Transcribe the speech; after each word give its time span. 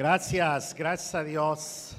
Gracias, 0.00 0.74
gracias 0.74 1.14
a 1.14 1.22
Dios. 1.22 1.94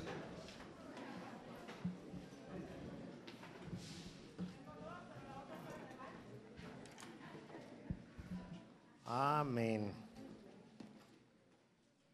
Amén. 9.05 9.93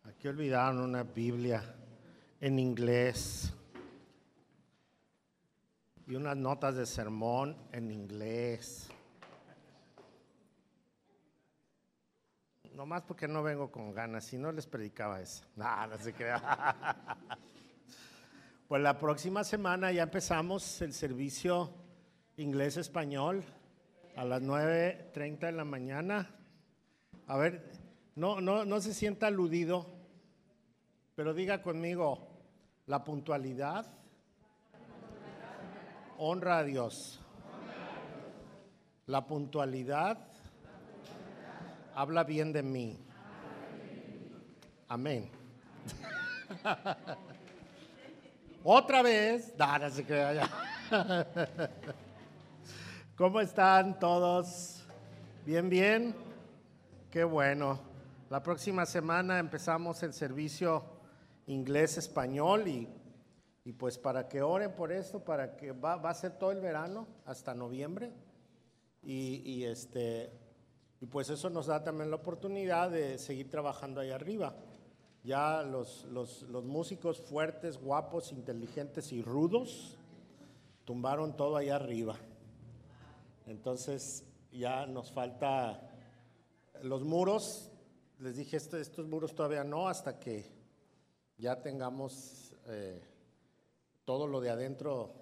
Aquí 0.04 0.28
olvidaron 0.28 0.82
una 0.82 1.04
Biblia 1.04 1.64
en 2.42 2.60
inglés 2.60 3.54
y 6.06 6.16
unas 6.16 6.36
notas 6.36 6.76
de 6.76 6.86
sermón 6.86 7.56
en 7.72 7.92
inglés. 7.92 8.90
Nomás 12.78 13.02
porque 13.02 13.28
no 13.28 13.42
vengo 13.42 13.72
con 13.72 13.92
ganas, 13.92 14.26
si 14.26 14.38
no 14.38 14.52
les 14.52 14.68
predicaba 14.68 15.20
eso. 15.20 15.44
No, 15.56 15.88
no 15.88 15.98
se 15.98 16.14
crea. 16.14 16.96
Pues 18.68 18.82
la 18.82 19.00
próxima 19.00 19.46
semana 19.46 19.94
ya 19.94 20.04
empezamos 20.04 20.82
el 20.82 20.94
servicio 20.94 21.74
inglés-español 22.36 23.42
a 24.18 24.26
las 24.26 24.42
9.30 24.42 25.40
de 25.40 25.52
la 25.54 25.64
mañana. 25.64 26.30
A 27.28 27.38
ver, 27.38 27.72
no, 28.16 28.42
no, 28.42 28.66
no 28.66 28.82
se 28.82 28.94
sienta 28.94 29.28
aludido, 29.28 29.88
pero 31.16 31.34
diga 31.34 31.62
conmigo, 31.62 32.28
la 32.88 33.06
puntualidad 33.06 33.88
honra 36.18 36.58
a 36.58 36.64
Dios. 36.66 37.22
La 39.06 39.26
puntualidad 39.26 40.37
habla 41.98 42.24
bien 42.24 42.54
de 42.54 42.62
mí. 42.62 42.96
Amén. 44.88 45.32
Otra 48.64 49.02
vez, 49.02 49.58
¿Cómo 53.16 53.42
están 53.42 53.98
todos? 53.98 54.86
¿Bien, 55.44 55.72
bien? 55.72 56.14
Qué 57.10 57.24
bueno. 57.24 57.80
La 58.30 58.44
próxima 58.44 58.86
semana 58.86 59.40
empezamos 59.40 60.04
el 60.04 60.14
servicio 60.14 60.84
inglés-español 61.48 62.68
y, 62.68 62.88
y, 63.64 63.74
pues 63.74 63.98
para 63.98 64.28
que 64.28 64.44
oren 64.44 64.76
por 64.76 64.92
esto, 64.92 65.26
para 65.26 65.58
que 65.58 65.72
va, 65.72 65.96
va 65.96 66.12
a 66.12 66.14
ser 66.14 66.38
todo 66.38 66.52
el 66.52 66.62
verano 66.62 67.08
hasta 67.26 67.56
noviembre. 67.56 68.12
Y, 69.02 69.42
y, 69.44 69.64
este, 69.64 70.47
y 71.00 71.06
pues 71.06 71.30
eso 71.30 71.50
nos 71.50 71.68
da 71.68 71.84
también 71.84 72.10
la 72.10 72.16
oportunidad 72.16 72.90
de 72.90 73.18
seguir 73.18 73.50
trabajando 73.50 74.02
ahí 74.02 74.10
arriba. 74.10 74.56
Ya 75.24 75.62
los, 75.62 76.06
los, 76.06 76.44
los 76.44 76.66
músicos 76.66 77.22
fuertes, 77.22 77.78
guapos, 77.78 78.32
inteligentes 78.32 79.12
y 79.12 79.22
rudos 79.22 79.98
tumbaron 80.86 81.36
todo 81.36 81.58
ahí 81.58 81.70
arriba. 81.70 82.16
Entonces 83.46 84.26
ya 84.52 84.86
nos 84.86 85.12
falta 85.12 85.82
los 86.82 87.04
muros, 87.04 87.72
les 88.20 88.38
dije, 88.38 88.58
estos, 88.58 88.80
estos 88.80 89.06
muros 89.06 89.36
todavía 89.36 89.64
no, 89.64 89.88
hasta 89.88 90.20
que 90.20 90.50
ya 91.38 91.62
tengamos 91.62 92.54
eh, 92.68 93.04
todo 94.06 94.28
lo 94.28 94.40
de 94.42 94.50
adentro 94.50 95.14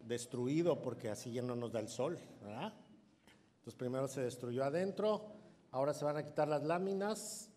destruido, 0.00 0.82
porque 0.82 1.08
así 1.08 1.32
ya 1.32 1.42
no 1.42 1.54
nos 1.54 1.72
da 1.72 1.80
el 1.80 1.88
sol, 1.88 2.18
¿verdad? 2.42 2.74
Entonces 3.60 3.74
primero 3.78 4.08
se 4.08 4.22
destruyó 4.22 4.64
adentro, 4.64 5.26
ahora 5.70 5.92
se 5.92 6.02
van 6.02 6.16
a 6.16 6.24
quitar 6.24 6.48
las 6.48 6.62
láminas 6.62 7.50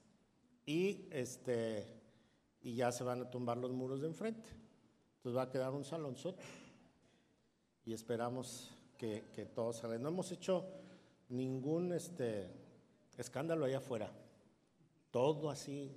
y, 0.65 1.07
este, 1.11 1.87
y 2.61 2.75
ya 2.75 2.91
se 2.91 3.05
van 3.05 3.21
a 3.21 3.31
tumbar 3.31 3.57
los 3.57 3.71
muros 3.71 4.01
de 4.01 4.07
enfrente. 4.07 4.49
Entonces 5.15 5.37
va 5.37 5.43
a 5.43 5.49
quedar 5.49 5.71
un 5.71 5.85
salonzote 5.85 6.43
y 7.85 7.93
esperamos 7.93 8.69
que, 8.97 9.29
que 9.33 9.45
todo 9.45 9.71
salga. 9.71 9.97
No 9.97 10.09
hemos 10.09 10.29
hecho 10.33 10.65
ningún 11.29 11.93
este, 11.93 12.49
escándalo 13.17 13.63
allá 13.63 13.77
afuera. 13.77 14.11
Todo 15.09 15.49
así, 15.49 15.89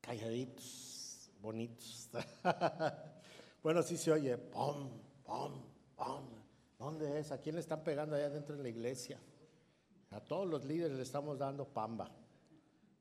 calladitos, 0.00 1.32
bonitos. 1.40 2.08
bueno, 3.64 3.82
sí 3.82 3.96
se 3.96 4.12
oye, 4.12 4.38
pom, 4.38 4.90
pom, 5.24 5.64
pom. 5.96 6.37
¿Dónde 6.78 7.18
es? 7.18 7.32
¿A 7.32 7.38
quién 7.38 7.56
le 7.56 7.60
están 7.60 7.82
pegando 7.82 8.14
allá 8.14 8.30
dentro 8.30 8.56
de 8.56 8.62
la 8.62 8.68
iglesia? 8.68 9.18
A 10.10 10.20
todos 10.20 10.46
los 10.46 10.64
líderes 10.64 10.96
le 10.96 11.02
estamos 11.02 11.38
dando 11.38 11.66
pamba. 11.66 12.10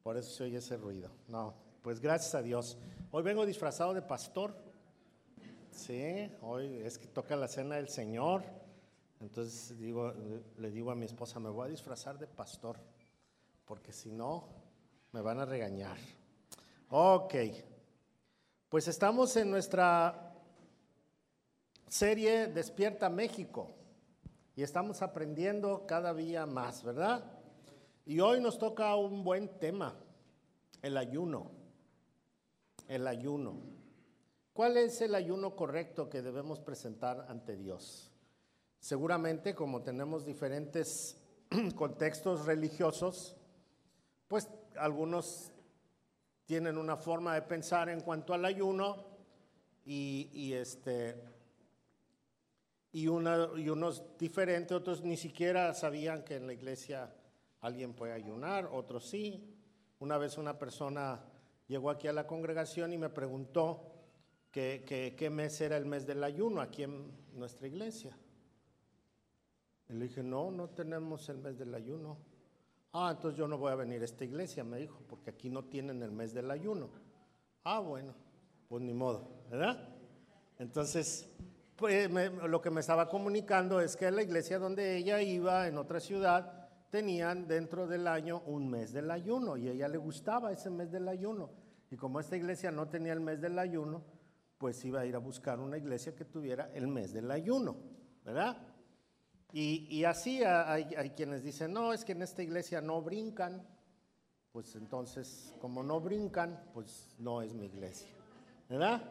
Por 0.02 0.18
eso 0.18 0.32
se 0.32 0.44
oye 0.46 0.58
ese 0.58 0.78
ruido. 0.78 1.12
No, 1.28 1.54
pues 1.84 2.00
gracias 2.00 2.34
a 2.34 2.42
Dios. 2.42 2.78
Hoy 3.12 3.24
vengo 3.24 3.46
disfrazado 3.46 3.94
de 3.94 4.02
pastor. 4.02 4.56
Sí, 5.72 6.30
hoy 6.42 6.82
es 6.84 6.98
que 6.98 7.08
toca 7.08 7.36
la 7.36 7.48
cena 7.48 7.76
del 7.76 7.88
Señor. 7.88 8.44
Entonces 9.20 9.78
digo, 9.78 10.14
le 10.58 10.72
digo 10.72 10.92
a 10.92 10.96
mi 10.96 11.06
esposa, 11.06 11.40
me 11.40 11.50
voy 11.50 11.68
a 11.68 11.70
disfrazar 11.70 12.18
de 12.18 12.28
pastor, 12.28 12.78
porque 13.66 13.94
si 13.94 14.12
no, 14.12 14.48
me 15.12 15.22
van 15.22 15.40
a 15.40 15.46
regañar. 15.46 15.98
Ok, 16.90 17.36
pues 18.70 18.88
estamos 18.88 19.36
en 19.38 19.52
nuestra 19.52 20.27
serie 21.88 22.48
Despierta 22.48 23.10
México 23.10 23.72
y 24.56 24.64
estamos 24.64 25.02
aprendiendo 25.02 25.86
cada 25.88 26.14
día 26.14 26.46
más, 26.46 26.84
¿verdad? 26.84 27.24
Y 28.06 28.20
hoy 28.20 28.42
nos 28.42 28.58
toca 28.58 28.96
un 28.96 29.24
buen 29.24 29.60
tema, 29.60 29.96
el 30.82 30.98
ayuno. 30.98 31.52
El 32.88 33.06
ayuno. 33.06 33.60
¿Cuál 34.54 34.78
es 34.78 35.02
el 35.02 35.14
ayuno 35.14 35.56
correcto 35.56 36.10
que 36.10 36.22
debemos 36.22 36.60
presentar 36.60 37.26
ante 37.30 37.58
Dios? 37.58 38.12
Seguramente 38.80 39.54
como 39.54 39.84
tenemos 39.84 40.26
diferentes 40.26 41.22
contextos 41.76 42.46
religiosos, 42.46 43.36
pues 44.28 44.50
algunos 44.78 45.52
tienen 46.46 46.78
una 46.78 46.96
forma 46.96 47.34
de 47.36 47.42
pensar 47.42 47.90
en 47.90 48.02
cuanto 48.02 48.34
al 48.34 48.46
ayuno 48.46 49.06
y, 49.86 50.54
este, 50.54 51.16
y, 52.98 53.08
unos 53.08 54.02
diferentes, 54.18 54.76
otros 54.76 55.04
ni 55.04 55.18
siquiera 55.18 55.72
sabían 55.76 56.24
que 56.24 56.38
en 56.38 56.48
la 56.48 56.54
iglesia 56.54 57.14
alguien 57.62 57.94
puede 57.94 58.14
ayunar, 58.14 58.68
otros 58.74 59.06
sí. 59.06 59.54
Una 60.00 60.18
vez 60.18 60.40
una 60.40 60.58
persona 60.58 61.24
llegó 61.68 61.92
aquí 61.92 62.08
a 62.08 62.14
la 62.14 62.26
congregación 62.26 62.94
y 62.94 62.98
me 62.98 63.10
preguntó 63.10 63.84
qué 64.50 65.14
que, 65.16 65.30
mes 65.30 65.62
era 65.62 65.78
el 65.78 65.86
mes 65.86 66.08
del 66.08 66.24
ayuno 66.24 66.60
aquí 66.60 66.84
en 66.84 67.12
nuestra 67.34 67.68
iglesia. 67.68 68.18
Y 69.90 69.94
le 69.94 70.06
dije, 70.06 70.24
no, 70.24 70.50
no 70.50 70.70
tenemos 70.70 71.30
el 71.30 71.38
mes 71.38 71.60
del 71.60 71.76
ayuno. 71.76 72.18
Ah, 72.94 73.12
entonces 73.12 73.38
yo 73.38 73.48
no 73.48 73.60
voy 73.60 73.74
a 73.74 73.76
venir 73.76 74.02
a 74.02 74.06
esta 74.06 74.26
iglesia, 74.26 74.64
me 74.64 74.80
dijo, 74.80 75.04
porque 75.08 75.30
aquí 75.30 75.52
no 75.52 75.66
tienen 75.66 76.02
el 76.02 76.12
mes 76.12 76.34
del 76.34 76.50
ayuno. 76.50 76.90
Ah, 77.64 77.80
bueno, 77.80 78.16
pues 78.68 78.82
ni 78.82 78.96
modo, 78.96 79.30
¿verdad? 79.52 79.88
Entonces, 80.58 81.30
pues 81.78 82.10
lo 82.12 82.60
que 82.60 82.72
me 82.72 82.82
estaba 82.82 83.08
comunicando 83.08 83.80
es 83.80 83.96
que 83.96 84.10
la 84.10 84.24
iglesia 84.24 84.58
donde 84.58 84.98
ella 84.98 85.22
iba, 85.22 85.68
en 85.68 85.78
otra 85.78 86.00
ciudad, 86.00 86.68
tenían 86.90 87.48
dentro 87.48 87.86
del 87.86 88.08
año 88.08 88.42
un 88.48 88.68
mes 88.68 88.92
del 88.92 89.12
ayuno 89.12 89.58
y 89.58 89.68
a 89.68 89.72
ella 89.74 89.88
le 89.88 90.00
gustaba 90.00 90.52
ese 90.52 90.72
mes 90.72 90.92
del 90.92 91.08
ayuno. 91.08 91.52
Y 91.92 91.96
como 91.96 92.20
esta 92.20 92.36
iglesia 92.36 92.72
no 92.72 92.88
tenía 92.88 93.14
el 93.14 93.20
mes 93.20 93.40
del 93.40 93.60
ayuno, 93.60 94.04
pues 94.58 94.84
iba 94.86 95.02
a 95.02 95.06
ir 95.06 95.16
a 95.16 95.20
buscar 95.20 95.60
una 95.60 95.78
iglesia 95.78 96.16
que 96.16 96.26
tuviera 96.26 96.72
el 96.74 96.88
mes 96.88 97.14
del 97.14 97.30
ayuno, 97.30 97.78
¿verdad? 98.26 98.58
Y, 99.54 99.88
y 99.96 100.04
así 100.04 100.44
hay, 100.44 100.96
hay, 100.98 101.12
quienes 101.12 101.44
dicen, 101.44 101.72
no, 101.72 101.94
es 101.94 102.04
que 102.04 102.14
en 102.14 102.24
esta 102.24 102.42
iglesia 102.42 102.82
no 102.82 103.02
brincan. 103.04 103.66
Pues 104.52 104.76
entonces, 104.76 105.54
como 105.62 105.84
no 105.84 106.02
brincan, 106.02 106.60
pues 106.74 107.16
no 107.20 107.44
es 107.44 107.54
mi 107.54 107.68
iglesia. 107.68 108.10
¿Verdad? 108.68 109.02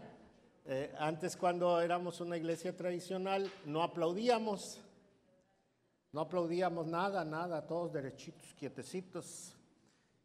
Eh, 0.68 0.92
antes 0.98 1.36
cuando 1.36 1.80
éramos 1.80 2.20
una 2.20 2.36
iglesia 2.36 2.76
tradicional, 2.76 3.48
no 3.66 3.84
aplaudíamos. 3.84 4.80
No 6.12 6.22
aplaudíamos 6.22 6.88
nada, 6.88 7.24
nada, 7.24 7.66
todos 7.66 7.92
derechitos, 7.92 8.52
quietecitos. 8.58 9.54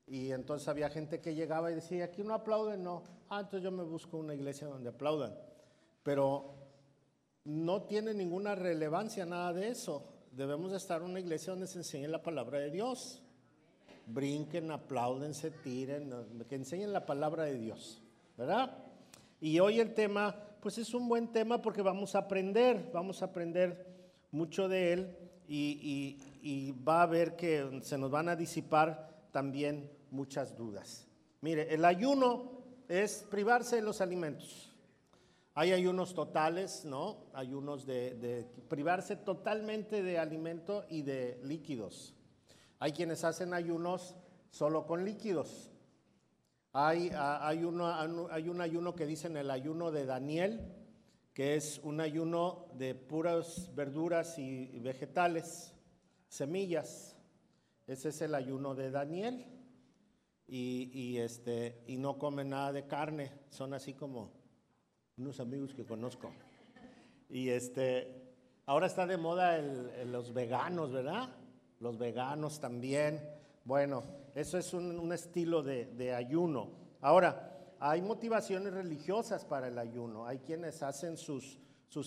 Y 0.07 0.31
entonces 0.31 0.67
había 0.67 0.89
gente 0.89 1.21
que 1.21 1.35
llegaba 1.35 1.71
y 1.71 1.75
decía, 1.75 2.05
aquí 2.05 2.23
no 2.23 2.33
aplauden, 2.33 2.83
no. 2.83 3.03
Ah, 3.29 3.41
entonces 3.41 3.63
yo 3.63 3.71
me 3.71 3.83
busco 3.83 4.17
una 4.17 4.33
iglesia 4.33 4.67
donde 4.67 4.89
aplaudan. 4.89 5.37
Pero 6.01 6.55
no 7.43 7.83
tiene 7.83 8.13
ninguna 8.13 8.55
relevancia 8.55 9.25
nada 9.27 9.53
de 9.53 9.69
eso. 9.69 10.03
Debemos 10.31 10.73
estar 10.73 11.01
en 11.01 11.09
una 11.09 11.19
iglesia 11.19 11.51
donde 11.51 11.67
se 11.67 11.77
enseñe 11.77 12.07
la 12.07 12.23
palabra 12.23 12.57
de 12.57 12.71
Dios. 12.71 13.21
Brinquen, 14.07 14.71
aplauden, 14.71 15.35
se 15.35 15.51
tiren, 15.51 16.11
que 16.49 16.55
enseñen 16.55 16.91
la 16.91 17.05
palabra 17.05 17.43
de 17.43 17.59
Dios, 17.59 18.01
¿verdad? 18.35 18.90
Y 19.43 19.59
hoy 19.59 19.79
el 19.79 19.95
tema, 19.95 20.35
pues 20.61 20.77
es 20.77 20.93
un 20.93 21.09
buen 21.09 21.31
tema 21.31 21.63
porque 21.63 21.81
vamos 21.81 22.13
a 22.13 22.19
aprender, 22.19 22.91
vamos 22.93 23.23
a 23.23 23.25
aprender 23.25 23.87
mucho 24.29 24.69
de 24.69 24.93
él 24.93 25.17
y, 25.47 26.71
va 26.87 27.01
a 27.01 27.07
ver 27.07 27.35
que 27.35 27.81
se 27.81 27.97
nos 27.97 28.11
van 28.11 28.29
a 28.29 28.35
disipar 28.35 29.09
también 29.31 29.91
muchas 30.11 30.55
dudas. 30.55 31.07
Mire, 31.41 31.73
el 31.73 31.83
ayuno 31.85 32.51
es 32.87 33.25
privarse 33.31 33.77
de 33.77 33.81
los 33.81 33.99
alimentos. 33.99 34.71
Hay 35.55 35.71
ayunos 35.71 36.13
totales, 36.13 36.85
¿no? 36.85 37.25
Ayunos 37.33 37.87
de, 37.87 38.13
de 38.13 38.45
privarse 38.69 39.15
totalmente 39.15 40.03
de 40.03 40.19
alimento 40.19 40.85
y 40.87 41.01
de 41.01 41.39
líquidos. 41.43 42.13
Hay 42.77 42.91
quienes 42.91 43.23
hacen 43.23 43.55
ayunos 43.55 44.15
solo 44.51 44.85
con 44.85 45.03
líquidos. 45.03 45.70
Hay, 46.73 47.11
hay, 47.13 47.63
uno, 47.63 47.87
hay 48.31 48.49
un 48.49 48.61
ayuno 48.61 48.95
que 48.95 49.05
dicen 49.05 49.35
el 49.37 49.51
ayuno 49.51 49.91
de 49.91 50.05
Daniel, 50.05 50.73
que 51.33 51.55
es 51.55 51.79
un 51.83 51.99
ayuno 51.99 52.67
de 52.75 52.95
puras 52.95 53.73
verduras 53.75 54.37
y 54.39 54.79
vegetales, 54.79 55.73
semillas. 56.27 57.17
Ese 57.87 58.09
es 58.09 58.21
el 58.21 58.35
ayuno 58.35 58.73
de 58.73 58.89
Daniel. 58.91 59.45
Y, 60.53 61.17
este, 61.17 61.81
y 61.87 61.95
no 61.95 62.17
comen 62.17 62.49
nada 62.49 62.73
de 62.73 62.85
carne, 62.85 63.31
son 63.49 63.73
así 63.73 63.93
como 63.93 64.33
unos 65.17 65.39
amigos 65.39 65.73
que 65.73 65.85
conozco. 65.85 66.29
Y 67.29 67.47
este, 67.47 68.33
ahora 68.65 68.87
está 68.87 69.07
de 69.07 69.15
moda 69.15 69.59
los 70.05 70.33
veganos, 70.33 70.91
¿verdad? 70.91 71.29
Los 71.79 71.97
veganos 71.97 72.59
también. 72.59 73.21
Bueno, 73.63 74.03
eso 74.35 74.57
es 74.57 74.73
un, 74.73 75.11
estilo 75.11 75.61
de, 75.61 76.13
ayuno. 76.13 76.71
Ahora, 77.01 77.75
hay 77.79 78.01
motivaciones 78.01 78.73
religiosas 78.73 79.45
para 79.45 79.67
el 79.67 79.77
ayuno. 79.77 80.25
Hay 80.25 80.39
quienes 80.39 80.81
hacen 80.83 81.17
sus, 81.17 81.59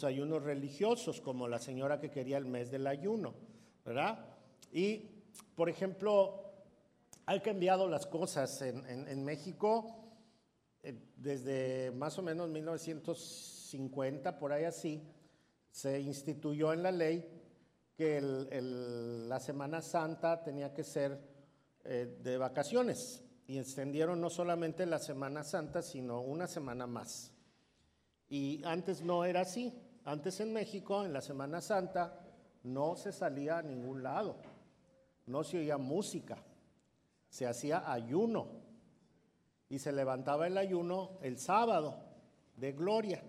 ayunos 0.03 0.43
religiosos, 0.43 1.21
como 1.21 1.49
la 1.49 1.59
señora 1.59 2.01
que 2.01 2.11
quería 2.11 2.39
el 2.39 2.47
mes 2.47 2.71
del 2.71 2.87
ayuno, 2.87 3.35
¿verdad? 3.85 4.25
Y, 4.73 5.11
por 5.55 5.69
ejemplo, 5.69 6.53
han 7.27 7.41
cambiado 7.41 7.89
las 7.89 8.07
cosas 8.07 8.63
en, 8.63 9.25
México 9.25 10.15
eh, 10.83 10.99
desde 11.17 11.91
más 11.91 12.19
o 12.19 12.23
menos 12.23 12.49
1950, 12.49 14.39
por 14.39 14.53
ahí 14.53 14.65
así, 14.65 15.03
se 15.71 16.01
instituyó 16.01 16.73
en 16.73 16.83
la 16.83 16.93
ley 16.93 17.29
que 17.97 18.21
la 18.21 19.39
Semana 19.41 19.83
Santa 19.83 20.43
tenía 20.43 20.73
que 20.73 20.85
ser 20.85 21.34
eh, 21.85 22.19
de 22.23 22.39
vacaciones 22.39 23.23
y 23.47 23.59
extendieron 23.59 24.21
no 24.21 24.31
solamente 24.31 24.87
la 24.87 24.99
Semana 24.99 25.45
Santa, 25.45 25.83
sino 25.83 26.23
una 26.23 26.47
semana 26.47 26.87
más. 26.87 27.31
Y 28.29 28.63
antes 28.65 29.03
no 29.03 29.25
era 29.25 29.43
así. 29.43 29.73
Antes 30.05 30.41
en 30.41 30.53
México, 30.53 31.05
en 31.05 31.13
la 31.13 31.21
Semana 31.21 31.61
Santa, 31.61 32.21
no 32.63 32.97
se 32.97 33.13
salía 33.13 33.59
a 33.59 33.63
ningún 33.63 34.03
lado. 34.03 34.37
No 35.27 35.45
se 35.45 35.59
oía 35.59 35.77
música. 35.77 36.39
Se 37.29 37.47
hacía 37.47 37.93
ayuno. 37.93 38.49
Y 39.69 39.79
se 39.79 39.93
levantaba 39.93 40.47
el 40.47 40.57
ayuno 40.57 41.19
el 41.21 41.39
sábado 41.39 41.99
de 42.57 42.73
gloria, 42.73 43.23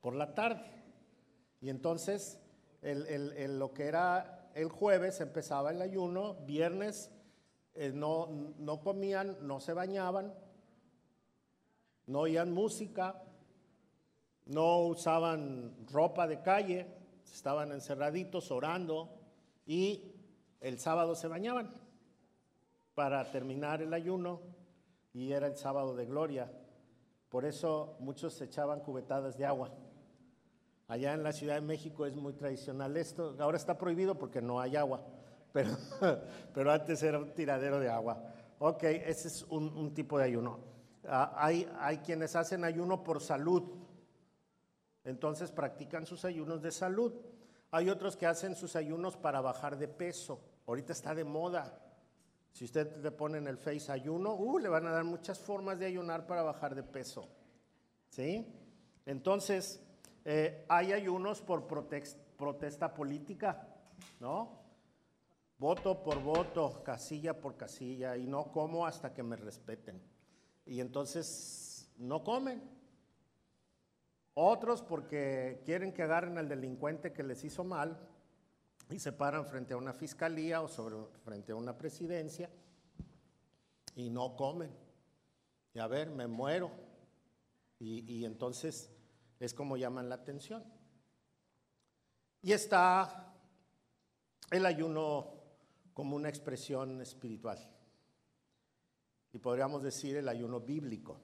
por 0.00 0.14
la 0.14 0.34
tarde. 0.34 0.64
Y 1.60 1.68
entonces, 1.68 2.38
lo 2.82 3.74
que 3.74 3.84
era 3.84 4.50
el 4.54 4.68
jueves 4.68 5.20
empezaba 5.20 5.70
el 5.70 5.82
ayuno, 5.82 6.34
viernes 6.46 7.10
eh, 7.74 7.90
no, 7.92 8.28
no 8.58 8.80
comían, 8.80 9.36
no 9.40 9.58
se 9.58 9.72
bañaban, 9.72 10.32
no 12.06 12.20
oían 12.20 12.52
música, 12.52 13.20
no 14.46 14.82
usaban 14.82 15.74
ropa 15.90 16.28
de 16.28 16.40
calle, 16.40 16.86
estaban 17.24 17.72
encerraditos 17.72 18.52
orando 18.52 19.10
y 19.66 20.12
el 20.60 20.78
sábado 20.78 21.16
se 21.16 21.26
bañaban 21.26 21.74
para 22.94 23.28
terminar 23.32 23.82
el 23.82 23.92
ayuno 23.92 24.40
y 25.12 25.32
era 25.32 25.48
el 25.48 25.56
sábado 25.56 25.96
de 25.96 26.06
gloria. 26.06 26.52
Por 27.28 27.44
eso 27.44 27.96
muchos 27.98 28.34
se 28.34 28.44
echaban 28.44 28.80
cubetadas 28.80 29.36
de 29.36 29.46
agua. 29.46 29.72
Allá 30.86 31.12
en 31.14 31.24
la 31.24 31.32
Ciudad 31.32 31.56
de 31.56 31.60
México 31.62 32.06
es 32.06 32.14
muy 32.14 32.34
tradicional 32.34 32.96
esto. 32.96 33.34
Ahora 33.40 33.56
está 33.56 33.76
prohibido 33.78 34.16
porque 34.16 34.40
no 34.40 34.60
hay 34.60 34.76
agua 34.76 35.04
pero, 35.54 35.70
pero 36.52 36.72
antes 36.72 37.00
era 37.04 37.16
un 37.16 37.32
tiradero 37.32 37.78
de 37.78 37.88
agua. 37.88 38.20
Ok, 38.58 38.82
ese 38.82 39.28
es 39.28 39.44
un, 39.44 39.94
tipo 39.94 40.18
de 40.18 40.24
ayuno. 40.24 40.58
Ah, 41.06 41.32
hay, 41.36 41.70
hay 41.78 41.98
quienes 41.98 42.34
hacen 42.34 42.64
ayuno 42.64 43.04
por 43.04 43.20
salud, 43.20 43.62
entonces 45.04 45.52
practican 45.52 46.06
sus 46.06 46.24
ayunos 46.24 46.60
de 46.60 46.72
salud. 46.72 47.14
Hay 47.70 47.88
otros 47.88 48.16
que 48.16 48.26
hacen 48.26 48.56
sus 48.56 48.74
ayunos 48.74 49.16
para 49.16 49.40
bajar 49.40 49.78
de 49.78 49.86
peso. 49.86 50.40
Ahorita 50.66 50.92
está 50.92 51.14
de 51.14 51.22
moda. 51.22 51.78
Si 52.50 52.64
usted 52.64 52.96
le 52.96 53.12
pone 53.12 53.38
en 53.38 53.46
el 53.46 53.58
Face 53.58 53.92
ayuno, 53.92 54.34
uh, 54.34 54.58
le 54.58 54.68
van 54.68 54.88
a 54.88 54.90
dar 54.90 55.04
muchas 55.04 55.38
formas 55.38 55.78
de 55.78 55.86
ayunar 55.86 56.26
para 56.26 56.42
bajar 56.42 56.74
de 56.74 56.82
peso. 56.82 57.28
¿Sí? 58.08 58.44
Entonces, 59.06 59.80
eh, 60.24 60.64
hay 60.68 60.92
ayunos 60.92 61.42
por 61.42 61.66
protesta 61.66 62.92
política, 62.92 63.68
¿no? 64.18 64.63
Voto 65.58 66.02
por 66.02 66.22
voto, 66.22 66.82
casilla 66.84 67.40
por 67.40 67.56
casilla, 67.56 68.16
y 68.16 68.26
no 68.26 68.50
como 68.52 68.86
hasta 68.86 69.12
que 69.12 69.22
me 69.22 69.36
respeten. 69.36 70.02
Y 70.66 70.80
entonces 70.80 71.90
no 71.96 72.24
comen. 72.24 72.62
Otros 74.34 74.82
porque 74.82 75.62
quieren 75.64 75.92
que 75.92 76.02
agarren 76.02 76.38
al 76.38 76.48
delincuente 76.48 77.12
que 77.12 77.22
les 77.22 77.44
hizo 77.44 77.62
mal 77.62 78.08
y 78.90 78.98
se 78.98 79.12
paran 79.12 79.46
frente 79.46 79.74
a 79.74 79.76
una 79.76 79.92
fiscalía 79.92 80.60
o 80.60 80.68
sobre, 80.68 80.96
frente 81.24 81.52
a 81.52 81.56
una 81.56 81.78
presidencia 81.78 82.50
y 83.94 84.10
no 84.10 84.34
comen. 84.34 84.70
Y 85.72 85.78
a 85.78 85.86
ver, 85.86 86.10
me 86.10 86.26
muero. 86.26 86.72
Y, 87.78 88.12
y 88.12 88.24
entonces 88.24 88.90
es 89.38 89.54
como 89.54 89.76
llaman 89.76 90.08
la 90.08 90.16
atención. 90.16 90.64
Y 92.42 92.52
está 92.52 93.32
el 94.50 94.66
ayuno 94.66 95.43
como 95.94 96.16
una 96.16 96.28
expresión 96.28 97.00
espiritual. 97.00 97.58
Y 99.32 99.38
podríamos 99.38 99.82
decir 99.82 100.16
el 100.16 100.28
ayuno 100.28 100.60
bíblico. 100.60 101.20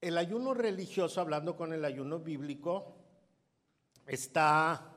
El 0.00 0.18
ayuno 0.18 0.52
religioso, 0.52 1.20
hablando 1.20 1.56
con 1.56 1.72
el 1.72 1.84
ayuno 1.84 2.18
bíblico, 2.18 2.96
está 4.06 4.96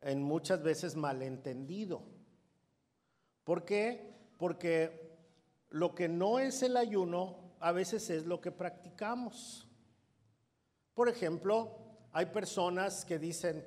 en 0.00 0.22
muchas 0.22 0.62
veces 0.62 0.96
malentendido. 0.96 2.02
¿Por 3.44 3.64
qué? 3.64 4.12
Porque 4.38 5.18
lo 5.70 5.94
que 5.94 6.08
no 6.08 6.38
es 6.38 6.62
el 6.62 6.76
ayuno 6.76 7.54
a 7.60 7.72
veces 7.72 8.10
es 8.10 8.26
lo 8.26 8.40
que 8.40 8.52
practicamos. 8.52 9.68
Por 10.94 11.08
ejemplo, 11.08 11.76
hay 12.12 12.26
personas 12.26 13.04
que 13.04 13.18
dicen, 13.18 13.64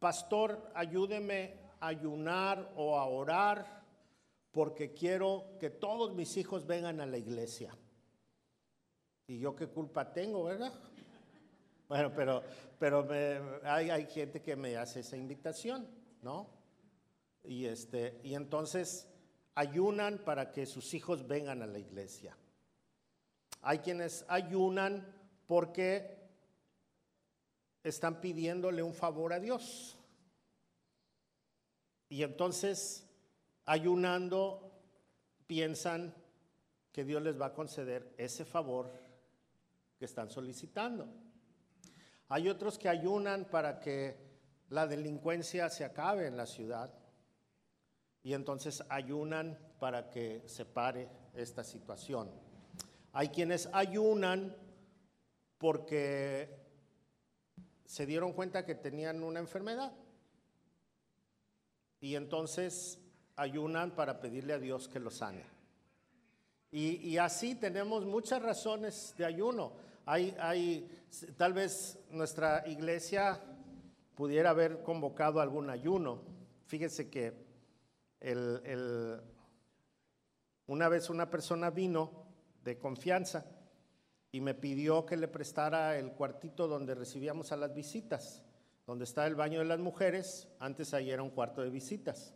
pastor, 0.00 0.72
ayúdeme 0.74 1.54
a 1.78 1.88
ayunar 1.88 2.72
o 2.74 2.98
a 2.98 3.06
orar 3.06 3.84
porque 4.50 4.92
quiero 4.92 5.56
que 5.60 5.70
todos 5.70 6.14
mis 6.14 6.36
hijos 6.36 6.66
vengan 6.66 7.00
a 7.00 7.06
la 7.06 7.18
iglesia. 7.18 7.76
¿Y 9.28 9.38
yo 9.38 9.54
qué 9.54 9.68
culpa 9.68 10.12
tengo, 10.12 10.42
verdad? 10.42 10.72
Bueno, 11.88 12.12
pero, 12.14 12.42
pero 12.78 13.08
hay, 13.64 13.90
hay, 13.90 14.06
gente 14.06 14.42
que 14.42 14.56
me 14.56 14.76
hace 14.76 15.00
esa 15.00 15.16
invitación, 15.16 15.88
¿no? 16.22 16.48
Y, 17.44 17.66
este, 17.66 18.20
y 18.22 18.34
entonces 18.34 19.08
ayunan 19.54 20.18
para 20.18 20.52
que 20.52 20.66
sus 20.66 20.94
hijos 20.94 21.26
vengan 21.26 21.62
a 21.62 21.66
la 21.66 21.78
iglesia. 21.78 22.36
Hay 23.62 23.80
quienes 23.80 24.24
ayunan 24.28 25.06
porque 25.46 26.19
están 27.82 28.20
pidiéndole 28.20 28.82
un 28.82 28.94
favor 28.94 29.32
a 29.32 29.40
Dios. 29.40 29.96
Y 32.08 32.22
entonces, 32.22 33.06
ayunando, 33.64 34.72
piensan 35.46 36.14
que 36.92 37.04
Dios 37.04 37.22
les 37.22 37.40
va 37.40 37.46
a 37.46 37.54
conceder 37.54 38.14
ese 38.18 38.44
favor 38.44 38.90
que 39.98 40.04
están 40.04 40.30
solicitando. 40.30 41.08
Hay 42.28 42.48
otros 42.48 42.78
que 42.78 42.88
ayunan 42.88 43.44
para 43.44 43.80
que 43.80 44.16
la 44.68 44.86
delincuencia 44.86 45.68
se 45.68 45.84
acabe 45.84 46.26
en 46.26 46.36
la 46.36 46.46
ciudad 46.46 46.92
y 48.22 48.34
entonces 48.34 48.84
ayunan 48.88 49.58
para 49.78 50.10
que 50.10 50.42
se 50.46 50.64
pare 50.64 51.08
esta 51.34 51.64
situación. 51.64 52.30
Hay 53.12 53.28
quienes 53.28 53.68
ayunan 53.72 54.56
porque 55.58 56.59
se 57.90 58.06
dieron 58.06 58.32
cuenta 58.34 58.64
que 58.64 58.76
tenían 58.76 59.20
una 59.24 59.40
enfermedad. 59.40 59.92
Y 62.00 62.14
entonces 62.14 63.00
ayunan 63.34 63.96
para 63.96 64.20
pedirle 64.20 64.52
a 64.52 64.60
Dios 64.60 64.86
que 64.86 65.00
lo 65.00 65.10
sane. 65.10 65.44
Y, 66.70 67.16
así 67.16 67.56
tenemos 67.56 68.04
muchas 68.04 68.42
razones 68.42 69.12
de 69.18 69.24
ayuno. 69.24 69.72
Hay, 70.06 70.36
hay, 70.38 70.88
tal 71.36 71.52
vez 71.52 71.98
nuestra 72.10 72.62
iglesia 72.68 73.42
pudiera 74.14 74.50
haber 74.50 74.84
convocado 74.84 75.40
algún 75.40 75.68
ayuno. 75.68 76.22
Fíjese 76.66 77.10
que 77.10 77.34
el, 78.20 79.20
una 80.68 80.88
vez 80.88 81.10
una 81.10 81.28
persona 81.28 81.70
vino 81.70 82.24
de 82.62 82.78
confianza 82.78 83.44
y 84.32 84.40
me 84.40 84.54
pidió 84.54 85.06
que 85.06 85.16
le 85.16 85.28
prestara 85.28 85.98
el 85.98 86.12
cuartito 86.12 86.68
donde 86.68 86.94
recibíamos 86.94 87.52
a 87.52 87.56
las 87.56 87.74
visitas, 87.74 88.42
donde 88.86 89.04
está 89.04 89.26
el 89.26 89.34
baño 89.34 89.58
de 89.58 89.64
las 89.64 89.80
mujeres. 89.80 90.48
Antes 90.58 90.94
ahí 90.94 91.10
era 91.10 91.22
un 91.22 91.30
cuarto 91.30 91.62
de 91.62 91.70
visitas. 91.70 92.34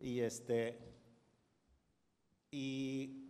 Y 0.00 0.20
este 0.20 0.78
y 2.50 3.26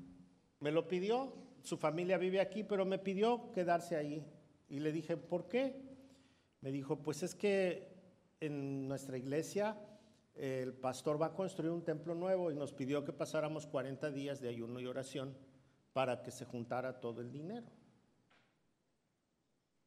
me 0.61 0.71
lo 0.71 0.87
pidió, 0.87 1.33
su 1.63 1.77
familia 1.77 2.19
vive 2.19 2.41
aquí, 2.41 2.63
pero 2.63 2.85
me 2.85 2.99
pidió 2.99 3.51
quedarse 3.53 3.97
ahí. 3.97 4.25
Y 4.69 4.81
le 4.81 4.93
dije, 4.93 5.17
¿por 5.17 5.49
qué? 5.49 5.83
Me 6.61 6.71
dijo, 6.71 7.03
pues 7.03 7.23
es 7.23 7.35
que 7.35 7.89
en 8.41 8.87
nuestra 8.87 9.19
iglesia 9.19 9.77
el 10.35 10.73
pastor 10.73 11.21
va 11.21 11.27
a 11.27 11.35
construir 11.35 11.73
un 11.73 11.83
templo 11.83 12.15
nuevo 12.15 12.51
y 12.51 12.55
nos 12.55 12.73
pidió 12.73 13.05
que 13.05 13.13
pasáramos 13.13 13.67
40 13.67 14.11
días 14.13 14.41
de 14.41 14.49
ayuno 14.49 14.79
y 14.79 14.87
oración 14.87 15.35
para 15.99 16.23
que 16.23 16.31
se 16.31 16.45
juntara 16.45 17.01
todo 17.01 17.21
el 17.21 17.33
dinero. 17.33 17.67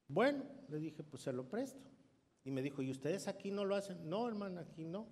Bueno, 0.09 0.43
le 0.67 0.77
dije, 0.77 1.03
pues 1.03 1.23
se 1.23 1.31
lo 1.31 1.47
presto. 1.47 1.89
Y 2.43 2.51
me 2.51 2.61
dijo, 2.61 2.81
¿y 2.81 2.91
ustedes 2.91 3.29
aquí 3.29 3.49
no 3.49 3.63
lo 3.63 3.77
hacen? 3.77 4.09
No, 4.09 4.27
hermano, 4.27 4.59
aquí 4.59 4.83
no. 4.83 5.07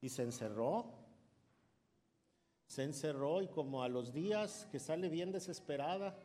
Y 0.00 0.08
se 0.08 0.22
encerró. 0.22 0.94
Se 2.68 2.84
encerró 2.84 3.42
y 3.42 3.48
como 3.48 3.82
a 3.82 3.88
los 3.88 4.12
días 4.12 4.68
que 4.70 4.78
sale 4.78 5.08
bien 5.08 5.32
desesperada, 5.32 6.16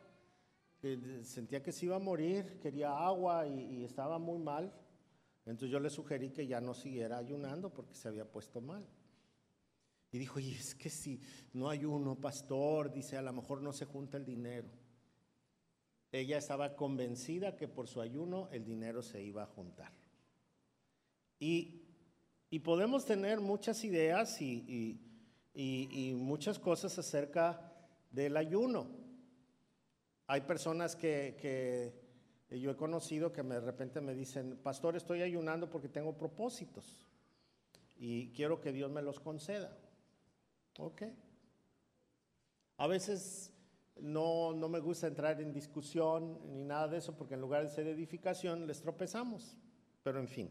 sentía 1.24 1.60
que 1.60 1.72
se 1.72 1.86
iba 1.86 1.96
a 1.96 1.98
morir, 1.98 2.60
quería 2.60 2.96
agua 2.96 3.44
y, 3.48 3.78
y 3.78 3.84
estaba 3.84 4.20
muy 4.20 4.38
mal. 4.38 4.72
Entonces 5.46 5.70
yo 5.70 5.80
le 5.80 5.90
sugerí 5.90 6.30
que 6.30 6.46
ya 6.46 6.60
no 6.60 6.74
siguiera 6.74 7.18
ayunando 7.18 7.74
porque 7.74 7.96
se 7.96 8.06
había 8.06 8.24
puesto 8.24 8.60
mal. 8.60 8.86
Y 10.14 10.18
dijo, 10.20 10.38
y 10.38 10.52
es 10.52 10.76
que 10.76 10.90
si 10.90 11.20
no 11.54 11.68
hay 11.68 11.84
uno, 11.84 12.14
pastor, 12.14 12.92
dice, 12.92 13.16
a 13.16 13.22
lo 13.22 13.32
mejor 13.32 13.60
no 13.60 13.72
se 13.72 13.84
junta 13.84 14.16
el 14.16 14.24
dinero. 14.24 14.68
Ella 16.12 16.38
estaba 16.38 16.76
convencida 16.76 17.56
que 17.56 17.66
por 17.66 17.88
su 17.88 18.00
ayuno 18.00 18.48
el 18.52 18.64
dinero 18.64 19.02
se 19.02 19.20
iba 19.20 19.42
a 19.42 19.46
juntar. 19.46 19.90
Y, 21.40 21.80
podemos 22.62 23.04
tener 23.04 23.40
muchas 23.40 23.82
ideas 23.82 24.40
y, 24.40 25.00
muchas 26.14 26.60
cosas 26.60 26.96
acerca 26.96 27.74
del 28.12 28.36
ayuno. 28.36 28.86
Hay 30.28 30.42
personas 30.42 30.94
que, 30.94 31.36
que 31.40 32.60
yo 32.60 32.70
he 32.70 32.76
conocido 32.76 33.32
que 33.32 33.42
de 33.42 33.58
repente 33.58 34.00
me 34.00 34.14
dicen, 34.14 34.60
pastor, 34.62 34.94
estoy 34.94 35.22
ayunando 35.22 35.68
porque 35.68 35.88
tengo 35.88 36.16
propósitos 36.16 37.04
y 37.96 38.28
quiero 38.28 38.60
que 38.60 38.70
Dios 38.70 38.92
me 38.92 39.02
los 39.02 39.18
conceda. 39.18 39.76
Ok. 40.78 41.02
A 42.76 42.86
veces 42.86 43.52
no, 44.00 44.52
no 44.52 44.68
me 44.68 44.80
gusta 44.80 45.06
entrar 45.06 45.40
en 45.40 45.52
discusión 45.52 46.40
ni 46.52 46.64
nada 46.64 46.88
de 46.88 46.98
eso 46.98 47.16
porque 47.16 47.34
en 47.34 47.40
lugar 47.40 47.62
de 47.62 47.70
ser 47.70 47.86
edificación 47.86 48.66
les 48.66 48.80
tropezamos. 48.80 49.56
Pero 50.02 50.18
en 50.18 50.28
fin. 50.28 50.50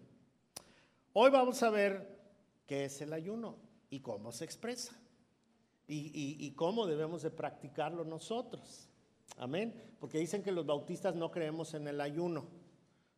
Hoy 1.14 1.30
vamos 1.30 1.62
a 1.62 1.70
ver 1.70 2.20
qué 2.66 2.86
es 2.86 3.02
el 3.02 3.14
ayuno 3.14 3.58
y 3.90 4.00
cómo 4.00 4.32
se 4.32 4.46
expresa 4.46 4.98
y, 5.88 6.38
y, 6.40 6.52
cómo 6.54 6.88
debemos 6.88 7.22
de 7.22 7.30
practicarlo 7.30 8.04
nosotros. 8.06 8.90
Amén. 9.38 9.74
Porque 10.00 10.18
dicen 10.18 10.42
que 10.42 10.52
los 10.52 10.66
bautistas 10.66 11.14
no 11.14 11.30
creemos 11.30 11.74
en 11.74 11.88
el 11.88 12.02
ayuno, 12.02 12.48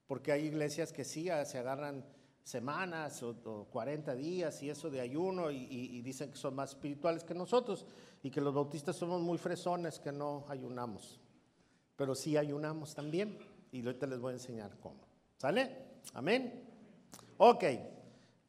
porque 0.08 0.32
hay 0.32 0.46
iglesias 0.46 0.92
que 0.92 1.06
sí 1.06 1.30
se 1.46 1.58
agarran 1.58 2.04
semanas 2.46 3.24
o, 3.24 3.68
40 3.72 4.16
días 4.16 4.62
y 4.62 4.70
eso 4.70 4.92
de 4.92 5.02
ayuno 5.02 5.50
y, 5.50 6.02
dicen 6.02 6.30
que 6.30 6.38
son 6.38 6.56
más 6.56 6.70
espirituales 6.70 7.24
que 7.24 7.34
nosotros 7.34 7.86
y 8.22 8.30
que 8.30 8.40
los 8.40 8.54
bautistas 8.54 8.96
somos 8.96 9.20
muy 9.20 9.40
fresones 9.40 10.00
que 10.00 10.12
no 10.12 10.46
ayunamos. 10.48 11.20
Pero 11.96 12.14
sí 12.14 12.38
ayunamos 12.38 12.94
también 12.94 13.40
y 13.72 13.84
ahorita 13.84 14.06
les 14.06 14.20
voy 14.20 14.32
a 14.32 14.36
enseñar 14.36 14.78
cómo. 14.80 15.02
¿Sale? 15.38 15.72
Amén. 16.14 16.64
Ok. 17.38 17.64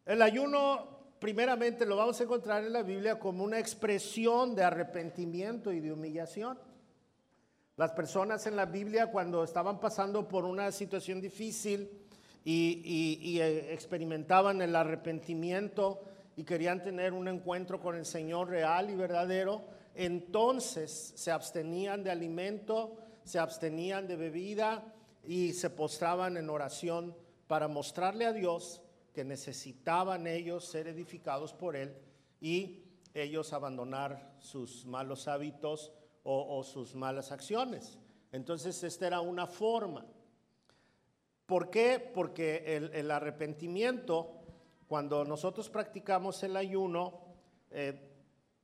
El 0.04 0.20
ayuno 0.20 1.16
primeramente 1.18 1.86
lo 1.86 1.96
vamos 1.96 2.20
a 2.20 2.24
encontrar 2.24 2.64
en 2.64 2.74
la 2.74 2.82
Biblia 2.82 3.18
como 3.18 3.44
una 3.44 3.58
expresión 3.58 4.54
de 4.54 4.62
arrepentimiento 4.62 5.72
y 5.72 5.80
de 5.80 5.92
humillación. 5.92 6.58
Las 7.76 7.92
personas 7.92 8.46
en 8.46 8.56
la 8.56 8.66
Biblia 8.66 9.10
cuando 9.10 9.42
estaban 9.42 9.80
pasando 9.80 10.28
por 10.28 10.44
una 10.44 10.70
situación 10.70 11.20
difícil, 11.22 12.05
y, 12.48 13.40
eh, 13.40 13.72
experimentaban 13.72 14.62
el 14.62 14.76
arrepentimiento 14.76 16.04
y 16.36 16.44
querían 16.44 16.80
tener 16.80 17.12
un 17.12 17.26
encuentro 17.26 17.80
con 17.80 17.96
el 17.96 18.06
Señor 18.06 18.50
real 18.50 18.88
y 18.88 18.94
verdadero, 18.94 19.64
entonces 19.96 21.12
se 21.16 21.32
abstenían 21.32 22.04
de 22.04 22.12
alimento, 22.12 22.98
se 23.24 23.40
abstenían 23.40 24.06
de 24.06 24.14
bebida 24.14 24.94
y 25.24 25.54
se 25.54 25.70
postraban 25.70 26.36
en 26.36 26.48
oración 26.48 27.16
para 27.48 27.66
mostrarle 27.66 28.26
a 28.26 28.32
Dios 28.32 28.80
que 29.12 29.24
necesitaban 29.24 30.28
ellos 30.28 30.66
ser 30.66 30.86
edificados 30.86 31.52
por 31.52 31.74
Él 31.74 31.96
y 32.40 32.84
ellos 33.12 33.52
abandonar 33.54 34.36
sus 34.38 34.86
malos 34.86 35.26
hábitos 35.26 35.90
o, 36.22 36.58
o 36.58 36.62
sus 36.62 36.94
malas 36.94 37.32
acciones. 37.32 37.98
Entonces 38.30 38.84
esta 38.84 39.08
era 39.08 39.20
una 39.20 39.48
forma. 39.48 40.06
¿Por 41.46 41.70
qué? 41.70 42.00
Porque 42.12 42.90
el, 42.92 43.10
arrepentimiento, 43.10 44.32
cuando 44.88 45.24
nosotros 45.24 45.70
practicamos 45.70 46.42
el 46.42 46.56
ayuno, 46.56 47.20
eh, 47.70 48.10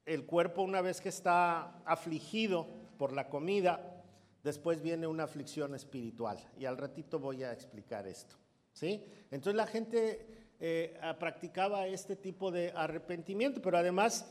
el 0.05 0.27
cuerpo 0.27 0.63
una 0.63 0.81
vez 0.81 1.01
que 1.01 1.09
está 1.09 1.81
afligido 1.85 2.67
por 2.99 3.13
la 3.13 3.29
comida, 3.29 4.03
después 4.43 4.83
viene 4.83 5.07
una 5.07 5.25
aflicción 5.25 5.77
espiritual. 5.77 6.39
Y 6.59 6.65
al 6.65 6.77
ratito 6.77 7.21
voy 7.21 7.45
a 7.45 7.53
explicar 7.53 8.07
esto. 8.09 8.35
¿sí? 8.73 9.05
Entonces 9.31 9.55
la 9.55 9.67
gente 9.67 10.27
eh, 10.59 10.99
practicaba 11.21 11.87
este 11.87 12.17
tipo 12.17 12.51
de 12.51 12.73
arrepentimiento, 12.75 13.63
pero 13.63 13.79
además 13.79 14.29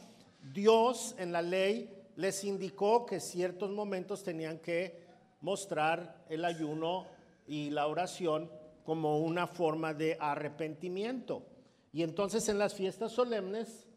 Dios 0.54 1.16
en 1.18 1.32
la 1.32 1.42
ley 1.42 1.90
les 2.18 2.44
indicó 2.44 3.06
que 3.06 3.22
ciertos 3.22 3.72
momentos 3.72 4.24
tenían 4.24 4.60
que 4.60 5.00
mostrar 5.40 6.26
el 6.30 6.44
ayuno 6.44 7.06
y 7.52 7.70
la 7.70 7.88
oración 7.88 8.50
como 8.86 9.20
una 9.20 9.46
forma 9.46 9.94
de 9.94 10.16
arrepentimiento. 10.22 11.46
Y 11.92 12.02
entonces 12.02 12.48
en 12.48 12.58
las 12.58 12.74
fiestas 12.74 13.12
solemnes 13.12 13.90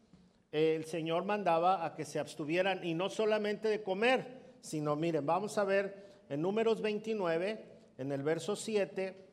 el 0.51 0.83
Señor 0.83 1.23
mandaba 1.23 1.85
a 1.85 1.95
que 1.95 2.03
se 2.03 2.19
abstuvieran 2.19 2.83
y 2.83 2.93
no 2.95 3.09
solamente 3.09 3.69
de 3.69 3.81
comer, 3.81 4.41
sino 4.59 4.97
miren, 4.97 5.25
vamos 5.25 5.57
a 5.57 5.63
ver 5.63 6.25
en 6.27 6.41
números 6.41 6.81
29, 6.81 7.65
en 7.97 8.11
el 8.11 8.23
verso 8.23 8.57
7, 8.57 9.25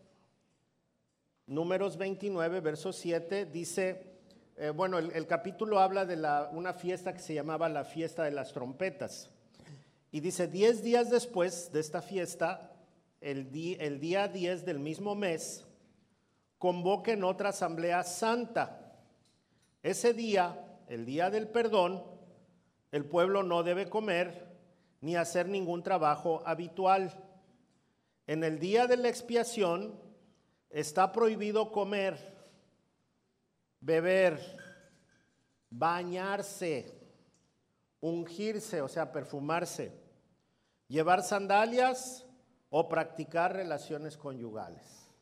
números 1.49 1.97
29, 1.97 2.61
verso 2.61 2.93
7, 2.93 3.47
dice, 3.47 4.21
eh, 4.57 4.71
bueno, 4.71 4.99
el, 5.01 5.27
capítulo 5.27 5.81
habla 5.81 6.07
de 6.07 6.15
la, 6.15 6.49
una 6.53 6.75
fiesta 6.75 7.13
que 7.13 7.19
se 7.19 7.35
llamaba 7.35 7.69
la 7.69 7.85
fiesta 7.85 8.23
de 8.23 8.31
las 8.31 8.53
trompetas. 8.53 9.31
Y 10.13 10.21
dice, 10.21 10.47
diez 10.47 10.85
días 10.85 11.11
después 11.11 11.73
de 11.73 11.81
esta 11.81 12.03
fiesta, 12.03 12.72
el, 13.23 13.51
día 14.01 14.29
10 14.29 14.65
del 14.65 14.81
mismo 14.81 15.15
mes, 15.15 15.65
convoquen 16.59 17.25
otra 17.25 17.51
asamblea 17.51 18.03
santa. 18.03 18.97
Ese 19.83 20.13
día, 20.13 20.59
el 20.89 21.07
día 21.07 21.31
del 21.31 21.49
perdón, 21.49 22.03
el 22.91 23.05
pueblo 23.05 23.43
no 23.43 23.63
debe 23.63 23.89
comer 23.89 24.53
ni 25.01 25.17
hacer 25.17 25.49
ningún 25.49 25.83
trabajo 25.83 26.43
habitual. 26.45 27.13
En 28.27 28.45
el 28.45 28.59
día 28.59 28.87
de 28.87 28.97
la 28.97 29.09
expiación 29.09 29.99
está 30.69 31.13
prohibido 31.13 31.71
comer, 31.71 32.19
beber, 33.81 34.39
bañarse, 35.71 36.93
ungirse, 38.01 38.83
o 38.83 38.89
sea, 38.89 39.13
perfumarse, 39.13 39.93
llevar 40.89 41.23
sandalias, 41.23 42.27
o 42.75 42.89
practicar 42.89 43.53
relaciones 43.55 44.17
conyugales. 44.17 45.13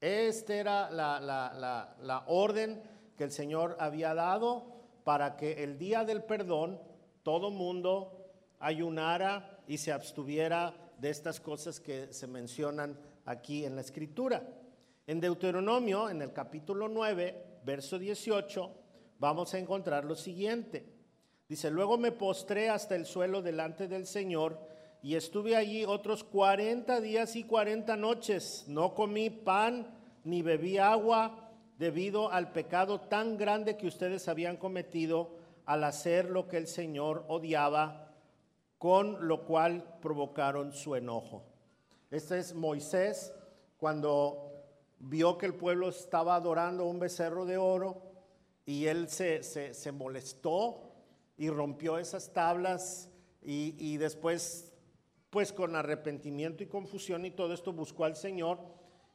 Esta 0.00 0.54
era 0.54 0.90
la, 0.90 2.24
orden 2.26 2.82
que 3.16 3.24
el 3.24 3.30
Señor 3.30 3.76
había 3.78 4.14
dado 4.14 4.64
para 5.04 5.36
que 5.36 5.62
el 5.64 5.76
día 5.78 6.04
del 6.04 6.24
perdón 6.24 6.80
todo 7.22 7.50
mundo 7.50 8.30
ayunara 8.58 9.60
y 9.66 9.76
se 9.76 9.92
abstuviera 9.92 10.74
de 10.98 11.10
estas 11.10 11.40
cosas 11.40 11.78
que 11.78 12.10
se 12.12 12.26
mencionan 12.26 12.98
aquí 13.26 13.66
en 13.66 13.74
la 13.74 13.82
escritura. 13.82 14.48
En 15.06 15.20
Deuteronomio, 15.20 16.08
en 16.08 16.22
el 16.22 16.32
capítulo 16.32 16.88
9, 16.88 17.60
verso 17.64 17.98
18, 17.98 18.72
vamos 19.18 19.52
a 19.52 19.58
encontrar 19.58 20.06
lo 20.06 20.14
siguiente. 20.14 20.86
Dice, 21.46 21.70
luego 21.70 21.98
me 21.98 22.12
postré 22.12 22.70
hasta 22.70 22.96
el 22.96 23.04
suelo 23.04 23.42
delante 23.42 23.88
del 23.88 24.06
Señor 24.06 24.77
y 25.02 25.14
estuve 25.14 25.56
allí 25.56 25.84
otros 25.84 26.24
40 26.24 27.00
días 27.00 27.36
y 27.36 27.44
40 27.44 27.96
noches. 27.96 28.64
No 28.66 28.94
comí 28.94 29.30
pan 29.30 29.94
ni 30.24 30.42
bebí 30.42 30.78
agua 30.78 31.50
debido 31.78 32.32
al 32.32 32.52
pecado 32.52 33.00
tan 33.00 33.36
grande 33.36 33.76
que 33.76 33.86
ustedes 33.86 34.28
habían 34.28 34.56
cometido 34.56 35.36
al 35.64 35.84
hacer 35.84 36.30
lo 36.30 36.48
que 36.48 36.56
el 36.56 36.66
Señor 36.66 37.24
odiaba, 37.28 38.14
con 38.78 39.28
lo 39.28 39.44
cual 39.44 39.98
provocaron 40.00 40.72
su 40.72 40.96
enojo. 40.96 41.44
Este 42.10 42.38
es 42.38 42.54
Moisés 42.54 43.32
cuando 43.76 44.48
vio 44.98 45.38
que 45.38 45.46
el 45.46 45.54
pueblo 45.54 45.90
estaba 45.90 46.34
adorando 46.34 46.86
un 46.86 46.98
becerro 46.98 47.44
de 47.44 47.56
oro 47.56 48.02
y 48.66 48.86
él 48.86 49.08
se, 49.08 49.42
se, 49.42 49.92
molestó 49.92 50.92
y 51.36 51.48
rompió 51.50 51.98
esas 51.98 52.32
tablas 52.32 53.08
y, 53.42 53.74
y 53.78 53.96
después, 53.96 54.67
pues 55.30 55.52
con 55.52 55.76
arrepentimiento 55.76 56.62
y 56.62 56.66
confusión 56.66 57.24
y 57.24 57.30
todo 57.30 57.52
esto, 57.52 57.72
buscó 57.72 58.04
al 58.04 58.16
Señor 58.16 58.58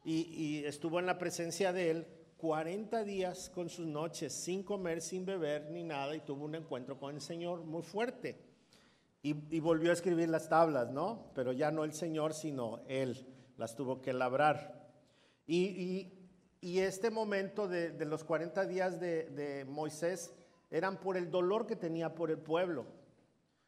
y, 0.04 0.64
estuvo 0.66 1.00
en 1.00 1.06
la 1.06 1.18
presencia 1.18 1.72
de 1.72 1.92
él 1.92 2.08
40 2.38 3.04
días 3.04 3.50
con 3.50 3.70
sus 3.70 3.86
noches, 3.86 4.34
sin 4.34 4.64
comer, 4.64 5.02
sin 5.02 5.26
beber 5.26 5.70
ni 5.72 5.84
nada, 5.84 6.16
y 6.16 6.20
tuvo 6.20 6.44
un 6.44 6.56
encuentro 6.56 7.00
con 7.00 7.16
el 7.16 7.22
Señor 7.22 7.64
muy 7.64 7.82
fuerte. 7.82 8.38
Y, 9.22 9.60
volvió 9.62 9.92
a 9.92 9.94
escribir 9.94 10.28
las 10.28 10.50
tablas, 10.50 10.92
¿no? 10.92 11.32
Pero 11.34 11.54
ya 11.54 11.72
no 11.72 11.86
el 11.86 11.94
Señor, 11.94 12.34
sino 12.34 12.82
Él 12.88 13.26
las 13.56 13.76
tuvo 13.76 14.02
que 14.02 14.12
labrar. 14.12 14.90
Y, 15.48 16.12
este 16.62 17.10
momento 17.10 17.70
de, 17.70 18.06
los 18.06 18.26
40 18.26 18.66
días 18.66 19.00
de 19.00 19.66
Moisés 19.70 20.34
eran 20.74 21.00
por 21.00 21.18
el 21.18 21.30
dolor 21.30 21.68
que 21.68 21.76
tenía 21.76 22.16
por 22.16 22.32
el 22.32 22.40
pueblo 22.40 22.88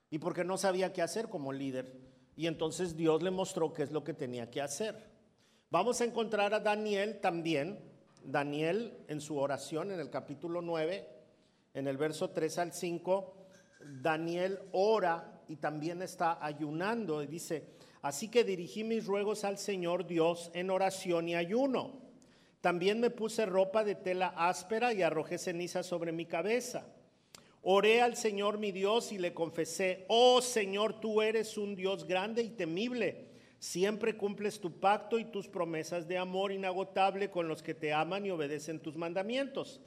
y 0.10 0.18
porque 0.18 0.44
no 0.44 0.58
sabía 0.58 0.92
qué 0.92 1.04
hacer 1.04 1.30
como 1.30 1.54
líder. 1.54 1.94
Y 2.36 2.48
entonces 2.48 2.96
Dios 2.96 3.24
le 3.24 3.32
mostró 3.32 3.74
qué 3.74 3.84
es 3.84 3.92
lo 3.92 4.04
que 4.04 4.14
tenía 4.14 4.50
que 4.50 4.62
hacer. 4.62 4.96
Vamos 5.70 6.02
a 6.02 6.06
encontrar 6.06 6.54
a 6.54 6.60
Daniel 6.60 7.20
también 7.22 7.80
Daniel 8.26 8.98
en 9.08 9.22
su 9.22 9.38
oración 9.38 9.92
en 9.92 10.00
el 10.00 10.10
capítulo 10.10 10.62
9, 10.62 11.08
en 11.74 11.88
el 11.88 11.98
verso 11.98 12.32
3 12.32 12.58
al 12.58 12.74
5, 12.74 13.34
Daniel 14.02 14.60
ora 14.72 15.42
y 15.48 15.58
también 15.58 16.02
está 16.02 16.44
ayunando 16.44 17.22
y 17.22 17.28
dice, 17.28 17.76
así 18.02 18.30
que 18.30 18.44
dirigí 18.44 18.84
mis 18.84 19.06
ruegos 19.06 19.44
al 19.44 19.58
Señor 19.58 20.08
Dios 20.08 20.50
en 20.54 20.72
oración 20.72 21.30
y 21.30 21.36
ayuno. 21.36 22.02
También 22.62 23.00
me 23.00 23.12
puse 23.12 23.46
ropa 23.46 23.84
de 23.84 23.94
tela 23.94 24.34
áspera 24.36 24.92
y 24.92 25.04
arrojé 25.04 25.38
ceniza 25.38 25.84
sobre 25.84 26.12
mi 26.12 26.26
cabeza. 26.26 26.88
Oré 27.66 28.02
al 28.02 28.16
Señor 28.16 28.58
mi 28.58 28.72
Dios 28.72 29.12
y 29.12 29.18
le 29.18 29.34
confesé, 29.34 30.06
oh 30.08 30.42
Señor, 30.42 31.02
tú 31.02 31.22
eres 31.22 31.58
un 31.58 31.76
Dios 31.76 32.06
grande 32.06 32.44
y 32.44 32.50
temible 32.52 33.26
Siempre 33.66 34.16
cumples 34.16 34.60
tu 34.60 34.80
pacto 34.80 35.18
y 35.18 35.26
tus 35.26 35.48
promesas 35.48 36.08
de 36.08 36.20
amor 36.20 36.52
inagotable 36.52 37.32
con 37.32 37.48
los 37.48 37.64
que 37.64 37.74
te 37.74 37.94
aman 37.94 38.24
y 38.24 38.30
obedecen 38.30 38.80
tus 38.80 38.96
mandamientos. 38.96 39.82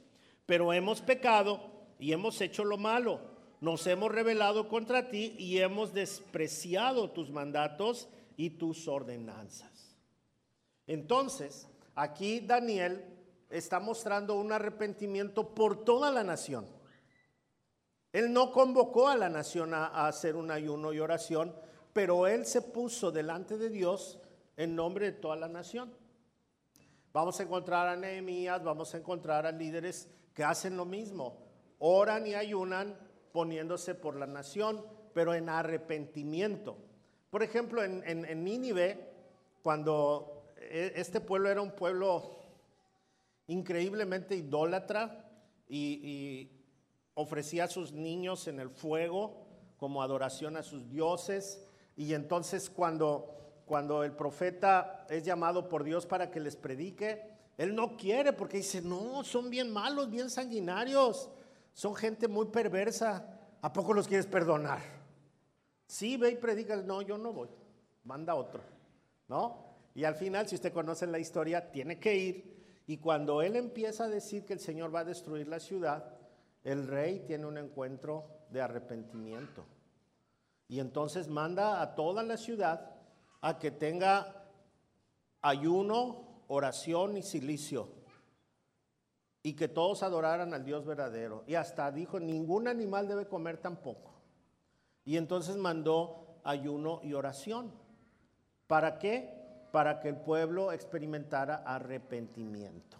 Pero 0.47 0.73
hemos 0.73 1.01
pecado 1.01 1.61
y 1.97 2.11
hemos 2.11 2.41
hecho 2.41 2.65
lo 2.65 2.77
malo. 2.77 3.21
Nos 3.61 3.87
hemos 3.87 4.11
rebelado 4.11 4.69
contra 4.69 5.11
ti 5.11 5.37
y 5.39 5.59
hemos 5.59 5.93
despreciado 5.93 7.13
tus 7.13 7.31
mandatos 7.31 8.09
y 8.37 8.51
tus 8.51 8.89
ordenanzas. 8.89 9.97
Entonces, 10.89 11.69
aquí 11.95 12.41
Daniel 12.41 13.05
está 13.49 13.79
mostrando 13.79 14.35
un 14.35 14.51
arrepentimiento 14.51 15.55
por 15.55 15.85
toda 15.85 16.11
la 16.11 16.25
nación. 16.25 16.67
Él 18.19 18.33
no 18.33 18.51
convocó 18.51 19.07
a 19.07 19.17
la 19.17 19.29
nación 19.29 19.73
a, 19.75 20.09
hacer 20.09 20.35
un 20.35 20.51
ayuno 20.51 20.93
y 20.93 20.99
oración, 20.99 21.55
pero 21.93 22.27
él 22.27 22.47
se 22.47 22.63
puso 22.63 23.13
delante 23.13 23.57
de 23.57 23.71
Dios 23.71 24.19
en 24.57 24.75
nombre 24.75 25.07
de 25.07 25.13
toda 25.13 25.37
la 25.37 25.47
nación. 25.47 25.95
Vamos 27.13 27.39
a 27.39 27.45
encontrar 27.45 27.87
a 27.87 27.95
Nehemías, 27.95 28.65
vamos 28.65 28.93
a 28.93 28.99
encontrar 28.99 29.47
a 29.47 29.53
líderes 29.53 30.09
que 30.35 30.43
hacen 30.43 30.77
lo 30.77 30.85
mismo, 30.85 31.47
oran 31.79 32.27
y 32.27 32.35
ayunan 32.35 32.99
poniéndose 33.31 33.95
por 33.95 34.17
la 34.17 34.27
nación, 34.27 34.85
pero 35.15 35.33
en 35.33 35.49
arrepentimiento. 35.49 36.77
Por 37.31 37.45
ejemplo, 37.45 37.85
en, 37.85 38.43
Nínive, 38.43 39.12
cuando 39.62 40.42
e, 40.57 40.92
este 40.97 41.21
pueblo 41.21 41.51
era 41.51 41.62
un 41.62 41.71
pueblo 41.71 42.40
increíblemente 43.47 44.35
idólatra 44.35 45.25
y 45.69 46.58
ofrecía 47.18 47.64
a 47.64 47.68
sus 47.68 47.92
niños 47.92 48.46
en 48.46 48.61
el 48.61 48.70
fuego 48.70 49.44
como 49.76 50.02
adoración 50.02 50.57
a 50.57 50.62
sus 50.62 50.88
dioses, 50.88 51.66
y 51.96 52.14
entonces 52.14 52.70
cuando, 52.70 53.35
cuando 53.66 54.04
el 54.04 54.12
profeta 54.12 55.04
es 55.11 55.24
llamado 55.24 55.68
por 55.68 55.83
Dios 55.83 56.07
para 56.07 56.31
que 56.31 56.38
les 56.38 56.54
predique, 56.54 57.22
él 57.57 57.74
no 57.74 57.96
quiere 57.96 58.33
porque 58.33 58.59
dice, 58.59 58.81
no, 58.81 59.24
son 59.24 59.50
bien 59.50 59.72
malos, 59.72 60.09
bien 60.09 60.31
sanguinarios, 60.31 61.28
son 61.74 61.94
gente 61.96 62.28
muy 62.28 62.46
perversa. 62.46 63.35
¿A 63.61 63.72
poco 63.72 63.92
los 63.92 64.07
quieres 64.07 64.26
perdonar? 64.26 64.78
Sí, 65.87 66.16
ve 66.16 66.31
y 66.31 66.37
predica. 66.37 66.76
No, 66.76 67.02
yo 67.02 67.18
no 67.18 67.33
voy. 67.33 67.48
Manda 68.04 68.37
otro. 68.37 68.62
¿No? 69.26 69.64
Y 69.94 70.04
al 70.04 70.14
final, 70.14 70.48
si 70.48 70.54
usted 70.54 70.72
conoce 70.72 71.09
la 71.09 71.18
historia, 71.18 71.72
tiene 71.72 71.98
que 71.98 72.16
ir. 72.16 72.83
Y 72.87 72.98
cuando 72.98 73.42
él 73.42 73.57
empieza 73.57 74.04
a 74.04 74.09
decir 74.09 74.44
que 74.44 74.52
el 74.52 74.61
Señor 74.61 74.94
va 74.94 75.00
a 75.00 75.04
destruir 75.04 75.48
la 75.48 75.59
ciudad, 75.59 76.17
el 76.64 76.87
rey 76.87 77.21
tiene 77.27 77.47
un 77.47 77.59
encuentro 77.59 78.27
de 78.51 78.61
arrepentimiento. 78.61 79.64
Y 80.68 80.81
entonces 80.81 81.29
manda 81.29 81.81
a 81.81 81.94
toda 81.94 82.23
la 82.23 82.37
ciudad 82.37 82.94
a 83.40 83.59
que 83.59 83.71
tenga 83.71 84.44
ayuno, 85.40 86.42
oración 86.49 87.16
y 87.16 87.23
silicio. 87.23 87.88
Y 89.42 89.55
que 89.55 89.68
todos 89.68 90.03
adoraran 90.03 90.53
al 90.53 90.64
Dios 90.64 90.85
verdadero. 90.85 91.44
Y 91.47 91.55
hasta 91.55 91.90
dijo, 91.90 92.21
ningún 92.21 92.68
animal 92.68 93.09
debe 93.09 93.27
comer 93.29 93.59
tampoco. 93.59 94.12
Y 95.05 95.16
entonces 95.16 95.57
mandó 95.57 96.40
ayuno 96.44 97.01
y 97.03 97.14
oración. 97.14 97.73
¿Para 98.66 98.99
qué? 98.99 99.66
Para 99.73 100.01
que 100.01 100.11
el 100.11 100.16
pueblo 100.16 100.73
experimentara 100.73 101.62
arrepentimiento. 101.64 102.99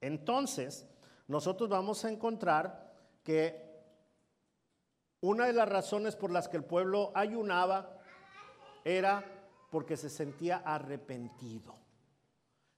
Entonces, 0.00 0.86
nosotros 1.28 1.68
vamos 1.68 2.04
a 2.04 2.10
encontrar 2.10 2.91
que 3.22 3.72
una 5.20 5.46
de 5.46 5.52
las 5.52 5.68
razones 5.68 6.16
por 6.16 6.30
las 6.30 6.48
que 6.48 6.56
el 6.56 6.64
pueblo 6.64 7.12
ayunaba 7.14 8.00
era 8.84 9.24
porque 9.70 9.96
se 9.96 10.10
sentía 10.10 10.56
arrepentido. 10.58 11.74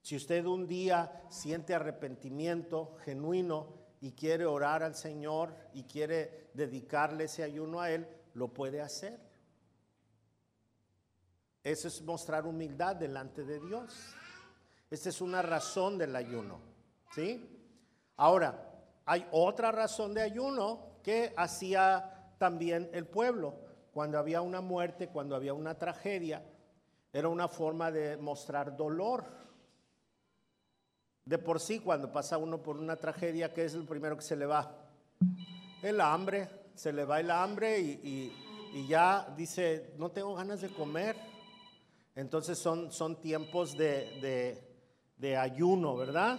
Si 0.02 0.16
usted 0.16 0.44
un 0.44 0.66
día 0.66 1.22
siente 1.30 1.74
arrepentimiento 1.74 2.96
genuino 3.04 3.72
y 4.02 4.12
quiere 4.12 4.44
orar 4.44 4.83
al 4.83 4.94
Señor 4.94 5.57
y 5.72 5.85
quiere 5.85 6.50
dedicarle 6.52 7.24
ese 7.24 7.42
ayuno 7.42 7.80
a 7.80 7.90
Él, 7.90 8.07
lo 8.35 8.48
puede 8.48 8.83
hacer. 8.83 9.18
Eso 11.62 11.88
es 11.88 12.02
mostrar 12.02 12.46
humildad 12.46 12.96
delante 12.96 13.44
de 13.44 13.59
Dios. 13.59 14.14
Esa 14.90 15.09
es 15.09 15.22
una 15.22 15.40
razón 15.40 15.96
del 15.96 16.14
ayuno. 16.14 16.61
¿Sí? 17.14 17.50
Ahora, 18.16 18.73
hay 19.06 19.26
otra 19.32 19.70
razón 19.70 20.14
de 20.14 20.22
ayuno 20.22 20.94
que 21.02 21.34
hacía 21.36 22.32
también 22.38 22.90
el 22.92 23.06
pueblo. 23.06 23.54
Cuando 23.92 24.18
había 24.18 24.40
una 24.40 24.60
muerte, 24.60 25.08
cuando 25.08 25.36
había 25.36 25.54
una 25.54 25.76
tragedia, 25.78 26.42
era 27.12 27.28
una 27.28 27.46
forma 27.48 27.90
de 27.92 28.16
mostrar 28.16 28.76
dolor. 28.76 29.24
De 31.24 31.38
por 31.38 31.60
sí, 31.60 31.80
cuando 31.80 32.10
pasa 32.10 32.38
uno 32.38 32.62
por 32.62 32.76
una 32.76 32.96
tragedia, 32.96 33.52
¿qué 33.52 33.64
es 33.64 33.74
lo 33.74 33.86
primero 33.86 34.16
que 34.16 34.22
se 34.22 34.36
le 34.36 34.46
va? 34.46 34.74
El 35.82 36.00
hambre, 36.00 36.48
se 36.74 36.92
le 36.92 37.04
va 37.04 37.20
el 37.20 37.30
hambre 37.30 37.78
y, 37.78 38.32
ya 38.88 39.32
dice, 39.36 39.94
no 39.96 40.10
tengo 40.10 40.34
ganas 40.34 40.60
de 40.60 40.70
comer. 40.70 41.16
Entonces 42.16 42.58
son, 42.58 42.90
son 42.90 43.20
tiempos 43.20 43.76
de, 43.76 44.18
de, 44.20 44.64
de 45.16 45.36
ayuno, 45.36 45.96
¿verdad? 45.96 46.38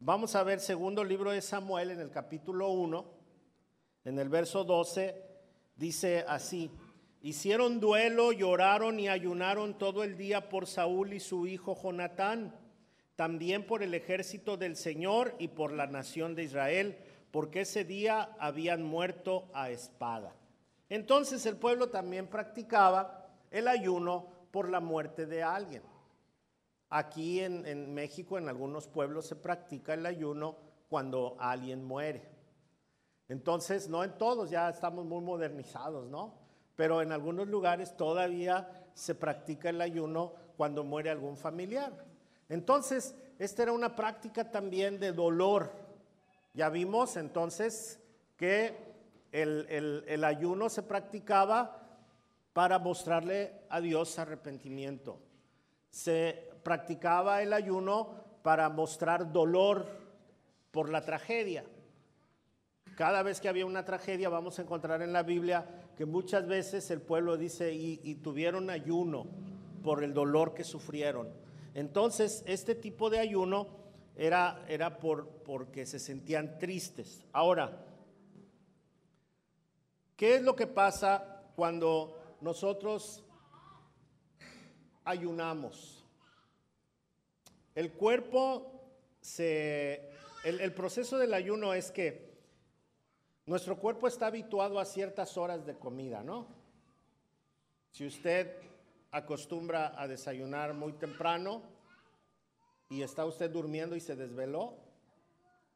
Vamos 0.00 0.36
a 0.36 0.44
ver 0.44 0.60
segundo 0.60 1.02
libro 1.02 1.32
de 1.32 1.42
Samuel 1.42 1.90
en 1.90 1.98
el 1.98 2.10
capítulo 2.12 2.70
1 2.70 3.04
en 4.04 4.18
el 4.20 4.28
verso 4.28 4.62
12 4.62 5.22
dice 5.74 6.24
así, 6.28 6.70
hicieron 7.20 7.80
duelo, 7.80 8.30
lloraron 8.30 9.00
y 9.00 9.08
ayunaron 9.08 9.76
todo 9.76 10.04
el 10.04 10.16
día 10.16 10.48
por 10.48 10.68
Saúl 10.68 11.14
y 11.14 11.20
su 11.20 11.48
hijo 11.48 11.76
Jonatán, 11.76 12.54
también 13.16 13.66
por 13.66 13.82
el 13.82 13.92
ejército 13.92 14.56
del 14.56 14.76
Señor 14.76 15.34
y 15.40 15.48
por 15.48 15.72
la 15.72 15.88
nación 15.88 16.36
de 16.36 16.44
Israel, 16.44 16.96
porque 17.32 17.62
ese 17.62 17.84
día 17.84 18.36
habían 18.38 18.84
muerto 18.84 19.50
a 19.52 19.70
espada. 19.70 20.32
Entonces 20.88 21.44
el 21.44 21.56
pueblo 21.56 21.90
también 21.90 22.28
practicaba 22.28 23.26
el 23.50 23.66
ayuno 23.66 24.28
por 24.52 24.70
la 24.70 24.78
muerte 24.78 25.26
de 25.26 25.42
alguien. 25.42 25.82
Aquí 26.90 27.40
en, 27.40 27.66
en 27.66 27.92
México, 27.92 28.38
en 28.38 28.48
algunos 28.48 28.88
pueblos, 28.88 29.26
se 29.26 29.36
practica 29.36 29.94
el 29.94 30.06
ayuno 30.06 30.56
cuando 30.88 31.36
alguien 31.38 31.84
muere. 31.84 32.28
Entonces, 33.28 33.88
no 33.88 34.02
en 34.04 34.16
todos, 34.16 34.50
ya 34.50 34.70
estamos 34.70 35.04
muy 35.04 35.20
modernizados, 35.20 36.08
¿no? 36.08 36.34
Pero 36.76 37.02
en 37.02 37.12
algunos 37.12 37.48
lugares 37.48 37.96
todavía 37.96 38.70
se 38.94 39.14
practica 39.14 39.68
el 39.68 39.80
ayuno 39.80 40.32
cuando 40.56 40.82
muere 40.82 41.10
algún 41.10 41.36
familiar. 41.36 41.92
Entonces, 42.48 43.14
esta 43.38 43.64
era 43.64 43.72
una 43.72 43.94
práctica 43.94 44.50
también 44.50 44.98
de 44.98 45.12
dolor. 45.12 45.70
Ya 46.54 46.70
vimos 46.70 47.16
entonces 47.16 48.00
que 48.36 48.76
el, 49.30 50.04
el 50.06 50.24
ayuno 50.24 50.70
se 50.70 50.82
practicaba 50.82 51.82
para 52.54 52.78
mostrarle 52.78 53.60
a 53.68 53.80
Dios 53.80 54.18
arrepentimiento. 54.18 55.20
Se 55.90 56.50
practicaba 56.68 57.40
el 57.40 57.54
ayuno 57.54 58.10
para 58.42 58.68
mostrar 58.68 59.32
dolor 59.32 59.86
por 60.70 60.90
la 60.90 61.00
tragedia. 61.00 61.64
Cada 62.94 63.22
vez 63.22 63.40
que 63.40 63.48
había 63.48 63.64
una 63.64 63.86
tragedia, 63.86 64.28
vamos 64.28 64.58
a 64.58 64.62
encontrar 64.62 65.00
en 65.00 65.14
la 65.14 65.22
Biblia 65.22 65.64
que 65.96 66.04
muchas 66.04 66.46
veces 66.46 66.90
el 66.90 67.00
pueblo 67.00 67.38
dice, 67.38 67.72
y, 67.72 68.16
tuvieron 68.16 68.68
ayuno 68.68 69.28
por 69.82 70.04
el 70.04 70.12
dolor 70.12 70.52
que 70.52 70.62
sufrieron. 70.62 71.30
Entonces, 71.72 72.44
este 72.46 72.74
tipo 72.74 73.08
de 73.08 73.20
ayuno 73.20 73.68
era, 74.14 74.62
era 74.68 74.98
por, 74.98 75.26
porque 75.46 75.86
se 75.86 75.98
sentían 75.98 76.58
tristes. 76.58 77.24
Ahora, 77.32 77.82
¿qué 80.16 80.34
es 80.34 80.42
lo 80.42 80.54
que 80.54 80.66
pasa 80.66 81.44
cuando 81.56 82.36
nosotros 82.42 83.24
ayunamos? 85.06 85.97
El 87.78 87.92
cuerpo 87.92 88.72
se... 89.20 90.10
el 90.42 90.72
proceso 90.74 91.16
del 91.16 91.32
ayuno 91.32 91.74
es 91.74 91.92
que 91.92 92.36
nuestro 93.46 93.78
cuerpo 93.78 94.08
está 94.08 94.26
habituado 94.26 94.80
a 94.80 94.84
ciertas 94.84 95.36
horas 95.36 95.64
de 95.64 95.78
comida, 95.78 96.24
¿no? 96.24 96.48
Si 97.92 98.04
usted 98.04 98.52
acostumbra 99.12 99.94
a 99.96 100.08
desayunar 100.08 100.74
muy 100.74 100.92
temprano 100.94 101.62
y 102.88 103.02
está 103.02 103.24
usted 103.24 103.48
durmiendo 103.48 103.94
y 103.94 104.00
se 104.00 104.16
desveló, 104.16 104.74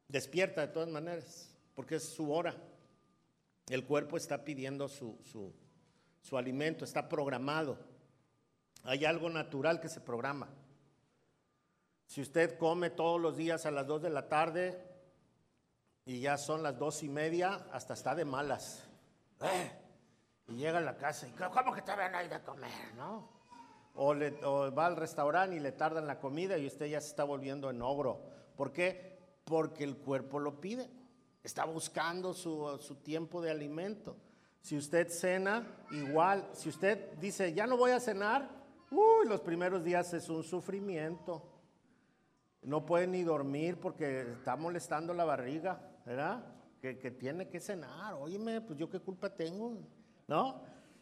despierta 0.09 0.59
de 0.59 0.73
todas 0.73 0.89
maneras, 0.89 1.55
porque 1.73 1.95
es 1.95 2.03
su 2.03 2.33
hora. 2.33 2.53
El 3.69 3.85
cuerpo 3.85 4.17
está 4.17 4.43
pidiendo 4.43 4.89
su, 4.89 5.17
su 6.21 6.37
alimento, 6.37 6.83
está 6.83 7.07
programado. 7.07 7.79
Hay 8.83 9.05
algo 9.05 9.29
natural 9.29 9.79
que 9.79 9.87
se 9.87 10.01
programa. 10.01 10.49
Si 12.13 12.21
usted 12.21 12.59
come 12.59 12.91
todos 12.91 13.19
los 13.19 13.35
días 13.35 13.65
a 13.65 13.71
las 13.71 13.87
2 13.87 14.03
de 14.03 14.11
la 14.11 14.29
tarde, 14.29 14.79
y 16.05 16.19
ya 16.19 16.37
son 16.37 16.61
las 16.61 16.77
dos 16.77 17.01
y 17.01 17.09
media, 17.09 17.65
hasta 17.71 17.95
está 17.95 18.13
de 18.13 18.23
malas. 18.23 18.83
Eh, 19.41 19.71
y 20.49 20.57
llega 20.57 20.77
a 20.77 20.81
la 20.81 20.95
casa 20.95 21.27
y, 21.27 21.31
¿cómo 21.31 21.73
que 21.73 21.81
te 21.81 21.95
ven 21.95 22.13
ahí 22.13 22.27
de 22.27 22.39
comer, 22.43 22.69
no? 22.95 23.27
O, 23.95 24.13
va 24.71 24.85
al 24.85 24.95
restaurante 24.95 25.55
y 25.55 25.59
le 25.59 25.71
tardan 25.71 26.05
la 26.05 26.19
comida 26.19 26.55
y 26.55 26.67
usted 26.67 26.85
ya 26.85 27.01
se 27.01 27.07
está 27.07 27.23
volviendo 27.23 27.71
en 27.71 27.81
ogro. 27.81 28.21
¿Por 28.55 28.71
qué? 28.71 29.17
Porque 29.43 29.83
el 29.83 29.97
cuerpo 29.97 30.37
lo 30.37 30.61
pide. 30.61 30.91
Está 31.41 31.65
buscando 31.65 32.35
su, 32.35 32.77
su 32.77 32.97
tiempo 32.97 33.41
de 33.41 33.49
alimento. 33.49 34.17
Si 34.61 34.77
usted 34.77 35.09
cena, 35.09 35.65
igual. 35.89 36.47
Si 36.53 36.69
usted 36.69 37.13
dice, 37.13 37.55
ya 37.55 37.65
no 37.65 37.75
voy 37.75 37.89
a 37.89 37.99
cenar, 37.99 38.47
uy, 38.91 39.27
los 39.27 39.41
primeros 39.41 39.83
días 39.83 40.13
es 40.13 40.29
un 40.29 40.43
sufrimiento. 40.43 41.49
No 42.63 42.85
puede 42.85 43.07
ni 43.07 43.23
dormir 43.23 43.79
porque 43.79 44.21
está 44.21 44.55
molestando 44.55 45.13
la 45.13 45.25
barriga. 45.25 45.79
¿verdad? 46.05 46.43
Que, 46.81 47.11
tiene 47.11 47.47
que 47.47 47.59
cenar. 47.59 48.15
Óyeme, 48.15 48.61
pues 48.61 48.77
yo 48.77 48.89
qué 48.89 48.99
culpa 48.99 49.29
tengo, 49.29 49.77
¿no? 50.27 50.61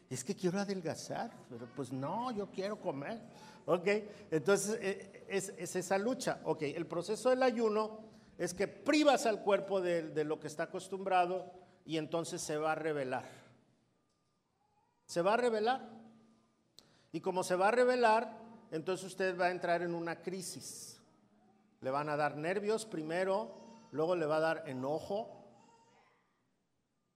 Es 0.10 0.24
que 0.24 0.36
quiero 0.36 0.60
adelgazar, 0.60 1.32
pero 1.50 1.66
pues 1.76 1.92
no, 1.92 2.32
yo 2.32 2.50
quiero 2.52 2.80
comer. 2.80 3.20
¿Ok? 3.66 3.88
Entonces 4.30 4.78
eh, 4.82 5.26
es, 5.28 5.76
esa 5.76 5.98
lucha. 5.98 6.40
Ok, 6.44 6.64
el 6.64 6.86
proceso 6.86 7.30
del 7.30 7.42
ayuno 7.42 8.00
es 8.38 8.54
que 8.54 8.68
privas 8.68 9.26
al 9.26 9.42
cuerpo 9.42 9.82
de, 9.82 10.10
de 10.10 10.24
lo 10.24 10.40
que 10.40 10.48
está 10.48 10.64
acostumbrado 10.64 11.52
y 11.86 11.98
entonces 11.98 12.42
se 12.42 12.58
va 12.58 12.74
a 12.74 12.76
revelar. 12.76 13.26
Se 15.06 15.22
va 15.22 15.34
a 15.34 15.38
revelar. 15.38 15.90
Y 17.12 17.22
como 17.22 17.44
se 17.44 17.56
va 17.56 17.70
a 17.70 17.72
revelar, 17.72 18.38
entonces 18.72 19.08
usted 19.08 19.40
va 19.40 19.48
a 19.48 19.52
entrar 19.52 19.82
en 19.82 19.96
una 19.96 20.22
crisis. 20.22 20.91
Le 21.82 21.92
van 21.92 22.10
a 22.10 22.16
dar 22.16 22.38
nervios 22.38 22.86
primero, 22.86 23.56
luego 23.92 24.16
le 24.16 24.26
va 24.26 24.38
a 24.38 24.42
dar 24.42 24.70
enojo, 24.70 25.42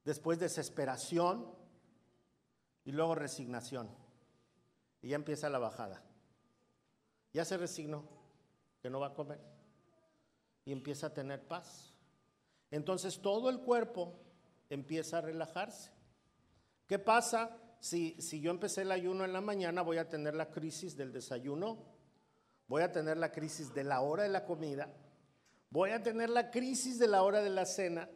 después 0.04 0.40
desesperación 0.40 1.54
y 2.84 2.92
luego 2.92 3.16
resignación. 3.16 3.90
Y 5.02 5.10
ya 5.10 5.16
empieza 5.16 5.50
la 5.50 5.60
bajada. 5.60 6.04
Ya 7.34 7.46
se 7.46 7.58
resignó 7.58 8.04
que 8.82 8.90
no 8.90 9.00
va 9.00 9.08
a 9.08 9.14
comer 9.14 9.40
y 10.64 10.72
empieza 10.72 11.08
a 11.08 11.14
tener 11.14 11.48
paz. 11.48 11.94
Entonces 12.72 13.22
todo 13.22 13.50
el 13.50 13.60
cuerpo 13.60 14.20
empieza 14.70 15.20
a 15.20 15.22
relajarse. 15.22 15.92
¿Qué 16.88 17.00
pasa 17.00 17.58
si, 17.80 18.20
si 18.22 18.42
yo 18.42 18.52
empecé 18.52 18.82
el 18.82 18.92
ayuno 18.92 19.26
en 19.26 19.34
la 19.34 19.42
mañana? 19.42 19.82
Voy 19.82 19.98
a 19.98 20.10
tener 20.10 20.36
la 20.36 20.50
crisis 20.50 20.96
del 20.96 21.12
desayuno, 21.12 21.84
voy 22.68 22.82
a 22.82 22.92
tener 22.92 23.18
la 23.18 23.32
crisis 23.32 23.74
de 23.74 23.84
la 23.84 24.02
hora 24.02 24.24
de 24.24 24.30
la 24.30 24.46
comida 24.46 24.90
voy 25.76 25.90
a 25.90 26.02
tener 26.02 26.30
la 26.30 26.52
crisis 26.52 26.98
de 27.00 27.08
la 27.10 27.24
hora 27.24 27.42
de 27.42 27.50
la 27.50 27.66
cena, 27.66 28.10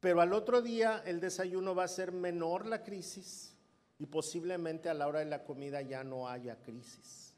pero 0.00 0.20
al 0.20 0.34
otro 0.34 0.60
día 0.60 1.02
el 1.06 1.18
desayuno 1.18 1.74
va 1.74 1.84
a 1.84 1.88
ser 1.88 2.12
menor 2.12 2.66
la 2.66 2.82
crisis 2.82 3.56
y 3.98 4.04
posiblemente 4.04 4.90
a 4.90 4.94
la 4.94 5.08
hora 5.08 5.20
de 5.20 5.24
la 5.24 5.44
comida 5.44 5.80
ya 5.80 6.04
no 6.04 6.28
haya 6.28 6.60
crisis. 6.60 7.34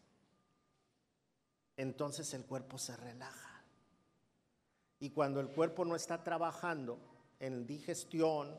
Entonces 1.76 2.34
el 2.34 2.44
cuerpo 2.44 2.76
se 2.76 2.96
relaja. 2.96 3.64
Y 4.98 5.10
cuando 5.10 5.38
el 5.38 5.50
cuerpo 5.50 5.84
no 5.84 5.94
está 5.94 6.24
trabajando 6.24 6.98
en 7.38 7.68
digestión, 7.68 8.58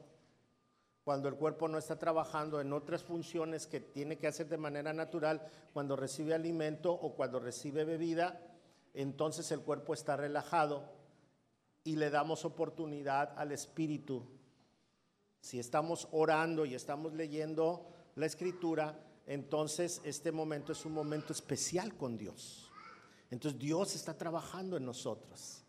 cuando 1.05 1.29
el 1.29 1.35
cuerpo 1.35 1.67
no 1.67 1.77
está 1.77 1.99
trabajando 1.99 2.59
en 2.59 2.73
otras 2.73 3.03
funciones 3.03 3.67
que 3.67 3.79
tiene 3.79 4.17
que 4.17 4.25
hacer 4.25 4.49
de 4.49 4.57
manera 4.57 4.91
natural, 4.91 5.47
cuando 5.71 5.95
recibe 5.95 6.33
alimento 6.33 6.91
o 6.91 7.13
cuando 7.13 7.39
recibe 7.39 7.85
bebida, 7.85 8.41
entonces 8.95 9.51
el 9.51 9.61
cuerpo 9.61 9.93
está 9.93 10.17
relajado 10.17 10.83
y 11.83 11.95
le 11.95 12.09
damos 12.09 12.43
oportunidad 12.43 13.37
al 13.37 13.51
espíritu. 13.51 14.25
Si 15.39 15.59
estamos 15.59 16.07
orando 16.11 16.65
y 16.65 16.73
estamos 16.73 17.13
leyendo 17.13 17.85
la 18.15 18.25
escritura, 18.25 18.99
entonces 19.27 20.01
este 20.05 20.31
momento 20.31 20.71
es 20.71 20.85
un 20.85 20.93
momento 20.93 21.33
especial 21.33 21.95
con 21.95 22.17
Dios. 22.17 22.71
Entonces 23.29 23.59
Dios 23.59 23.93
está 23.93 24.17
trabajando 24.17 24.75
en 24.75 24.85
nosotros. 24.85 25.64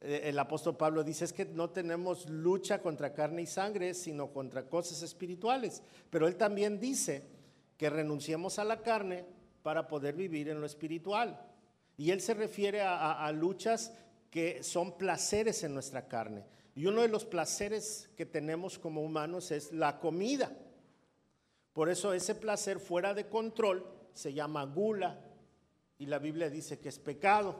Eh, 0.00 0.22
el 0.24 0.38
apóstol 0.38 0.76
Pablo 0.76 1.04
dice 1.04 1.24
es 1.24 1.32
que 1.32 1.44
no 1.44 1.70
tenemos 1.70 2.28
lucha 2.28 2.80
contra 2.80 3.12
carne 3.12 3.42
y 3.42 3.46
sangre, 3.46 3.94
sino 3.94 4.32
contra 4.32 4.68
cosas 4.68 5.02
espirituales. 5.02 5.82
Pero 6.08 6.26
él 6.26 6.36
también 6.36 6.80
dice 6.80 7.24
que 7.76 7.90
renunciemos 7.90 8.58
a 8.58 8.64
la 8.64 8.82
carne 8.82 9.24
para 9.62 9.88
poder 9.88 10.14
vivir 10.14 10.48
en 10.48 10.60
lo 10.60 10.66
espiritual. 10.66 11.40
Y 11.96 12.10
él 12.10 12.20
se 12.20 12.34
refiere 12.34 12.80
a, 12.80 13.30
luchas 13.32 13.92
que 14.30 14.62
son 14.62 14.96
placeres 14.96 15.64
en 15.64 15.74
nuestra 15.74 16.08
carne. 16.08 16.46
Y 16.74 16.86
uno 16.86 17.02
de 17.02 17.08
los 17.08 17.26
placeres 17.26 18.08
que 18.16 18.24
tenemos 18.24 18.78
como 18.78 19.02
humanos 19.02 19.50
es 19.50 19.72
la 19.72 19.98
comida. 19.98 20.50
Por 21.74 21.90
eso 21.90 22.14
ese 22.14 22.34
placer 22.34 22.80
fuera 22.80 23.12
de 23.12 23.28
control 23.28 23.86
se 24.14 24.32
llama 24.32 24.64
gula 24.64 25.20
y 25.98 26.06
la 26.06 26.18
Biblia 26.18 26.48
dice 26.48 26.78
que 26.78 26.88
es 26.88 26.98
pecado, 26.98 27.54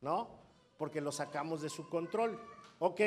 ¿no? 0.00 0.35
Porque 0.78 1.00
lo 1.00 1.12
sacamos 1.12 1.62
de 1.62 1.70
su 1.70 1.88
control. 1.88 2.38
Ok, 2.78 3.00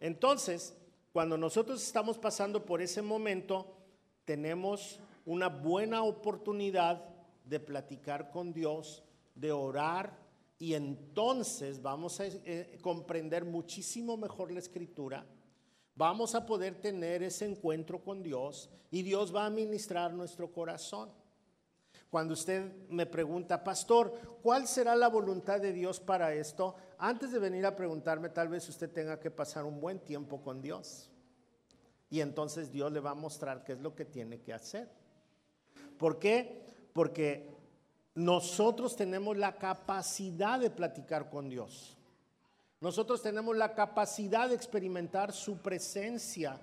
entonces, 0.00 0.76
cuando 1.12 1.36
nosotros 1.36 1.82
estamos 1.82 2.18
pasando 2.18 2.64
por 2.64 2.80
ese 2.80 3.02
momento, 3.02 3.74
tenemos 4.24 5.00
una 5.24 5.48
buena 5.48 6.02
oportunidad 6.02 7.04
de 7.44 7.60
platicar 7.60 8.30
con 8.30 8.52
Dios 8.52 9.02
de 9.34 9.52
orar 9.52 10.18
y 10.58 10.74
entonces 10.74 11.80
vamos 11.80 12.20
a 12.20 12.26
eh, 12.26 12.78
comprender 12.82 13.44
muchísimo 13.44 14.16
mejor 14.16 14.50
la 14.50 14.58
escritura. 14.58 15.24
Vamos 15.94 16.34
a 16.34 16.46
poder 16.46 16.80
tener 16.80 17.22
ese 17.22 17.44
encuentro 17.44 18.02
con 18.02 18.22
Dios 18.22 18.70
y 18.90 19.02
Dios 19.02 19.34
va 19.34 19.46
a 19.46 19.50
ministrar 19.50 20.12
nuestro 20.12 20.52
corazón. 20.52 21.10
Cuando 22.10 22.34
usted 22.34 22.72
me 22.88 23.06
pregunta, 23.06 23.62
pastor, 23.62 24.12
¿cuál 24.42 24.66
será 24.66 24.96
la 24.96 25.08
voluntad 25.08 25.60
de 25.60 25.72
Dios 25.72 26.00
para 26.00 26.32
esto? 26.32 26.74
Antes 26.98 27.32
de 27.32 27.38
venir 27.38 27.66
a 27.66 27.76
preguntarme, 27.76 28.30
tal 28.30 28.48
vez 28.48 28.68
usted 28.68 28.90
tenga 28.90 29.20
que 29.20 29.30
pasar 29.30 29.64
un 29.64 29.80
buen 29.80 29.98
tiempo 30.00 30.40
con 30.40 30.62
Dios. 30.62 31.10
Y 32.10 32.20
entonces 32.20 32.72
Dios 32.72 32.90
le 32.92 33.00
va 33.00 33.10
a 33.10 33.14
mostrar 33.14 33.62
qué 33.64 33.72
es 33.72 33.80
lo 33.80 33.94
que 33.94 34.06
tiene 34.06 34.40
que 34.40 34.54
hacer. 34.54 34.88
¿Por 35.98 36.18
qué? 36.18 36.64
Porque 36.94 37.54
nosotros 38.14 38.96
tenemos 38.96 39.36
la 39.36 39.58
capacidad 39.58 40.58
de 40.58 40.70
platicar 40.70 41.28
con 41.28 41.50
Dios. 41.50 41.96
Nosotros 42.80 43.20
tenemos 43.22 43.56
la 43.56 43.74
capacidad 43.74 44.48
de 44.48 44.54
experimentar 44.54 45.32
su 45.32 45.58
presencia. 45.58 46.58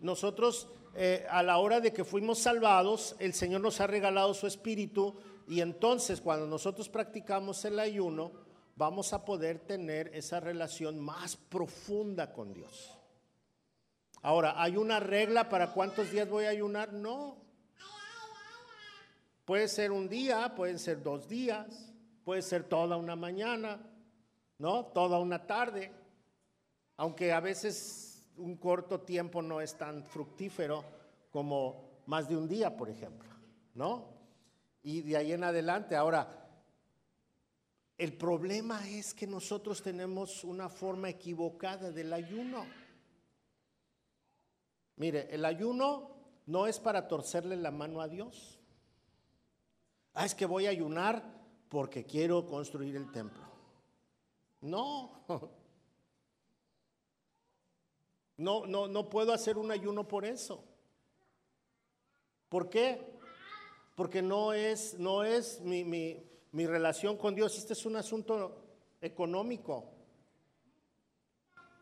Nosotros, 0.00 0.68
eh, 1.00 1.24
a 1.30 1.44
la 1.44 1.58
hora 1.58 1.78
de 1.78 1.92
que 1.92 2.04
fuimos 2.04 2.40
salvados, 2.40 3.14
el 3.20 3.32
Señor 3.32 3.60
nos 3.60 3.80
ha 3.80 3.86
regalado 3.86 4.34
su 4.34 4.48
espíritu 4.48 5.14
y 5.46 5.60
entonces 5.60 6.20
cuando 6.20 6.44
nosotros 6.44 6.88
practicamos 6.88 7.64
el 7.64 7.78
ayuno, 7.78 8.32
vamos 8.74 9.12
a 9.12 9.24
poder 9.24 9.60
tener 9.60 10.10
esa 10.12 10.40
relación 10.40 10.98
más 10.98 11.36
profunda 11.36 12.32
con 12.32 12.52
Dios. 12.52 12.98
Ahora, 14.22 14.60
¿hay 14.60 14.76
una 14.76 14.98
regla 14.98 15.48
para 15.48 15.72
cuántos 15.72 16.10
días 16.10 16.28
voy 16.28 16.46
a 16.46 16.48
ayunar? 16.48 16.92
No. 16.92 17.36
Puede 19.44 19.68
ser 19.68 19.92
un 19.92 20.08
día, 20.08 20.52
pueden 20.56 20.80
ser 20.80 21.00
dos 21.00 21.28
días, 21.28 21.94
puede 22.24 22.42
ser 22.42 22.64
toda 22.64 22.96
una 22.96 23.14
mañana, 23.14 23.78
¿no? 24.58 24.86
Toda 24.86 25.20
una 25.20 25.46
tarde. 25.46 25.92
Aunque 26.96 27.32
a 27.32 27.38
veces 27.38 28.07
un 28.38 28.56
corto 28.56 29.00
tiempo 29.00 29.42
no 29.42 29.60
es 29.60 29.76
tan 29.76 30.04
fructífero 30.04 30.84
como 31.30 32.02
más 32.06 32.28
de 32.28 32.36
un 32.36 32.48
día, 32.48 32.76
por 32.76 32.88
ejemplo, 32.88 33.28
¿no? 33.74 34.06
Y 34.82 35.02
de 35.02 35.16
ahí 35.16 35.32
en 35.32 35.44
adelante, 35.44 35.96
ahora, 35.96 36.48
el 37.98 38.16
problema 38.16 38.88
es 38.88 39.12
que 39.12 39.26
nosotros 39.26 39.82
tenemos 39.82 40.44
una 40.44 40.68
forma 40.68 41.08
equivocada 41.08 41.90
del 41.90 42.12
ayuno. 42.12 42.64
Mire, 44.96 45.28
el 45.34 45.44
ayuno 45.44 46.10
no 46.46 46.66
es 46.66 46.78
para 46.78 47.08
torcerle 47.08 47.56
la 47.56 47.70
mano 47.70 48.00
a 48.00 48.08
Dios. 48.08 48.58
Ah, 50.14 50.24
es 50.24 50.34
que 50.34 50.46
voy 50.46 50.66
a 50.66 50.70
ayunar 50.70 51.22
porque 51.68 52.04
quiero 52.04 52.46
construir 52.46 52.96
el 52.96 53.10
templo. 53.12 53.42
No. 54.60 55.24
No, 58.38 58.66
no, 58.66 58.88
no 58.88 59.10
puedo 59.10 59.32
hacer 59.32 59.58
un 59.58 59.70
ayuno 59.70 60.08
por 60.08 60.24
eso. 60.24 60.64
¿Por 62.48 62.70
qué? 62.70 63.18
Porque 63.94 64.22
no 64.22 64.52
es, 64.52 64.94
no 64.98 65.24
es 65.24 65.60
mi, 65.60 65.84
mi, 65.84 66.24
mi 66.52 66.66
relación 66.66 67.16
con 67.16 67.34
Dios. 67.34 67.58
Este 67.58 67.74
es 67.74 67.84
un 67.84 67.96
asunto 67.96 68.64
económico. 69.00 69.92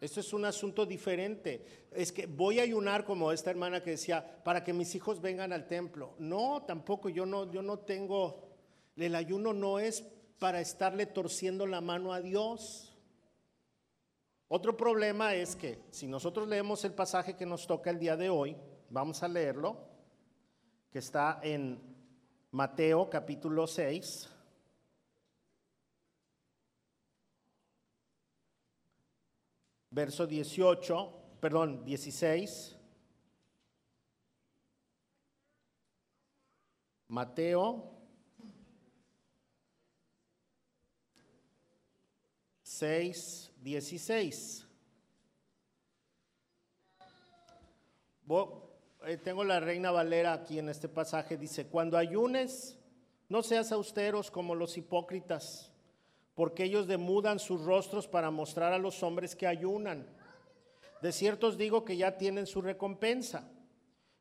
Esto 0.01 0.21
es 0.21 0.33
un 0.33 0.45
asunto 0.45 0.85
diferente. 0.85 1.89
Es 1.93 2.13
que 2.13 2.27
voy 2.27 2.59
a 2.59 2.63
ayunar 2.63 3.05
como 3.05 3.33
esta 3.33 3.51
hermana 3.51 3.83
que 3.83 3.91
decía, 3.91 4.43
para 4.43 4.65
que 4.65 4.73
mis 4.73 4.95
hijos 4.95 5.21
vengan 5.21 5.53
al 5.53 5.67
templo. 5.67 6.15
No, 6.19 6.65
tampoco, 6.67 7.09
yo 7.09 7.27
no, 7.27 7.51
yo 7.51 7.63
no 7.63 7.79
tengo, 7.79 8.49
el 8.97 9.15
ayuno 9.15 9.53
no 9.53 9.79
es 9.79 10.05
para 10.39 10.61
estarle 10.61 11.07
torciendo 11.07 11.67
la 11.67 11.81
mano 11.81 12.13
a 12.13 12.21
Dios. 12.21 12.96
Otro 14.49 14.77
problema 14.77 15.35
es 15.35 15.57
que 15.57 15.83
si 15.91 16.07
nosotros 16.07 16.47
leemos 16.49 16.85
el 16.85 16.93
pasaje 16.95 17.35
que 17.35 17.47
nos 17.47 17.67
toca 17.67 17.91
el 17.91 17.99
día 17.99 18.17
de 18.17 18.31
hoy, 18.31 18.57
vamos 18.91 19.23
a 19.23 19.29
leerlo, 19.29 19.77
que 20.91 21.01
está 21.01 21.41
en 21.43 21.81
Mateo 22.53 23.11
capítulo 23.11 23.67
6. 23.67 24.31
verso 29.97 30.27
18, 30.27 31.39
perdón, 31.41 31.83
16. 31.83 32.77
Mateo 37.09 37.95
6, 42.63 43.46
16. 43.67 44.65
Eh, 49.07 49.17
tengo 49.25 49.43
la 49.43 49.59
reina 49.59 49.91
Valera 49.91 50.35
aquí 50.35 50.61
en 50.61 50.69
este 50.69 50.89
pasaje, 50.89 51.37
dice, 51.37 51.67
cuando 51.67 51.99
ayunes, 51.99 52.79
no 53.29 53.43
seas 53.43 53.73
austeros 53.73 54.31
como 54.31 54.55
los 54.55 54.77
hipócritas 54.79 55.73
porque 56.37 56.63
ellos 56.63 56.87
demudan 56.87 57.41
sus 57.41 57.65
rostros 57.65 58.07
para 58.07 58.31
mostrar 58.31 58.73
a 58.73 58.79
los 58.79 59.03
hombres 59.03 59.35
que 59.35 59.49
ayunan. 59.49 60.07
De 61.03 61.11
cierto 61.11 61.49
os 61.49 61.57
digo 61.57 61.85
que 61.85 61.97
ya 61.97 62.19
tienen 62.19 62.47
su 62.47 62.61
recompensa. 62.61 63.51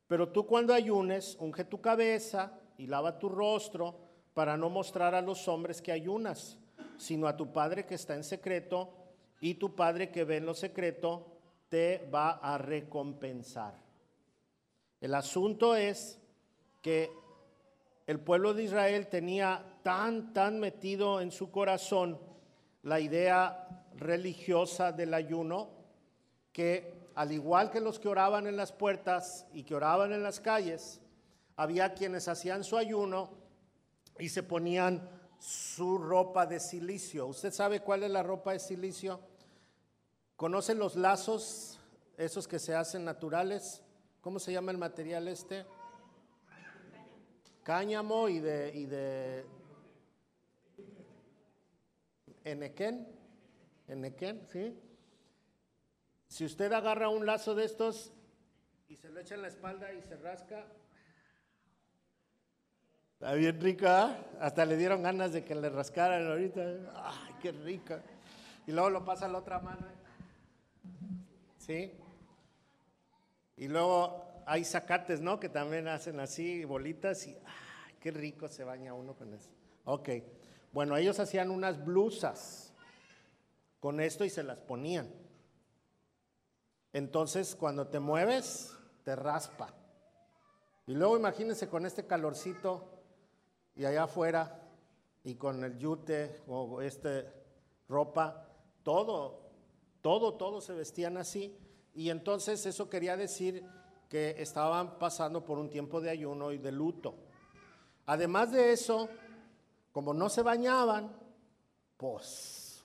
Pero 0.07 0.29
tú 0.29 0.47
cuando 0.47 0.73
ayunes, 0.73 1.37
unge 1.39 1.65
tu 1.65 1.81
cabeza 1.81 2.57
y 2.77 2.87
lava 2.87 3.19
tu 3.19 3.29
rostro 3.29 3.99
para 4.33 4.55
no 4.57 4.69
mostrar 4.69 5.13
a 5.13 5.21
los 5.21 5.47
hombres 5.49 5.81
que 5.81 5.91
ayunas, 5.91 6.57
sino 6.97 7.27
a 7.27 7.35
tu 7.35 7.51
Padre 7.51 7.85
que 7.85 7.95
está 7.95 8.15
en 8.15 8.23
secreto, 8.23 9.04
y 9.39 9.55
tu 9.55 9.75
Padre 9.75 10.11
que 10.11 10.23
ve 10.23 10.37
en 10.37 10.45
lo 10.45 10.53
secreto 10.53 11.27
te 11.69 12.09
va 12.13 12.31
a 12.31 12.57
recompensar. 12.57 13.73
El 15.01 15.13
asunto 15.13 15.75
es 15.75 16.19
que 16.81 17.11
el 18.07 18.19
pueblo 18.19 18.53
de 18.53 18.63
Israel 18.63 19.07
tenía 19.07 19.79
tan, 19.83 20.33
tan 20.33 20.59
metido 20.59 21.21
en 21.21 21.31
su 21.31 21.51
corazón 21.51 22.19
la 22.83 22.99
idea 22.99 23.67
religiosa 23.97 24.91
del 24.91 25.13
ayuno 25.13 25.69
que 26.51 26.93
al 27.15 27.31
igual 27.31 27.71
que 27.71 27.79
los 27.79 27.99
que 27.99 28.09
oraban 28.09 28.45
en 28.45 28.57
las 28.57 28.71
puertas 28.71 29.47
y 29.53 29.63
que 29.63 29.75
oraban 29.75 30.11
en 30.11 30.21
las 30.21 30.39
calles, 30.39 31.01
había 31.55 31.93
quienes 31.93 32.27
hacían 32.27 32.63
su 32.63 32.77
ayuno 32.77 33.31
y 34.19 34.29
se 34.29 34.43
ponían 34.43 35.09
su 35.45 35.97
ropa 35.99 36.47
de 36.47 36.59
silicio. 36.59 37.27
¿Usted 37.27 37.53
sabe 37.53 37.81
cuál 37.81 38.03
es 38.03 38.09
la 38.09 38.23
ropa 38.23 38.53
de 38.53 38.59
silicio? 38.59 39.19
¿Conocen 40.35 40.79
los 40.79 40.95
lazos, 40.95 41.79
esos 42.17 42.47
que 42.47 42.57
se 42.57 42.73
hacen 42.73 43.05
naturales? 43.05 43.83
¿Cómo 44.21 44.39
se 44.39 44.51
llama 44.51 44.71
el 44.71 44.77
material 44.77 45.27
este? 45.27 45.65
cáñamo 47.65 48.29
y 48.29 48.39
de, 48.39 48.71
y 48.75 48.85
de 48.85 49.43
enequén, 52.43 53.07
enequén, 53.87 54.45
¿sí? 54.51 54.79
Si 56.27 56.45
usted 56.45 56.71
agarra 56.73 57.09
un 57.09 57.25
lazo 57.25 57.55
de 57.55 57.65
estos 57.65 58.13
y 58.87 58.97
se 58.97 59.09
lo 59.09 59.19
echa 59.19 59.33
en 59.33 59.41
la 59.41 59.47
espalda 59.47 59.91
y 59.93 60.01
se 60.03 60.15
rasca, 60.15 60.67
está 63.25 63.37
bien 63.37 63.59
rica, 63.59 64.19
hasta 64.39 64.67
le 64.67 64.77
dieron 64.77 65.01
ganas 65.01 65.33
de 65.33 65.43
que 65.43 65.55
le 65.55 65.67
rascaran 65.69 66.27
ahorita, 66.27 66.61
ay, 66.93 67.33
qué 67.41 67.51
rica. 67.51 68.03
Y 68.67 68.71
luego 68.71 68.91
lo 68.91 69.03
pasa 69.03 69.25
a 69.25 69.29
la 69.29 69.39
otra 69.39 69.57
mano, 69.57 69.87
¿sí? 71.57 71.91
Y 73.57 73.67
luego 73.67 74.43
hay 74.45 74.63
zacates, 74.63 75.21
¿no? 75.21 75.39
Que 75.39 75.49
también 75.49 75.87
hacen 75.87 76.19
así, 76.19 76.65
bolitas, 76.65 77.25
y 77.25 77.31
¡ay, 77.31 77.95
qué 77.99 78.11
rico 78.11 78.47
se 78.47 78.63
baña 78.63 78.93
uno 78.93 79.15
con 79.15 79.33
eso! 79.33 79.49
Ok, 79.85 80.09
bueno, 80.71 80.95
ellos 80.95 81.19
hacían 81.19 81.49
unas 81.49 81.83
blusas 81.83 82.75
con 83.79 84.01
esto 84.01 84.23
y 84.23 84.29
se 84.29 84.43
las 84.43 84.59
ponían. 84.59 85.11
Entonces, 86.93 87.55
cuando 87.55 87.87
te 87.87 87.99
mueves, 87.99 88.77
te 89.03 89.15
raspa. 89.15 89.73
Y 90.85 90.93
luego 90.93 91.17
imagínense 91.17 91.67
con 91.67 91.87
este 91.87 92.05
calorcito 92.05 92.91
y 93.75 93.85
allá 93.85 94.03
afuera 94.03 94.61
y 95.23 95.35
con 95.35 95.63
el 95.63 95.77
yute 95.77 96.41
o 96.47 96.81
este 96.81 97.25
ropa, 97.87 98.47
todo, 98.83 99.41
todo, 100.01 100.35
todo 100.35 100.61
se 100.61 100.73
vestían 100.73 101.17
así. 101.17 101.57
Y 101.93 102.09
entonces 102.09 102.65
eso 102.65 102.89
quería 102.89 103.17
decir 103.17 103.65
que 104.09 104.35
estaban 104.37 104.99
pasando 104.99 105.43
por 105.43 105.57
un 105.57 105.69
tiempo 105.69 106.01
de 106.01 106.09
ayuno 106.09 106.51
y 106.51 106.57
de 106.57 106.71
luto. 106.71 107.15
Además 108.05 108.51
de 108.51 108.71
eso, 108.71 109.09
como 109.91 110.13
no 110.13 110.29
se 110.29 110.41
bañaban, 110.41 111.11
pues 111.97 112.83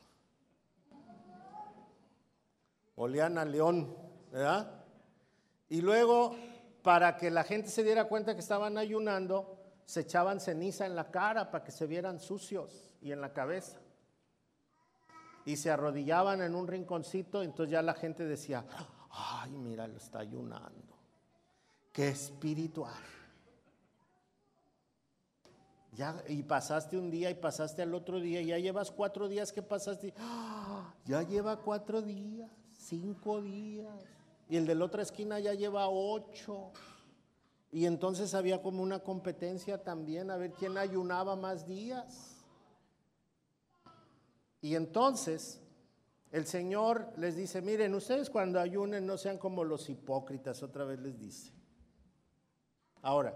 olían 2.97 3.39
a 3.39 3.45
león, 3.45 3.97
¿verdad? 4.31 4.85
Y 5.69 5.83
luego, 5.83 6.37
para 6.83 7.17
que 7.17 7.31
la 7.31 7.45
gente 7.45 7.69
se 7.69 7.83
diera 7.83 8.09
cuenta 8.09 8.35
que 8.35 8.41
estaban 8.41 8.77
ayunando, 8.77 9.60
se 9.91 10.03
echaban 10.03 10.39
ceniza 10.39 10.87
en 10.87 10.95
la 10.95 11.11
cara 11.11 11.51
para 11.51 11.65
que 11.65 11.73
se 11.73 11.85
vieran 11.85 12.21
sucios 12.21 12.93
y 13.03 13.11
en 13.11 13.21
la 13.21 13.33
cabeza. 13.33 13.81
Y 15.45 15.57
se 15.57 15.69
arrodillaban 15.69 16.43
en 16.43 16.55
un 16.55 16.69
rinconcito, 16.69 17.43
entonces 17.43 17.73
ya 17.73 17.83
la 17.83 17.95
gente 17.95 18.25
decía, 18.25 18.65
ay, 19.11 19.51
mira, 19.51 19.89
lo 19.89 19.97
está 19.97 20.21
ayunando 20.21 20.97
que 21.93 22.07
espiritual. 22.07 23.03
Ya, 25.97 26.23
y 26.29 26.45
pasaste 26.45 26.97
un 26.97 27.11
día 27.11 27.29
y 27.29 27.35
pasaste 27.35 27.83
al 27.83 27.93
otro 27.93 28.21
día, 28.21 28.41
y 28.41 28.47
ya 28.47 28.59
llevas 28.59 28.93
cuatro 28.93 29.27
días 29.27 29.51
que 29.51 29.61
pasaste. 29.61 30.15
¡Ah! 30.19 30.95
Ya 31.05 31.25
lleva 31.25 31.57
cuatro 31.57 32.01
días, 32.01 32.49
cinco 32.79 33.43
días. 33.43 34.05
Y 34.49 34.57
el 34.57 34.69
de 34.69 34.77
la 34.77 34.85
otra 34.85 35.03
esquina 35.03 35.41
ya 35.41 35.53
lleva 35.55 35.89
ocho. 35.89 36.71
Y 37.73 37.87
entonces 37.87 38.35
había 38.35 38.63
como 38.63 38.83
una 38.83 39.01
competencia 39.01 39.83
también 39.83 40.31
a 40.31 40.37
ver 40.37 40.53
quién 40.53 40.77
ayunaba 40.77 41.37
más 41.37 41.67
días. 41.67 42.45
Y 44.61 44.75
entonces 44.75 45.61
el 46.33 46.47
Señor 46.47 47.13
les 47.17 47.37
dice, 47.37 47.63
miren, 47.63 47.95
ustedes 47.95 48.29
cuando 48.29 48.61
ayunen 48.61 49.07
no 49.07 49.17
sean 49.17 49.39
como 49.39 49.65
los 49.65 49.89
hipócritas, 49.89 50.63
otra 50.63 50.85
vez 50.85 51.01
les 51.01 51.19
dice. 51.19 51.53
Ahora, 53.03 53.35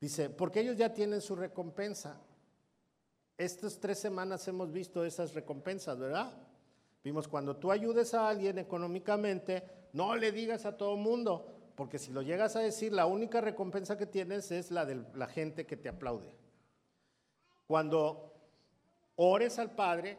dice, 0.00 0.30
porque 0.30 0.60
ellos 0.60 0.76
ya 0.76 0.92
tienen 0.92 1.20
su 1.20 1.36
recompensa. 1.36 2.20
Estas 3.38 3.78
tres 3.78 3.98
semanas 3.98 4.46
hemos 4.48 4.72
visto 4.72 5.04
esas 5.04 5.32
recompensas, 5.32 5.98
¿verdad? 5.98 6.32
Vimos 7.02 7.28
cuando 7.28 7.56
tú 7.56 7.72
ayudes 7.72 8.12
a 8.12 8.28
alguien 8.28 8.58
económicamente, 8.58 9.64
no 9.92 10.14
le 10.16 10.32
digas 10.32 10.66
a 10.66 10.76
todo 10.76 10.96
mundo, 10.96 11.59
porque 11.80 11.98
si 11.98 12.12
lo 12.12 12.20
llegas 12.20 12.56
a 12.56 12.60
decir, 12.60 12.92
la 12.92 13.06
única 13.06 13.40
recompensa 13.40 13.96
que 13.96 14.04
tienes 14.04 14.50
es 14.50 14.70
la 14.70 14.84
de 14.84 15.02
la 15.14 15.26
gente 15.26 15.64
que 15.64 15.78
te 15.78 15.88
aplaude. 15.88 16.36
Cuando 17.66 18.34
ores 19.16 19.58
al 19.58 19.70
Padre, 19.70 20.18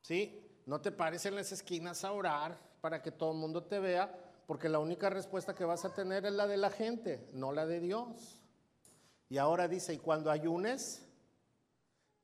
¿sí? 0.00 0.44
No 0.66 0.80
te 0.80 0.90
pares 0.90 1.24
en 1.26 1.36
las 1.36 1.52
esquinas 1.52 2.04
a 2.04 2.10
orar 2.10 2.58
para 2.80 3.00
que 3.00 3.12
todo 3.12 3.30
el 3.30 3.38
mundo 3.38 3.62
te 3.62 3.78
vea, 3.78 4.12
porque 4.48 4.68
la 4.68 4.80
única 4.80 5.08
respuesta 5.08 5.54
que 5.54 5.64
vas 5.64 5.84
a 5.84 5.94
tener 5.94 6.26
es 6.26 6.32
la 6.32 6.48
de 6.48 6.56
la 6.56 6.70
gente, 6.70 7.28
no 7.32 7.52
la 7.52 7.64
de 7.64 7.78
Dios. 7.78 8.42
Y 9.28 9.38
ahora 9.38 9.68
dice, 9.68 9.94
y 9.94 9.98
cuando 9.98 10.32
ayunes, 10.32 11.06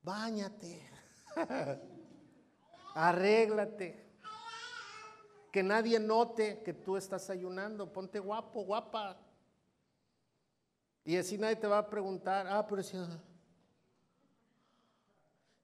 báñate, 0.02 0.82
arréglate, 2.96 4.05
que 5.56 5.62
nadie 5.62 5.98
note 5.98 6.60
que 6.62 6.74
tú 6.74 6.98
estás 6.98 7.30
ayunando, 7.30 7.90
ponte 7.90 8.18
guapo, 8.18 8.62
guapa. 8.62 9.16
Y 11.02 11.16
así 11.16 11.38
nadie 11.38 11.56
te 11.56 11.66
va 11.66 11.78
a 11.78 11.88
preguntar, 11.88 12.46
ah, 12.46 12.66
pero 12.66 12.82
si... 12.82 12.98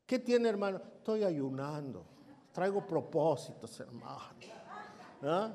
¿Qué 0.06 0.18
tiene 0.18 0.48
hermano? 0.48 0.80
Estoy 0.96 1.24
ayunando, 1.24 2.06
traigo 2.52 2.86
propósitos, 2.86 3.78
hermano. 3.80 4.34
¿Ah? 5.22 5.52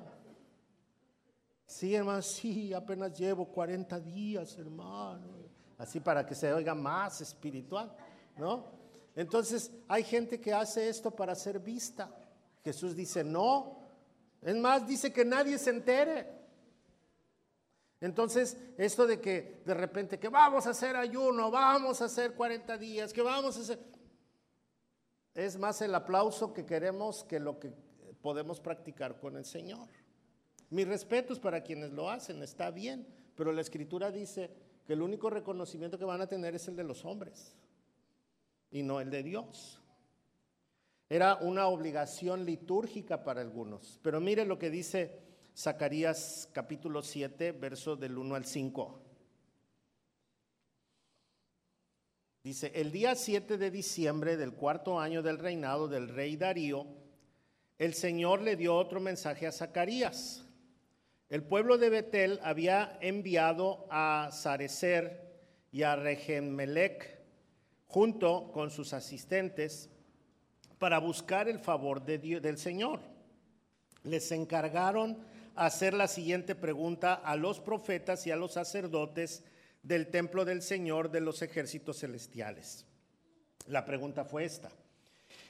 Sí, 1.66 1.96
hermano, 1.96 2.22
sí, 2.22 2.76
apenas 2.76 3.18
llevo 3.18 3.48
40 3.48 4.00
días, 4.02 4.56
hermano. 4.60 5.30
Así 5.80 6.00
para 6.00 6.24
que 6.24 6.36
se 6.36 6.54
oiga 6.54 6.76
más 6.76 7.22
espiritual, 7.22 7.92
¿no? 8.38 8.66
Entonces, 9.16 9.72
hay 9.88 10.04
gente 10.04 10.40
que 10.40 10.54
hace 10.54 10.90
esto 10.90 11.10
para 11.10 11.34
ser 11.34 11.58
vista. 11.60 12.16
Jesús 12.64 12.96
dice, 12.96 13.24
no. 13.24 13.77
Es 14.48 14.56
más, 14.56 14.88
dice 14.88 15.12
que 15.12 15.26
nadie 15.26 15.58
se 15.58 15.72
entere. 15.72 16.26
Entonces, 18.00 18.56
esto 18.78 19.06
de 19.06 19.20
que 19.20 19.62
de 19.66 19.74
repente 19.74 20.18
que 20.18 20.30
vamos 20.30 20.66
a 20.66 20.70
hacer 20.70 20.96
ayuno, 20.96 21.52
vamos 21.52 22.02
a 22.02 22.06
hacer 22.06 22.34
40 22.34 22.78
días, 22.78 23.12
que 23.12 23.22
vamos 23.22 23.58
a 23.58 23.60
hacer... 23.60 23.78
Es 25.34 25.58
más 25.58 25.82
el 25.82 25.94
aplauso 25.94 26.54
que 26.54 26.66
queremos 26.66 27.26
que 27.26 27.42
lo 27.42 27.60
que 27.60 27.74
podemos 28.22 28.62
practicar 28.62 29.20
con 29.20 29.36
el 29.36 29.44
Señor. 29.44 29.90
Mis 30.70 30.88
respetos 30.88 31.40
para 31.40 31.62
quienes 31.62 31.92
lo 31.92 32.10
hacen, 32.10 32.42
está 32.42 32.72
bien, 32.72 33.06
pero 33.36 33.52
la 33.52 33.60
escritura 33.60 34.12
dice 34.12 34.50
que 34.86 34.94
el 34.94 35.02
único 35.02 35.30
reconocimiento 35.30 36.00
que 36.00 36.06
van 36.06 36.22
a 36.22 36.28
tener 36.28 36.56
es 36.56 36.70
el 36.70 36.78
de 36.78 36.86
los 36.86 37.04
hombres 37.04 37.54
y 38.72 38.82
no 38.82 39.02
el 39.02 39.10
de 39.10 39.24
Dios. 39.24 39.82
Era 41.10 41.36
una 41.36 41.68
obligación 41.68 42.46
litúrgica 42.46 43.24
para 43.24 43.42
algunos, 43.42 44.00
pero 44.02 44.20
mire 44.20 44.46
lo 44.46 44.60
que 44.60 44.70
dice 44.70 45.20
Zacarías 45.56 46.50
capítulo 46.52 47.02
7, 47.02 47.54
verso 47.54 47.96
del 47.96 48.18
1 48.18 48.36
al 48.36 48.46
5. 48.46 49.02
Dice, 52.44 52.72
el 52.76 52.92
día 52.92 53.16
7 53.16 53.58
de 53.58 53.72
diciembre 53.72 54.38
del 54.38 54.54
cuarto 54.54 55.00
año 55.00 55.22
del 55.22 55.40
reinado 55.40 55.88
del 55.88 56.10
rey 56.10 56.36
Darío, 56.36 56.86
el 57.78 57.94
Señor 57.94 58.42
le 58.42 58.56
dio 58.56 58.76
otro 58.76 59.00
mensaje 59.00 59.48
a 59.48 59.52
Zacarías 59.52 60.48
el 61.30 61.44
pueblo 61.44 61.78
de 61.78 61.90
Betel 61.90 62.40
había 62.42 62.98
enviado 63.02 63.86
a 63.90 64.30
Sarecer 64.32 65.42
y 65.74 65.84
a 65.84 65.98
Regemelec 65.98 67.20
junto 67.86 68.50
con 68.54 68.72
sus 68.72 68.94
asistentes 68.94 69.90
para 70.80 71.00
buscar 71.00 71.48
el 71.48 71.60
favor 71.60 72.04
del 72.04 72.58
Señor. 72.58 73.00
Les 74.04 74.32
encargaron 74.32 75.18
hacer 75.56 75.94
la 75.94 76.08
siguiente 76.08 76.56
pregunta 76.56 77.16
a 77.16 77.36
los 77.36 77.60
profetas 77.60 78.28
y 78.28 78.32
a 78.32 78.36
los 78.36 78.54
sacerdotes 78.54 79.44
del 79.82 80.08
templo 80.08 80.46
del 80.46 80.62
Señor 80.62 81.10
de 81.10 81.22
los 81.22 81.42
ejércitos 81.42 82.00
celestiales. 82.00 82.86
La 83.68 83.84
pregunta 83.84 84.24
fue 84.24 84.46
esta. 84.46 84.70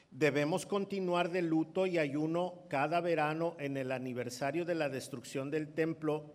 Debemos 0.10 0.66
continuar 0.66 1.30
de 1.30 1.42
luto 1.42 1.86
y 1.86 1.98
ayuno 1.98 2.64
cada 2.70 3.02
verano 3.02 3.56
en 3.60 3.76
el 3.76 3.92
aniversario 3.92 4.64
de 4.64 4.76
la 4.76 4.90
destrucción 4.90 5.52
del 5.52 5.74
templo, 5.74 6.34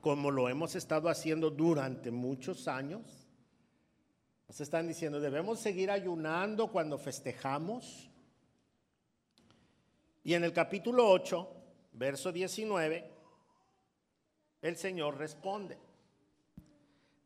como 0.00 0.30
lo 0.30 0.48
hemos 0.48 0.74
estado 0.74 1.08
haciendo 1.08 1.50
durante 1.50 2.10
muchos 2.10 2.66
años. 2.66 3.25
Nos 4.48 4.60
están 4.60 4.86
diciendo, 4.86 5.20
debemos 5.20 5.58
seguir 5.58 5.90
ayunando 5.90 6.68
cuando 6.68 6.98
festejamos. 6.98 8.08
Y 10.22 10.34
en 10.34 10.44
el 10.44 10.52
capítulo 10.52 11.08
8, 11.10 11.48
verso 11.92 12.32
19, 12.32 13.10
el 14.62 14.76
Señor 14.76 15.18
responde. 15.18 15.78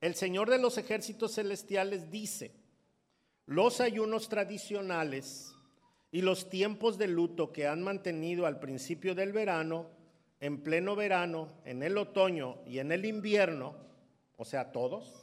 El 0.00 0.14
Señor 0.14 0.48
de 0.48 0.58
los 0.58 0.78
ejércitos 0.78 1.34
celestiales 1.34 2.10
dice, 2.10 2.52
los 3.44 3.80
ayunos 3.80 4.28
tradicionales 4.28 5.54
y 6.10 6.22
los 6.22 6.48
tiempos 6.48 6.96
de 6.96 7.08
luto 7.08 7.52
que 7.52 7.66
han 7.66 7.82
mantenido 7.82 8.46
al 8.46 8.60
principio 8.60 9.14
del 9.14 9.32
verano, 9.32 9.90
en 10.40 10.62
pleno 10.62 10.96
verano, 10.96 11.48
en 11.64 11.82
el 11.82 11.98
otoño 11.98 12.58
y 12.66 12.78
en 12.78 12.92
el 12.92 13.04
invierno, 13.04 13.76
o 14.38 14.44
sea, 14.46 14.72
todos, 14.72 15.19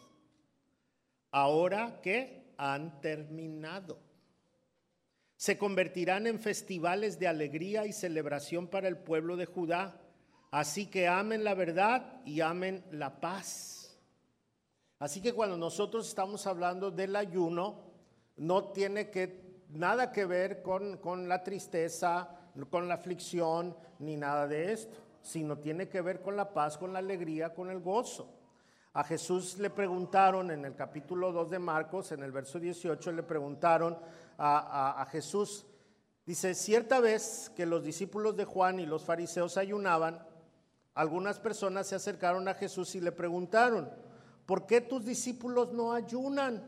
ahora 1.37 1.99
que 2.01 2.51
han 2.57 2.99
terminado. 2.99 3.99
Se 5.35 5.55
convertirán 5.55 6.25
en 6.25 6.39
festivales 6.39 7.19
de 7.19 7.27
alegría 7.27 7.85
y 7.85 7.93
celebración 7.93 8.67
para 8.67 8.87
el 8.87 8.97
pueblo 8.97 9.37
de 9.37 9.45
Judá. 9.45 10.01
Así 10.49 10.87
que 10.87 11.07
amen 11.07 11.43
la 11.43 11.53
verdad 11.53 12.21
y 12.25 12.41
amen 12.41 12.83
la 12.89 13.19
paz. 13.21 13.99
Así 14.97 15.21
que 15.21 15.33
cuando 15.33 15.57
nosotros 15.57 16.07
estamos 16.07 16.47
hablando 16.47 16.89
del 16.89 17.15
ayuno, 17.15 17.83
no 18.37 18.69
tiene 18.69 19.11
que 19.11 19.61
nada 19.69 20.11
que 20.11 20.25
ver 20.25 20.63
con, 20.63 21.29
la 21.29 21.43
tristeza, 21.43 22.31
con 22.71 22.87
la 22.87 22.95
aflicción, 22.95 23.77
ni 23.99 24.17
nada 24.17 24.47
de 24.47 24.73
esto, 24.73 24.97
sino 25.21 25.59
tiene 25.59 25.87
que 25.87 26.01
ver 26.01 26.23
con 26.23 26.35
la 26.35 26.51
paz, 26.51 26.79
con 26.79 26.93
la 26.93 26.99
alegría, 26.99 27.53
con 27.53 27.69
el 27.69 27.79
gozo. 27.79 28.36
A 28.97 29.03
Jesús 29.03 29.59
le 29.59 29.69
preguntaron 29.69 30.49
en 30.49 30.65
el 30.65 30.73
capítulo 30.73 31.31
2 31.31 31.51
de 31.51 31.59
Marcos, 31.59 32.11
en 32.13 32.23
el 32.23 32.31
verso 32.31 32.59
18, 32.59 33.11
le 33.11 33.21
preguntaron 33.21 33.95
a, 34.39 34.99
a, 34.99 35.05
Jesús, 35.05 35.67
dice, 36.25 36.55
cierta 36.55 36.99
vez 36.99 37.51
que 37.55 37.67
los 37.67 37.83
discípulos 37.83 38.35
de 38.35 38.45
Juan 38.45 38.79
y 38.79 38.87
los 38.87 39.03
fariseos 39.03 39.55
ayunaban, 39.57 40.25
algunas 40.95 41.39
personas 41.39 41.85
se 41.85 41.93
acercaron 41.93 42.47
a 42.47 42.55
Jesús 42.55 42.95
y 42.95 42.99
le 42.99 43.11
preguntaron, 43.11 43.87
¿por 44.47 44.65
qué 44.65 44.81
tus 44.81 45.05
discípulos 45.05 45.73
no 45.73 45.93
ayunan? 45.93 46.63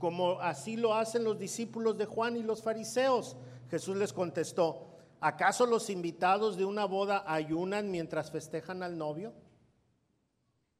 como 0.00 0.40
así 0.40 0.76
lo 0.76 0.96
hacen 0.96 1.22
los 1.22 1.38
discípulos 1.38 1.96
de 1.96 2.06
Juan 2.06 2.36
y 2.36 2.42
los 2.42 2.60
fariseos. 2.60 3.36
Jesús 3.70 3.96
les 3.96 4.12
contestó, 4.12 4.88
¿acaso 5.20 5.64
los 5.64 5.88
invitados 5.90 6.56
de 6.56 6.64
una 6.64 6.86
boda 6.86 7.22
ayunan 7.24 7.88
mientras 7.88 8.32
festejan 8.32 8.82
al 8.82 8.98
novio? 8.98 9.32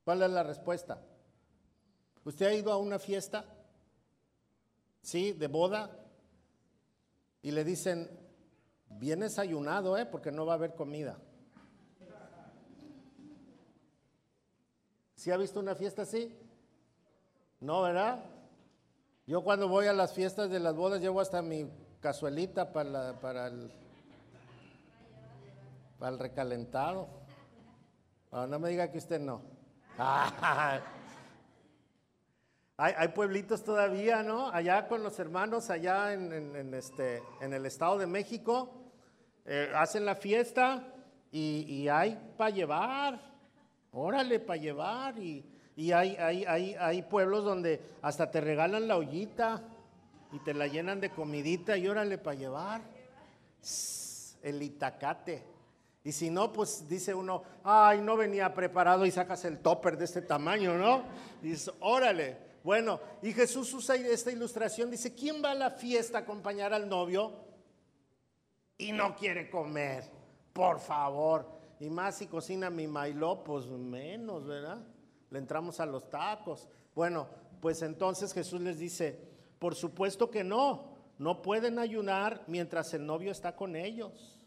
¿Cuál 0.05 0.23
es 0.23 0.31
la 0.31 0.43
respuesta? 0.43 1.01
¿Usted 2.25 2.47
ha 2.47 2.55
ido 2.55 2.73
a 2.73 2.77
una 2.77 2.99
fiesta? 2.99 3.45
¿Sí? 5.01 5.33
¿De 5.33 5.49
boda? 5.49 5.91
Y 7.43 7.51
le 7.51 7.65
dicen, 7.65 8.09
vienes 8.89 9.39
ayunado, 9.39 9.99
¿eh? 9.99 10.07
Porque 10.07 10.31
no 10.31 10.47
va 10.47 10.53
a 10.53 10.57
haber 10.57 10.75
comida. 10.75 11.19
¿Sí 15.17 15.31
ha 15.31 15.37
visto 15.37 15.61
una 15.61 15.75
fiesta 15.75 16.03
así? 16.03 16.37
No, 17.61 17.83
¿verdad? 17.83 18.25
Yo 19.27 19.43
cuando 19.45 19.69
voy 19.69 19.87
a 19.87 19.93
las 19.93 20.13
fiestas 20.13 20.51
de 20.51 20.59
las 20.59 20.75
bodas 20.75 21.01
llevo 21.01 21.21
hasta 21.21 21.43
mi 21.43 21.71
cazuelita 22.01 22.73
para, 22.73 23.21
para, 23.21 23.47
el, 23.47 23.71
para 25.99 26.13
el 26.13 26.19
recalentado. 26.19 27.09
no 28.33 28.59
me 28.59 28.69
diga 28.69 28.91
que 28.91 28.99
usted 28.99 29.21
no. 29.21 29.52
hay, 32.77 33.09
pueblitos 33.09 33.63
todavía, 33.63 34.23
¿no? 34.23 34.49
Allá 34.49 34.89
con 34.89 35.03
los 35.03 35.19
hermanos, 35.19 35.71
allá 35.71 36.13
en, 36.13 36.75
este, 36.75 37.23
en 37.41 37.53
el 37.53 37.67
Estado 37.67 37.99
de 37.99 38.07
México, 38.07 38.71
eh, 39.45 39.71
hacen 39.75 40.05
la 40.05 40.15
fiesta 40.15 40.83
y, 41.31 41.65
y 41.69 41.89
hay 41.89 42.35
para 42.37 42.51
llevar. 42.51 43.21
Órale, 43.93 44.41
para 44.41 44.61
llevar. 44.61 45.19
Y, 45.19 45.45
y 45.77 45.93
hay, 45.93 46.17
hay, 46.17 46.45
hay, 46.45 46.75
hay 46.75 47.03
pueblos 47.03 47.45
donde 47.45 47.81
hasta 48.03 48.31
te 48.31 48.41
regalan 48.41 48.89
la 48.89 48.97
ollita 48.97 49.63
y 50.33 50.39
te 50.41 50.55
la 50.55 50.67
llenan 50.67 51.01
de 51.01 51.11
comidita 51.11 51.77
y 51.77 51.89
órale 51.89 52.19
para 52.19 52.37
llevar. 52.37 52.83
El 54.43 54.63
itacate. 54.63 55.52
Y 56.05 56.13
si 56.13 56.31
no, 56.31 56.53
pues 56.53 56.89
dice 56.89 57.15
uno, 57.15 57.45
ay, 57.63 58.01
no 58.01 58.17
venía 58.17 58.53
preparado 58.53 59.07
y 59.07 59.11
sacas 59.11 59.45
el 59.45 59.61
topper 59.61 59.97
de 59.97 60.05
este 60.05 60.23
tamaño, 60.23 60.77
¿no? 60.77 61.05
Y 61.43 61.51
dices, 61.51 61.73
órale. 61.81 62.53
Bueno, 62.65 63.01
y 63.23 63.33
Jesús 63.33 63.73
usa 63.75 63.97
esta 63.97 64.31
ilustración, 64.31 64.91
dice, 64.91 65.15
¿quién 65.15 65.43
va 65.45 65.53
a 65.53 65.55
la 65.55 65.71
fiesta 65.71 66.19
a 66.19 66.21
acompañar 66.23 66.73
al 66.73 66.89
novio 66.89 67.33
y 68.79 68.93
no 68.93 69.15
quiere 69.17 69.51
comer? 69.51 70.05
Por 70.53 70.79
favor. 70.79 71.47
Y 71.81 71.91
más 71.91 72.19
si 72.19 72.27
cocina 72.27 72.71
mi 72.71 72.87
mailó, 72.87 73.43
pues 73.43 73.67
menos, 73.67 74.47
¿verdad? 74.47 74.79
Le 75.31 75.39
entramos 75.39 75.81
a 75.81 75.87
los 75.87 76.09
tacos. 76.09 76.69
Bueno, 76.95 77.27
pues 77.61 77.83
entonces 77.83 78.33
Jesús 78.33 78.61
les 78.61 78.79
dice, 78.79 79.19
por 79.59 79.75
supuesto 79.75 80.31
que 80.31 80.45
no, 80.45 80.85
no 81.19 81.43
pueden 81.43 81.79
ayunar 81.79 82.43
mientras 82.47 82.93
el 82.95 83.07
novio 83.07 83.33
está 83.33 83.57
con 83.57 83.75
ellos. 83.77 84.42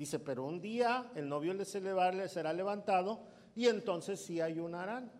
Dice, 0.00 0.18
pero 0.18 0.46
un 0.46 0.62
día 0.62 1.12
el 1.14 1.28
novio 1.28 1.52
les 1.52 1.68
será 1.68 2.54
levantado 2.54 3.20
y 3.54 3.66
entonces 3.66 4.18
sí 4.18 4.40
ayunarán. 4.40 5.12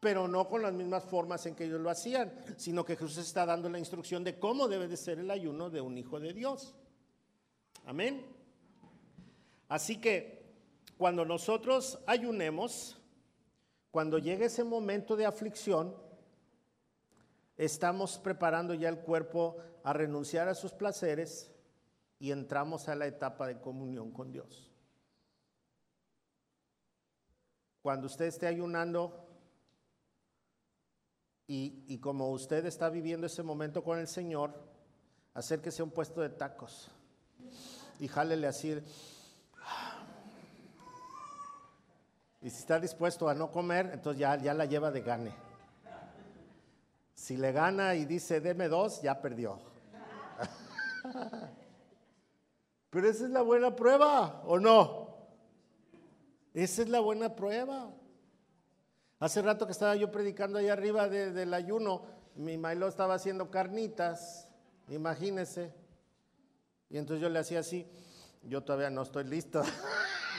Pero 0.00 0.26
no 0.28 0.48
con 0.48 0.62
las 0.62 0.72
mismas 0.72 1.04
formas 1.04 1.44
en 1.44 1.54
que 1.54 1.66
ellos 1.66 1.82
lo 1.82 1.90
hacían, 1.90 2.32
sino 2.56 2.86
que 2.86 2.96
Jesús 2.96 3.18
está 3.18 3.44
dando 3.44 3.68
la 3.68 3.78
instrucción 3.78 4.24
de 4.24 4.38
cómo 4.38 4.66
debe 4.66 4.88
de 4.88 4.96
ser 4.96 5.18
el 5.18 5.30
ayuno 5.30 5.68
de 5.68 5.82
un 5.82 5.98
hijo 5.98 6.18
de 6.20 6.32
Dios. 6.32 6.74
Amén. 7.84 8.24
Así 9.68 10.00
que 10.00 10.54
cuando 10.96 11.26
nosotros 11.26 11.98
ayunemos, 12.06 12.96
cuando 13.90 14.16
llegue 14.16 14.46
ese 14.46 14.64
momento 14.64 15.16
de 15.16 15.26
aflicción, 15.26 15.94
estamos 17.58 18.16
preparando 18.16 18.72
ya 18.72 18.88
el 18.88 19.00
cuerpo 19.00 19.58
a 19.82 19.92
renunciar 19.92 20.48
a 20.48 20.54
sus 20.54 20.72
placeres 20.72 21.53
y 22.24 22.32
entramos 22.32 22.88
a 22.88 22.94
la 22.94 23.06
etapa 23.06 23.46
de 23.46 23.60
comunión 23.60 24.10
con 24.10 24.32
Dios. 24.32 24.72
Cuando 27.82 28.06
usted 28.06 28.24
esté 28.24 28.46
ayunando 28.46 29.28
y, 31.46 31.98
como 31.98 32.30
usted 32.30 32.64
está 32.64 32.88
viviendo 32.88 33.26
ese 33.26 33.42
momento 33.42 33.84
con 33.84 33.98
el 33.98 34.08
Señor, 34.08 34.54
acérquese 35.34 35.82
a 35.82 35.84
un 35.84 35.90
puesto 35.90 36.22
de 36.22 36.30
tacos 36.30 36.90
y 38.00 38.08
jálele 38.08 38.46
así. 38.46 38.70
Y 42.40 42.48
si 42.48 42.56
está 42.56 42.80
dispuesto 42.80 43.28
a 43.28 43.34
no 43.34 43.50
comer, 43.50 43.90
entonces 43.92 44.18
ya, 44.18 44.36
ya 44.36 44.54
la 44.54 44.64
lleva 44.64 44.90
de 44.90 45.02
gane. 45.02 45.34
Si 47.12 47.36
le 47.36 47.52
gana 47.52 47.94
y 47.94 48.06
dice, 48.06 48.40
deme 48.40 48.68
dos, 48.68 49.02
ya 49.02 49.20
perdió. 49.20 49.60
Pero 52.94 53.08
esa 53.08 53.24
es 53.24 53.30
la 53.30 53.42
buena 53.42 53.74
prueba, 53.74 54.40
¿o 54.46 54.60
no? 54.60 55.08
Esa 56.54 56.82
es 56.82 56.88
la 56.88 57.00
buena 57.00 57.34
prueba. 57.34 57.90
Hace 59.18 59.42
rato 59.42 59.66
que 59.66 59.72
estaba 59.72 59.96
yo 59.96 60.12
predicando 60.12 60.60
ahí 60.60 60.68
arriba 60.68 61.08
del 61.08 61.52
ayuno, 61.54 62.02
mi 62.36 62.56
mailo 62.56 62.86
estaba 62.86 63.14
haciendo 63.14 63.50
carnitas, 63.50 64.46
imagínese. 64.86 65.74
Y 66.88 66.98
entonces 66.98 67.20
yo 67.20 67.28
le 67.28 67.40
hacía 67.40 67.58
así, 67.58 67.84
yo 68.44 68.62
todavía 68.62 68.90
no 68.90 69.02
estoy 69.02 69.24
listo. 69.24 69.60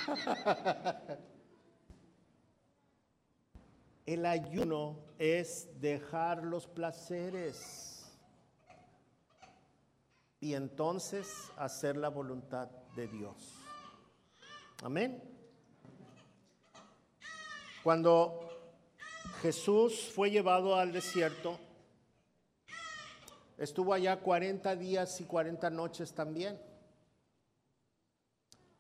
El 4.06 4.26
ayuno 4.26 5.00
es 5.20 5.68
dejar 5.82 6.46
los 6.46 6.68
placeres 6.68 7.95
y 10.46 10.54
entonces 10.54 11.52
hacer 11.58 11.98
la 11.98 12.10
voluntad 12.10 12.70
de 12.96 13.08
Dios. 13.08 13.66
Amén. 14.84 15.24
Cuando 17.84 18.48
Jesús 19.42 20.12
fue 20.14 20.30
llevado 20.30 20.76
al 20.76 20.92
desierto, 20.92 21.58
estuvo 23.58 23.92
allá 23.92 24.20
40 24.20 24.76
días 24.76 25.20
y 25.20 25.24
40 25.24 25.72
noches 25.72 26.14
también. 26.14 26.62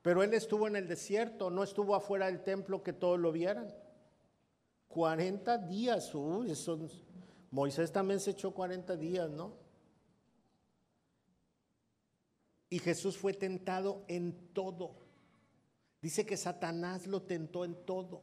Pero 0.03 0.21
él 0.21 0.35
estuvo 0.35 0.67
en 0.67 0.75
el 0.75 0.87
desierto, 0.87 1.49
no 1.49 1.63
estuvo 1.63 1.95
afuera 1.95 2.27
del 2.27 2.43
templo 2.43 2.83
que 2.83 2.93
todos 2.93 3.17
lo 3.17 3.31
vieran. 3.31 3.73
40 4.89 5.57
días, 5.57 6.13
uy, 6.13 6.53
Moisés 7.49 7.91
también 7.91 8.19
se 8.19 8.31
echó 8.31 8.53
40 8.53 8.95
días, 8.97 9.31
¿no? 9.31 9.64
Y 12.75 12.79
Jesús 12.79 13.15
fue 13.15 13.31
tentado 13.31 14.03
en 14.09 14.33
todo. 14.51 14.97
Dice 16.01 16.25
que 16.25 16.35
Satanás 16.35 17.07
lo 17.07 17.21
tentó 17.21 17.63
en 17.63 17.73
todo. 17.85 18.21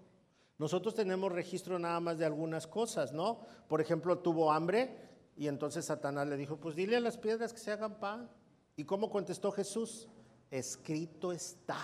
Nosotros 0.58 0.94
tenemos 0.94 1.32
registro 1.32 1.78
nada 1.78 1.98
más 2.00 2.18
de 2.18 2.26
algunas 2.26 2.66
cosas, 2.66 3.14
¿no? 3.14 3.40
Por 3.66 3.80
ejemplo, 3.80 4.18
tuvo 4.18 4.52
hambre 4.52 4.94
y 5.38 5.46
entonces 5.46 5.86
Satanás 5.86 6.28
le 6.28 6.36
dijo, 6.36 6.58
pues 6.58 6.76
dile 6.76 6.96
a 6.96 7.00
las 7.00 7.16
piedras 7.16 7.54
que 7.54 7.60
se 7.60 7.72
hagan 7.72 7.98
pan. 7.98 8.28
¿Y 8.76 8.84
cómo 8.84 9.08
contestó 9.08 9.52
Jesús? 9.52 10.06
Escrito 10.50 11.32
está. 11.32 11.78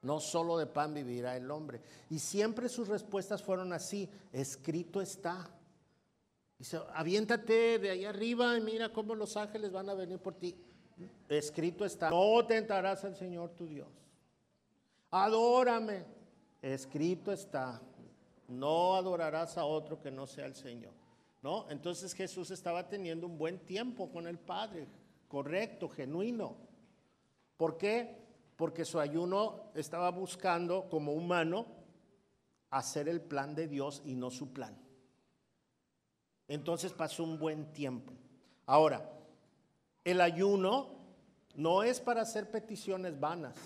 No 0.00 0.20
solo 0.20 0.56
de 0.56 0.64
pan 0.64 0.94
vivirá 0.94 1.36
el 1.36 1.50
hombre. 1.50 1.82
Y 2.08 2.20
siempre 2.20 2.70
sus 2.70 2.88
respuestas 2.88 3.42
fueron 3.42 3.74
así, 3.74 4.08
escrito 4.32 5.02
está. 5.02 5.46
Dice, 6.58 6.80
aviéntate 6.94 7.78
de 7.78 7.90
ahí 7.90 8.06
arriba 8.06 8.56
y 8.56 8.62
mira 8.62 8.94
cómo 8.94 9.14
los 9.14 9.36
ángeles 9.36 9.72
van 9.72 9.90
a 9.90 9.94
venir 9.94 10.18
por 10.20 10.36
ti. 10.36 10.58
Escrito 11.28 11.84
está, 11.84 12.10
no 12.10 12.44
tentarás 12.46 13.04
al 13.04 13.16
Señor 13.16 13.50
tu 13.50 13.66
Dios. 13.66 13.88
Adórame. 15.10 16.04
Escrito 16.62 17.30
está, 17.30 17.80
no 18.48 18.94
adorarás 18.94 19.58
a 19.58 19.64
otro 19.64 20.00
que 20.00 20.10
no 20.10 20.26
sea 20.26 20.46
el 20.46 20.54
Señor. 20.54 20.92
¿No? 21.42 21.66
Entonces 21.68 22.14
Jesús 22.14 22.50
estaba 22.50 22.88
teniendo 22.88 23.26
un 23.26 23.36
buen 23.36 23.58
tiempo 23.58 24.10
con 24.10 24.26
el 24.26 24.38
Padre, 24.38 24.86
correcto, 25.28 25.90
genuino. 25.90 26.56
¿Por 27.58 27.76
qué? 27.76 28.16
Porque 28.56 28.86
su 28.86 28.98
ayuno 28.98 29.70
estaba 29.74 30.10
buscando 30.10 30.88
como 30.88 31.12
humano 31.12 31.66
hacer 32.70 33.08
el 33.08 33.20
plan 33.20 33.54
de 33.54 33.68
Dios 33.68 34.00
y 34.06 34.14
no 34.14 34.30
su 34.30 34.54
plan. 34.54 34.74
Entonces 36.48 36.92
pasó 36.92 37.24
un 37.24 37.38
buen 37.38 37.72
tiempo. 37.72 38.12
Ahora, 38.66 39.08
el 40.04 40.20
ayuno 40.20 40.94
no 41.54 41.82
es 41.82 42.00
para 42.00 42.22
hacer 42.22 42.50
peticiones 42.50 43.18
vanas. 43.18 43.56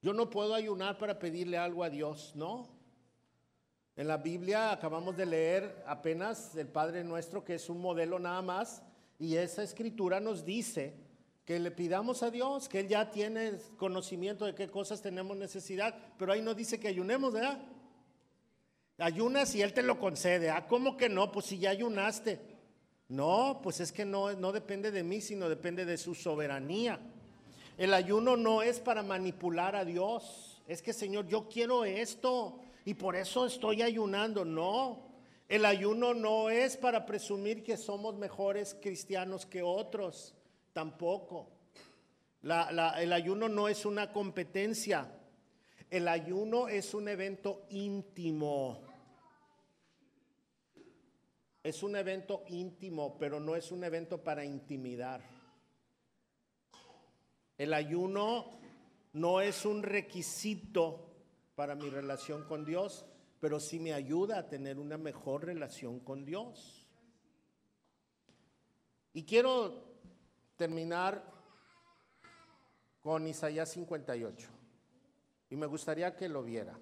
Yo 0.00 0.12
no 0.12 0.30
puedo 0.30 0.54
ayunar 0.54 0.98
para 0.98 1.18
pedirle 1.18 1.58
algo 1.58 1.82
a 1.82 1.90
Dios, 1.90 2.32
no. 2.36 2.68
En 3.96 4.06
la 4.06 4.18
Biblia 4.18 4.70
acabamos 4.70 5.16
de 5.16 5.26
leer 5.26 5.82
apenas 5.86 6.54
el 6.54 6.68
Padre 6.68 7.02
Nuestro, 7.02 7.44
que 7.44 7.56
es 7.56 7.68
un 7.68 7.80
modelo 7.80 8.20
nada 8.20 8.40
más, 8.42 8.82
y 9.18 9.34
esa 9.34 9.64
escritura 9.64 10.20
nos 10.20 10.44
dice 10.44 10.94
que 11.44 11.58
le 11.58 11.72
pidamos 11.72 12.22
a 12.22 12.30
Dios, 12.30 12.68
que 12.68 12.78
Él 12.78 12.88
ya 12.88 13.10
tiene 13.10 13.58
conocimiento 13.76 14.44
de 14.44 14.54
qué 14.54 14.70
cosas 14.70 15.02
tenemos 15.02 15.36
necesidad, 15.36 15.96
pero 16.16 16.32
ahí 16.32 16.42
no 16.42 16.54
dice 16.54 16.78
que 16.78 16.86
ayunemos, 16.86 17.32
¿verdad? 17.32 17.60
Ayunas 18.98 19.52
y 19.56 19.62
Él 19.62 19.72
te 19.72 19.82
lo 19.82 19.98
concede. 19.98 20.50
Ah, 20.50 20.66
¿cómo 20.68 20.96
que 20.96 21.08
no? 21.08 21.32
Pues 21.32 21.46
si 21.46 21.58
ya 21.58 21.70
ayunaste. 21.70 22.57
No, 23.08 23.60
pues 23.62 23.80
es 23.80 23.90
que 23.90 24.04
no, 24.04 24.32
no 24.34 24.52
depende 24.52 24.90
de 24.90 25.02
mí, 25.02 25.20
sino 25.20 25.48
depende 25.48 25.86
de 25.86 25.96
su 25.96 26.14
soberanía. 26.14 27.00
El 27.78 27.94
ayuno 27.94 28.36
no 28.36 28.60
es 28.60 28.80
para 28.80 29.02
manipular 29.02 29.76
a 29.76 29.84
Dios. 29.84 30.60
Es 30.66 30.82
que, 30.82 30.92
Señor, 30.92 31.26
yo 31.26 31.48
quiero 31.48 31.84
esto 31.86 32.60
y 32.84 32.94
por 32.94 33.16
eso 33.16 33.46
estoy 33.46 33.80
ayunando. 33.80 34.44
No, 34.44 35.08
el 35.48 35.64
ayuno 35.64 36.12
no 36.12 36.50
es 36.50 36.76
para 36.76 37.06
presumir 37.06 37.62
que 37.62 37.78
somos 37.78 38.14
mejores 38.16 38.76
cristianos 38.82 39.46
que 39.46 39.62
otros. 39.62 40.34
Tampoco. 40.74 41.48
el 42.42 43.12
ayuno 43.12 43.48
no 43.48 43.68
es 43.68 43.86
una 43.86 44.12
competencia. 44.12 45.10
El 45.88 46.08
ayuno 46.08 46.68
es 46.68 46.92
un 46.92 47.08
evento 47.08 47.62
íntimo. 47.70 48.87
Es 51.62 51.82
un 51.82 51.96
evento 51.96 52.44
íntimo, 52.48 53.18
pero 53.18 53.40
no 53.40 53.56
es 53.56 53.72
un 53.72 53.84
evento 53.84 54.22
para 54.22 54.44
intimidar. 54.44 55.22
El 57.56 57.74
ayuno 57.74 58.58
no 59.12 59.40
es 59.40 59.64
un 59.64 59.82
requisito 59.82 61.04
para 61.56 61.74
mi 61.74 61.90
relación 61.90 62.44
con 62.44 62.64
Dios, 62.64 63.04
pero 63.40 63.58
sí 63.58 63.80
me 63.80 63.92
ayuda 63.92 64.38
a 64.38 64.48
tener 64.48 64.78
una 64.78 64.96
mejor 64.96 65.44
relación 65.44 66.00
con 66.00 66.24
Dios. 66.24 66.86
Y 69.12 69.24
quiero 69.24 69.84
terminar 70.56 71.24
con 73.00 73.26
Isaías 73.26 73.70
58. 73.70 74.48
Y 75.50 75.56
me 75.56 75.66
gustaría 75.66 76.14
que 76.14 76.28
lo 76.28 76.42
viera. 76.42 76.78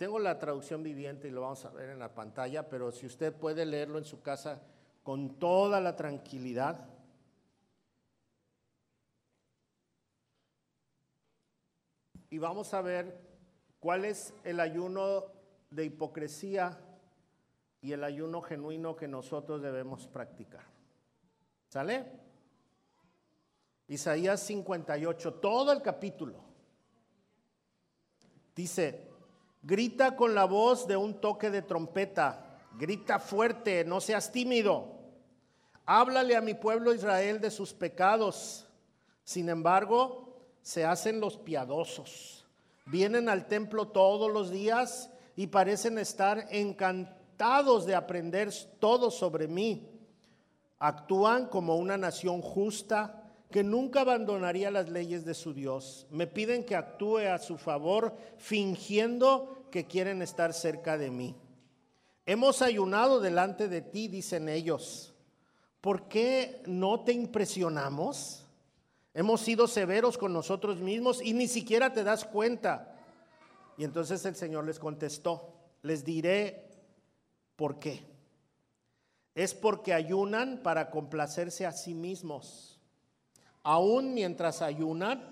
Tengo 0.00 0.18
la 0.18 0.38
traducción 0.38 0.82
viviente 0.82 1.28
y 1.28 1.30
lo 1.30 1.42
vamos 1.42 1.62
a 1.66 1.70
ver 1.72 1.90
en 1.90 1.98
la 1.98 2.14
pantalla, 2.14 2.66
pero 2.70 2.90
si 2.90 3.04
usted 3.04 3.34
puede 3.34 3.66
leerlo 3.66 3.98
en 3.98 4.06
su 4.06 4.22
casa 4.22 4.62
con 5.02 5.38
toda 5.38 5.78
la 5.78 5.94
tranquilidad. 5.94 6.88
Y 12.30 12.38
vamos 12.38 12.72
a 12.72 12.80
ver 12.80 13.20
cuál 13.78 14.06
es 14.06 14.32
el 14.42 14.60
ayuno 14.60 15.26
de 15.68 15.84
hipocresía 15.84 16.80
y 17.82 17.92
el 17.92 18.02
ayuno 18.02 18.40
genuino 18.40 18.96
que 18.96 19.06
nosotros 19.06 19.60
debemos 19.60 20.06
practicar. 20.06 20.64
¿Sale? 21.68 22.06
Isaías 23.88 24.40
58, 24.40 25.34
todo 25.34 25.72
el 25.72 25.82
capítulo. 25.82 26.42
Dice, 28.56 29.09
grita 29.62 30.16
con 30.16 30.34
la 30.34 30.44
voz 30.44 30.86
de 30.86 30.96
un 30.96 31.20
toque 31.20 31.50
de 31.50 31.62
trompeta, 31.62 32.58
grita 32.78 33.18
fuerte, 33.18 33.84
no 33.84 34.00
seas 34.00 34.32
tímido. 34.32 34.98
Háblale 35.86 36.36
a 36.36 36.40
mi 36.40 36.54
pueblo 36.54 36.94
Israel 36.94 37.40
de 37.40 37.50
sus 37.50 37.72
pecados. 37.72 38.66
Sin 39.24 39.48
embargo, 39.48 40.36
se 40.62 40.84
hacen 40.84 41.20
los 41.20 41.36
piadosos. 41.36 42.46
Vienen 42.86 43.28
al 43.28 43.46
templo 43.46 43.88
todos 43.88 44.30
los 44.30 44.50
días 44.50 45.10
y 45.36 45.48
parecen 45.48 45.98
estar 45.98 46.46
encantados 46.50 47.86
de 47.86 47.94
aprender 47.94 48.52
todo 48.78 49.10
sobre 49.10 49.48
mí. 49.48 49.88
Actúan 50.78 51.46
como 51.46 51.76
una 51.76 51.96
nación 51.96 52.40
justa 52.40 53.19
que 53.50 53.64
nunca 53.64 54.02
abandonaría 54.02 54.70
las 54.70 54.88
leyes 54.88 55.24
de 55.24 55.34
su 55.34 55.52
Dios. 55.52 56.06
Me 56.10 56.26
piden 56.26 56.64
que 56.64 56.76
actúe 56.76 57.18
a 57.18 57.38
su 57.38 57.58
favor 57.58 58.16
fingiendo 58.38 59.66
que 59.70 59.86
quieren 59.86 60.22
estar 60.22 60.52
cerca 60.54 60.96
de 60.96 61.10
mí. 61.10 61.36
Hemos 62.26 62.62
ayunado 62.62 63.20
delante 63.20 63.68
de 63.68 63.82
ti, 63.82 64.06
dicen 64.06 64.48
ellos. 64.48 65.14
¿Por 65.80 66.08
qué 66.08 66.62
no 66.66 67.00
te 67.00 67.12
impresionamos? 67.12 68.46
Hemos 69.14 69.40
sido 69.40 69.66
severos 69.66 70.16
con 70.16 70.32
nosotros 70.32 70.78
mismos 70.78 71.20
y 71.20 71.32
ni 71.32 71.48
siquiera 71.48 71.92
te 71.92 72.04
das 72.04 72.24
cuenta. 72.24 72.94
Y 73.76 73.84
entonces 73.84 74.24
el 74.26 74.36
Señor 74.36 74.64
les 74.64 74.78
contestó, 74.78 75.54
les 75.82 76.04
diré 76.04 76.68
por 77.56 77.80
qué. 77.80 78.04
Es 79.34 79.54
porque 79.54 79.92
ayunan 79.92 80.60
para 80.62 80.90
complacerse 80.90 81.66
a 81.66 81.72
sí 81.72 81.94
mismos 81.94 82.69
aún 83.62 84.14
mientras 84.14 84.62
ayunan, 84.62 85.22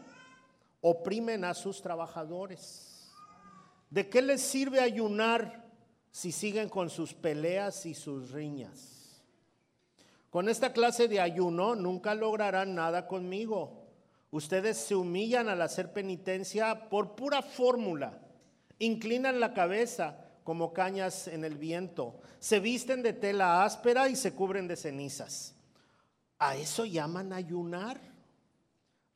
oprimen 0.81 1.45
a 1.45 1.55
sus 1.55 1.83
trabajadores. 1.83 3.11
¿De 3.91 4.09
qué 4.09 4.23
les 4.23 4.43
sirve 4.43 4.81
ayunar 4.81 5.65
si 6.11 6.33
siguen 6.33 6.69
con 6.69 6.91
sus 6.91 7.15
peleas 7.15 7.87
y 7.87 7.95
sus 7.95 8.31
riñas? 8.31 9.23
Con 10.31 10.49
esta 10.49 10.73
clase 10.73 11.09
de 11.09 11.21
ayuno 11.21 11.75
nunca 11.75 12.15
lograrán 12.15 12.75
nada 12.75 13.07
conmigo. 13.07 13.87
Ustedes 14.31 14.77
se 14.77 14.95
humillan 14.95 15.49
al 15.49 15.63
hacer 15.63 15.93
penitencia 15.93 16.91
por 16.91 17.15
pura 17.15 17.41
fórmula. 17.41 18.21
Inclinan 18.79 19.41
la 19.41 19.55
cabeza 19.55 20.29
como 20.45 20.75
cañas 20.75 21.29
en 21.29 21.45
el 21.45 21.57
viento. 21.57 22.21
Se 22.39 22.61
visten 22.61 23.03
de 23.03 23.15
tela 23.15 23.65
áspera 23.65 24.09
y 24.11 24.17
se 24.17 24.35
cubren 24.35 24.69
de 24.69 24.77
cenizas. 24.77 25.55
¿A 26.39 26.57
eso 26.57 26.85
llaman 26.85 27.33
ayunar? 27.33 27.99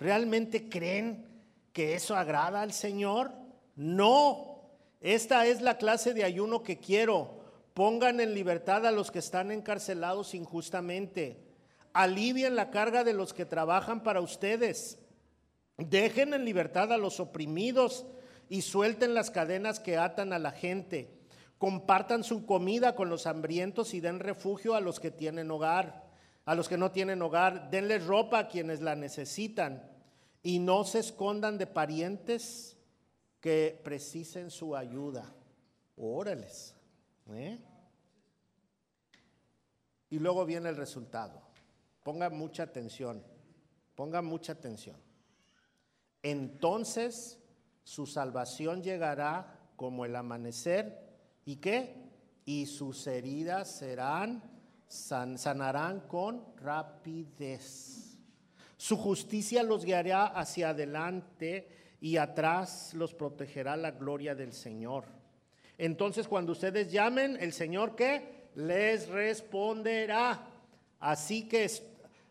¿Realmente 0.02 0.68
creen 0.68 1.24
que 1.72 1.94
eso 1.94 2.16
agrada 2.16 2.60
al 2.60 2.72
Señor? 2.72 3.30
No. 3.76 4.58
Esta 5.00 5.46
es 5.46 5.62
la 5.62 5.78
clase 5.78 6.12
de 6.12 6.24
ayuno 6.24 6.64
que 6.64 6.80
quiero. 6.80 7.40
Pongan 7.72 8.18
en 8.18 8.34
libertad 8.34 8.84
a 8.84 8.90
los 8.90 9.12
que 9.12 9.20
están 9.20 9.52
encarcelados 9.52 10.34
injustamente. 10.34 11.38
Alivien 11.92 12.56
la 12.56 12.70
carga 12.70 13.04
de 13.04 13.14
los 13.14 13.32
que 13.32 13.44
trabajan 13.44 14.02
para 14.02 14.20
ustedes. 14.20 14.98
Dejen 15.76 16.34
en 16.34 16.44
libertad 16.44 16.92
a 16.92 16.98
los 16.98 17.20
oprimidos 17.20 18.04
y 18.48 18.62
suelten 18.62 19.14
las 19.14 19.30
cadenas 19.30 19.78
que 19.78 19.98
atan 19.98 20.32
a 20.32 20.40
la 20.40 20.50
gente. 20.50 21.16
Compartan 21.58 22.24
su 22.24 22.44
comida 22.44 22.96
con 22.96 23.08
los 23.08 23.28
hambrientos 23.28 23.94
y 23.94 24.00
den 24.00 24.18
refugio 24.18 24.74
a 24.74 24.80
los 24.80 24.98
que 24.98 25.12
tienen 25.12 25.48
hogar. 25.52 26.10
A 26.44 26.56
los 26.56 26.68
que 26.68 26.76
no 26.76 26.90
tienen 26.90 27.22
hogar, 27.22 27.70
denles 27.70 28.04
ropa 28.04 28.40
a 28.40 28.48
quienes 28.48 28.80
la 28.80 28.96
necesitan 28.96 29.91
y 30.42 30.58
no 30.58 30.84
se 30.84 30.98
escondan 30.98 31.58
de 31.58 31.66
parientes 31.66 32.76
que 33.40 33.80
precisen 33.82 34.50
su 34.50 34.74
ayuda. 34.74 35.32
Órales. 35.96 36.74
¿eh? 37.30 37.58
Y 40.10 40.18
luego 40.18 40.44
viene 40.44 40.68
el 40.68 40.76
resultado. 40.76 41.40
Ponga 42.02 42.30
mucha 42.30 42.64
atención. 42.64 43.22
Ponga 43.94 44.22
mucha 44.22 44.52
atención. 44.52 44.96
Entonces 46.22 47.38
su 47.84 48.06
salvación 48.06 48.82
llegará 48.82 49.58
como 49.76 50.04
el 50.04 50.16
amanecer. 50.16 50.98
¿Y 51.44 51.56
qué? 51.56 52.10
Y 52.44 52.66
sus 52.66 53.06
heridas 53.06 53.70
serán, 53.70 54.42
sanarán 54.88 56.00
con 56.00 56.44
rapidez. 56.56 58.01
Su 58.82 58.96
justicia 58.96 59.62
los 59.62 59.84
guiará 59.84 60.26
hacia 60.26 60.70
adelante 60.70 61.68
y 62.00 62.16
atrás 62.16 62.92
los 62.94 63.14
protegerá 63.14 63.76
la 63.76 63.92
gloria 63.92 64.34
del 64.34 64.52
Señor. 64.52 65.04
Entonces 65.78 66.26
cuando 66.26 66.50
ustedes 66.50 66.90
llamen, 66.90 67.38
el 67.40 67.52
Señor 67.52 67.94
que 67.94 68.48
les 68.56 69.06
responderá. 69.06 70.48
Así 70.98 71.46
que 71.46 71.70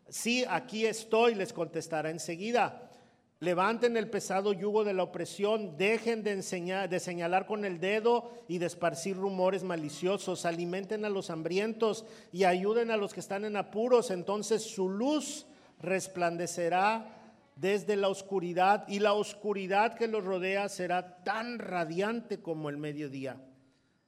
sí, 0.09 0.43
aquí 0.45 0.85
estoy, 0.85 1.35
les 1.35 1.53
contestará 1.53 2.09
enseguida. 2.09 2.91
Levanten 3.39 3.95
el 3.95 4.09
pesado 4.09 4.51
yugo 4.51 4.83
de 4.83 4.91
la 4.91 5.03
opresión, 5.03 5.77
dejen 5.77 6.21
de, 6.21 6.33
enseñar, 6.33 6.89
de 6.89 6.99
señalar 6.99 7.45
con 7.45 7.63
el 7.63 7.79
dedo 7.79 8.29
y 8.49 8.57
de 8.57 8.65
esparcir 8.65 9.15
rumores 9.15 9.63
maliciosos, 9.63 10.45
alimenten 10.45 11.05
a 11.05 11.09
los 11.09 11.29
hambrientos 11.29 12.03
y 12.33 12.43
ayuden 12.43 12.91
a 12.91 12.97
los 12.97 13.13
que 13.13 13.21
están 13.21 13.45
en 13.45 13.55
apuros, 13.55 14.11
entonces 14.11 14.63
su 14.63 14.89
luz 14.89 15.45
resplandecerá 15.81 17.17
desde 17.55 17.95
la 17.95 18.07
oscuridad 18.07 18.87
y 18.87 18.99
la 18.99 19.13
oscuridad 19.13 19.95
que 19.95 20.07
los 20.07 20.23
rodea 20.23 20.69
será 20.69 21.23
tan 21.23 21.59
radiante 21.59 22.41
como 22.41 22.69
el 22.69 22.77
mediodía. 22.77 23.41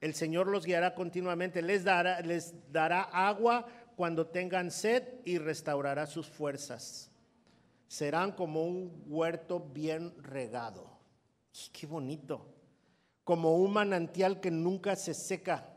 El 0.02 0.14
Señor 0.14 0.48
los 0.48 0.66
guiará 0.66 0.96
continuamente, 0.96 1.62
les 1.62 1.84
dará, 1.84 2.22
les 2.22 2.54
dará 2.72 3.02
agua 3.04 3.68
cuando 3.96 4.28
tengan 4.28 4.72
sed 4.72 5.04
y 5.24 5.38
restaurará 5.38 6.08
sus 6.08 6.28
fuerzas. 6.28 7.12
Serán 7.88 8.32
como 8.32 8.64
un 8.64 9.04
huerto 9.08 9.60
bien 9.60 10.14
regado. 10.22 10.90
Qué 11.72 11.86
bonito. 11.86 12.48
Como 13.24 13.56
un 13.56 13.72
manantial 13.72 14.42
que 14.42 14.52
nunca 14.52 14.96
se 14.96 15.14
seca 15.14 15.73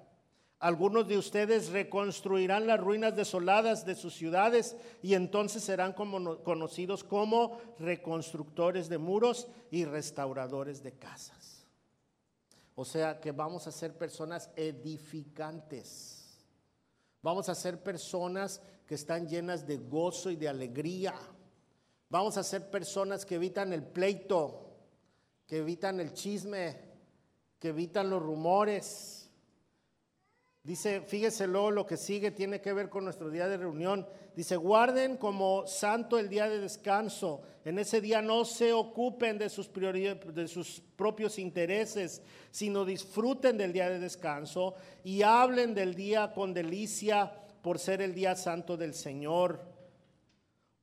algunos 0.59 1.07
de 1.07 1.18
ustedes 1.18 1.68
reconstruirán 1.68 2.66
las 2.66 2.80
ruinas 2.80 3.14
desoladas 3.14 3.84
de 3.84 3.94
sus 3.94 4.14
ciudades 4.14 4.74
y 5.02 5.12
entonces 5.14 5.62
serán 5.62 5.92
como, 5.92 6.42
conocidos 6.42 7.04
como 7.04 7.61
reconstructores 7.78 8.88
de 8.88 8.96
muros 8.96 9.48
y 9.70 9.84
restauradores 9.84 10.82
de 10.82 10.92
casas. 10.92 11.66
O 12.74 12.84
sea 12.86 13.20
que 13.20 13.32
vamos 13.32 13.66
a 13.66 13.72
ser 13.72 13.96
personas 13.98 14.50
edificantes. 14.57 16.38
Vamos 17.20 17.48
a 17.48 17.54
ser 17.54 17.82
personas 17.82 18.62
que 18.86 18.94
están 18.94 19.28
llenas 19.28 19.66
de 19.66 19.76
gozo 19.76 20.30
y 20.30 20.36
de 20.36 20.48
alegría. 20.48 21.14
Vamos 22.09 22.38
a 22.38 22.44
ser 22.44 22.70
personas 22.70 23.26
que 23.26 23.34
evitan 23.34 23.72
el 23.74 23.82
pleito, 23.82 24.70
que 25.46 25.59
evitan 25.59 26.00
el 26.00 26.14
chisme, 26.14 26.80
que 27.59 27.68
evitan 27.68 28.09
los 28.09 28.22
rumores 28.22 29.25
Dice, 30.66 31.00
fíjese 31.00 31.46
luego 31.46 31.70
lo 31.70 31.86
que 31.86 31.96
sigue 31.96 32.32
tiene 32.32 32.60
que 32.60 32.72
ver 32.72 32.88
con 32.88 33.04
nuestro 33.04 33.30
día 33.30 33.46
de 33.46 33.56
reunión. 33.56 34.04
Dice, 34.34 34.56
guarden 34.56 35.16
como 35.16 35.64
santo 35.64 36.18
el 36.18 36.28
día 36.28 36.48
de 36.48 36.58
descanso. 36.58 37.40
En 37.64 37.78
ese 37.78 38.00
día 38.00 38.20
no 38.20 38.44
se 38.44 38.72
ocupen 38.72 39.38
de 39.38 39.48
sus, 39.48 39.70
de 39.72 40.48
sus 40.48 40.82
propios 40.96 41.38
intereses, 41.38 42.20
sino 42.50 42.84
disfruten 42.84 43.56
del 43.56 43.72
día 43.72 43.88
de 43.88 44.00
descanso 44.00 44.74
y 45.04 45.22
hablen 45.22 45.72
del 45.72 45.94
día 45.94 46.32
con 46.32 46.52
delicia 46.52 47.32
por 47.62 47.78
ser 47.78 48.02
el 48.02 48.12
día 48.12 48.34
santo 48.34 48.76
del 48.76 48.92
Señor. 48.92 49.60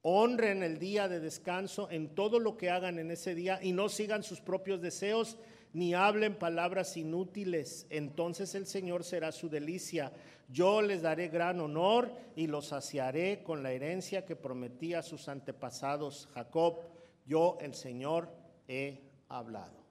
Honren 0.02 0.64
el 0.64 0.80
día 0.80 1.10
de 1.10 1.20
descanso 1.20 1.90
en 1.92 2.16
todo 2.16 2.40
lo 2.40 2.56
que 2.56 2.70
hagan 2.70 3.00
en 3.00 3.12
ese 3.12 3.36
día 3.36 3.60
y 3.62 3.74
no 3.74 3.90
sigan 3.90 4.24
sus 4.24 4.40
propios 4.40 4.82
deseos 4.82 5.38
ni 5.74 5.96
hablen 5.96 6.36
palabras 6.36 6.96
inútiles, 6.98 7.88
entonces 7.90 8.54
el 8.56 8.68
Señor 8.68 9.04
será 9.04 9.32
su 9.32 9.50
delicia. 9.50 10.12
Yo 10.50 10.82
les 10.84 11.02
daré 11.02 11.30
gran 11.30 11.60
honor 11.60 12.12
y 12.36 12.46
los 12.46 12.68
saciaré 12.68 13.44
con 13.44 13.64
la 13.64 13.72
herencia 13.72 14.26
que 14.26 14.36
prometí 14.36 14.94
a 14.94 15.02
sus 15.02 15.28
antepasados 15.28 16.30
Jacob. 16.34 16.80
Yo, 17.26 17.58
el 17.60 17.74
Señor, 17.74 18.30
he 18.68 19.02
hablado. 19.30 19.84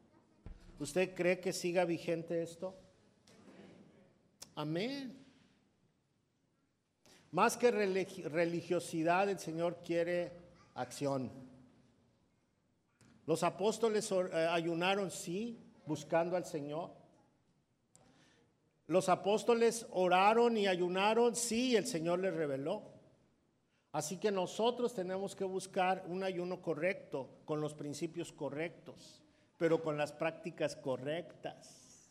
¿Usted 0.78 1.14
cree 1.14 1.41
que 1.41 1.53
siga 1.53 1.85
vigente 1.85 2.43
esto? 2.43 2.76
Amén. 4.55 5.18
Más 7.33 7.57
que 7.57 7.70
religiosidad, 7.70 9.28
el 9.30 9.39
Señor 9.39 9.78
quiere 9.85 10.33
acción. 10.74 11.30
Los 13.26 13.43
apóstoles 13.43 14.11
eh, 14.12 14.47
ayunaron, 14.51 15.11
sí, 15.11 15.62
buscando 15.87 16.37
al 16.37 16.45
Señor. 16.45 16.91
Los 18.87 19.09
apóstoles 19.09 19.87
oraron 19.91 20.57
y 20.57 20.66
ayunaron, 20.66 21.35
sí, 21.35 21.76
el 21.76 21.87
Señor 21.87 22.18
les 22.18 22.35
reveló. 22.35 22.93
Así 23.93 24.16
que 24.16 24.30
nosotros 24.30 24.95
tenemos 24.95 25.37
que 25.37 25.45
buscar 25.45 26.05
un 26.09 26.22
ayuno 26.24 26.62
correcto, 26.62 27.28
con 27.45 27.61
los 27.61 27.74
principios 27.74 28.33
correctos, 28.33 29.22
pero 29.59 29.83
con 29.83 29.99
las 29.99 30.12
prácticas 30.12 30.76
correctas. 30.76 32.11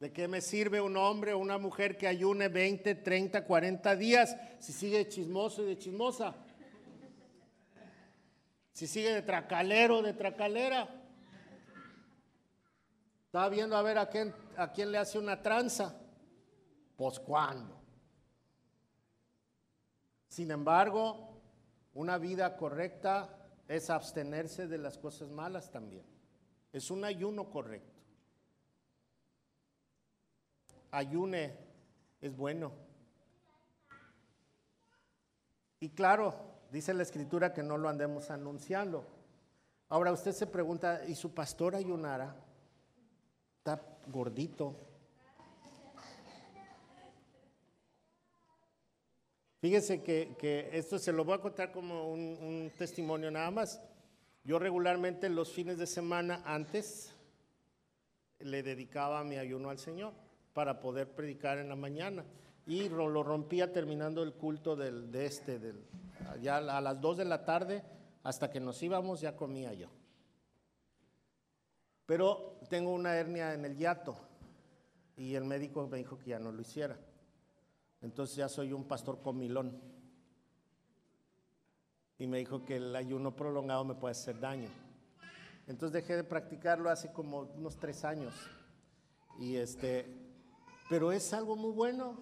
¿De 0.00 0.12
qué 0.12 0.28
me 0.28 0.40
sirve 0.40 0.80
un 0.80 0.96
hombre 0.96 1.32
o 1.32 1.38
una 1.38 1.58
mujer 1.58 1.96
que 1.96 2.06
ayune 2.06 2.48
20, 2.48 2.96
30, 2.96 3.44
40 3.44 3.96
días 3.96 4.36
si 4.58 4.72
sigue 4.72 5.08
chismoso 5.08 5.62
y 5.62 5.66
de 5.66 5.78
chismosa? 5.78 6.36
Si 8.72 8.86
sigue 8.86 9.12
de 9.12 9.22
tracalero, 9.22 10.02
de 10.02 10.14
tracalera. 10.14 10.97
Estaba 13.28 13.50
viendo 13.50 13.76
a 13.76 13.82
ver 13.82 13.98
a 13.98 14.08
quién, 14.08 14.34
a 14.56 14.72
quién 14.72 14.90
le 14.90 14.96
hace 14.96 15.18
una 15.18 15.42
tranza. 15.42 15.94
Pues 16.96 17.20
cuándo. 17.20 17.78
Sin 20.28 20.50
embargo, 20.50 21.38
una 21.92 22.16
vida 22.16 22.56
correcta 22.56 23.28
es 23.68 23.90
abstenerse 23.90 24.66
de 24.66 24.78
las 24.78 24.96
cosas 24.96 25.28
malas 25.28 25.70
también. 25.70 26.06
Es 26.72 26.90
un 26.90 27.04
ayuno 27.04 27.50
correcto. 27.50 28.00
Ayune 30.90 31.54
es 32.22 32.34
bueno. 32.34 32.72
Y 35.80 35.90
claro, 35.90 36.34
dice 36.72 36.94
la 36.94 37.02
escritura 37.02 37.52
que 37.52 37.62
no 37.62 37.76
lo 37.76 37.90
andemos 37.90 38.30
anunciando. 38.30 39.06
Ahora 39.90 40.12
usted 40.12 40.32
se 40.32 40.46
pregunta, 40.46 41.04
¿y 41.06 41.14
su 41.14 41.34
pastor 41.34 41.74
ayunara? 41.74 42.47
Está 43.58 43.82
gordito, 44.06 44.74
Fíjese 49.60 50.04
que, 50.04 50.70
esto 50.72 51.00
se 51.00 51.12
lo 51.12 51.24
voy 51.24 51.34
a 51.34 51.40
contar 51.40 51.72
como 51.72 52.12
un, 52.12 52.70
testimonio 52.78 53.30
nada 53.30 53.50
más. 53.50 53.82
Yo 54.44 54.58
regularmente 54.58 55.28
los 55.28 55.52
fines 55.52 55.78
de 55.78 55.86
semana 55.86 56.42
antes 56.44 57.12
le 58.38 58.62
dedicaba 58.62 59.24
mi 59.24 59.36
ayuno 59.36 59.68
al 59.70 59.78
Señor 59.78 60.12
para 60.54 60.78
poder 60.78 61.10
predicar 61.10 61.58
en 61.58 61.68
la 61.68 61.74
mañana. 61.74 62.24
Y 62.66 62.88
lo, 62.88 63.22
rompía 63.24 63.72
terminando 63.72 64.22
el 64.22 64.32
culto 64.32 64.76
de 64.76 65.26
este, 65.26 65.58
del, 65.58 65.82
ya 66.40 66.58
a 66.58 66.80
las 66.80 67.00
2 67.00 67.16
de 67.16 67.24
la 67.24 67.44
tarde, 67.44 67.82
hasta 68.22 68.50
que 68.50 68.60
nos 68.60 68.80
íbamos 68.82 69.20
ya 69.20 69.34
comía 69.34 69.72
yo. 69.72 69.88
Pero 72.08 72.56
tengo 72.70 72.90
una 72.90 73.14
hernia 73.14 73.52
en 73.52 73.66
el 73.66 73.76
hiato 73.76 74.16
y 75.14 75.34
el 75.34 75.44
médico 75.44 75.86
me 75.88 75.98
dijo 75.98 76.18
que 76.18 76.30
ya 76.30 76.38
no 76.38 76.50
lo 76.50 76.62
hiciera. 76.62 76.96
Entonces 78.00 78.34
ya 78.34 78.48
soy 78.48 78.72
un 78.72 78.84
pastor 78.84 79.20
comilón. 79.20 79.78
Y 82.18 82.26
me 82.26 82.38
dijo 82.38 82.64
que 82.64 82.76
el 82.76 82.96
ayuno 82.96 83.36
prolongado 83.36 83.84
me 83.84 83.94
puede 83.94 84.12
hacer 84.12 84.40
daño. 84.40 84.70
Entonces 85.66 85.92
dejé 85.92 86.16
de 86.16 86.24
practicarlo 86.24 86.88
hace 86.88 87.12
como 87.12 87.40
unos 87.40 87.78
tres 87.78 88.02
años. 88.06 88.32
Y 89.38 89.56
este, 89.56 90.10
pero 90.88 91.12
es 91.12 91.34
algo 91.34 91.56
muy 91.56 91.72
bueno, 91.72 92.18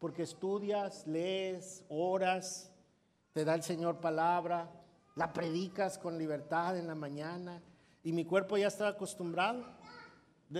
porque 0.00 0.24
estudias, 0.24 1.06
lees, 1.06 1.84
oras, 1.88 2.72
te 3.32 3.44
da 3.44 3.54
el 3.54 3.62
Señor 3.62 4.00
palabra, 4.00 4.68
la 5.14 5.32
predicas 5.32 5.96
con 5.96 6.18
libertad 6.18 6.76
en 6.76 6.88
la 6.88 6.96
mañana. 6.96 7.62
Y 8.02 8.12
mi 8.12 8.24
cuerpo 8.24 8.56
ya 8.56 8.68
estaba 8.68 8.90
acostumbrado. 8.90 9.64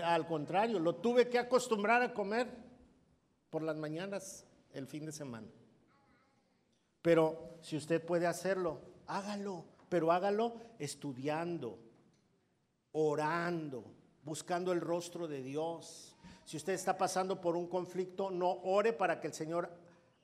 Al 0.03 0.27
contrario, 0.27 0.79
lo 0.79 0.97
tuve 0.97 1.29
que 1.29 1.39
acostumbrar 1.39 2.03
a 2.03 2.13
comer 2.13 2.49
por 3.51 3.63
las 3.63 3.77
mañanas 3.77 4.45
el 4.73 4.87
fin 4.87 5.07
de 5.07 5.13
semana. 5.13 5.49
Pero 7.03 7.59
si 7.63 7.77
usted 7.77 8.05
puede 8.05 8.27
hacerlo, 8.27 8.81
hágalo, 9.07 9.65
pero 9.89 10.13
hágalo 10.13 10.55
estudiando, 10.79 11.79
orando, 12.93 13.85
buscando 14.25 14.73
el 14.73 14.81
rostro 14.81 15.27
de 15.27 15.43
Dios. 15.43 16.17
Si 16.45 16.57
usted 16.57 16.75
está 16.75 16.99
pasando 16.99 17.41
por 17.41 17.57
un 17.57 17.67
conflicto, 17.67 18.31
no 18.31 18.51
ore 18.51 18.93
para 18.93 19.21
que 19.21 19.29
el 19.29 19.35
Señor 19.35 19.71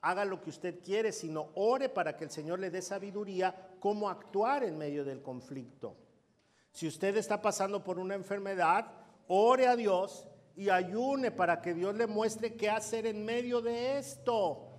haga 0.02 0.24
lo 0.26 0.42
que 0.42 0.50
usted 0.50 0.82
quiere, 0.82 1.12
sino 1.12 1.50
ore 1.54 1.88
para 1.88 2.16
que 2.16 2.24
el 2.24 2.30
Señor 2.30 2.58
le 2.58 2.70
dé 2.70 2.82
sabiduría 2.82 3.76
cómo 3.80 4.10
actuar 4.10 4.64
en 4.64 4.76
medio 4.76 5.04
del 5.04 5.22
conflicto. 5.22 5.96
Si 6.74 6.88
usted 6.88 7.16
está 7.16 7.40
pasando 7.40 7.84
por 7.84 8.00
una 8.00 8.16
enfermedad, 8.16 8.90
ore 9.28 9.68
a 9.68 9.76
Dios 9.76 10.26
y 10.56 10.70
ayune 10.70 11.30
para 11.30 11.62
que 11.62 11.72
Dios 11.72 11.94
le 11.94 12.08
muestre 12.08 12.56
qué 12.56 12.68
hacer 12.68 13.06
en 13.06 13.24
medio 13.24 13.62
de 13.62 13.96
esto. 13.96 14.72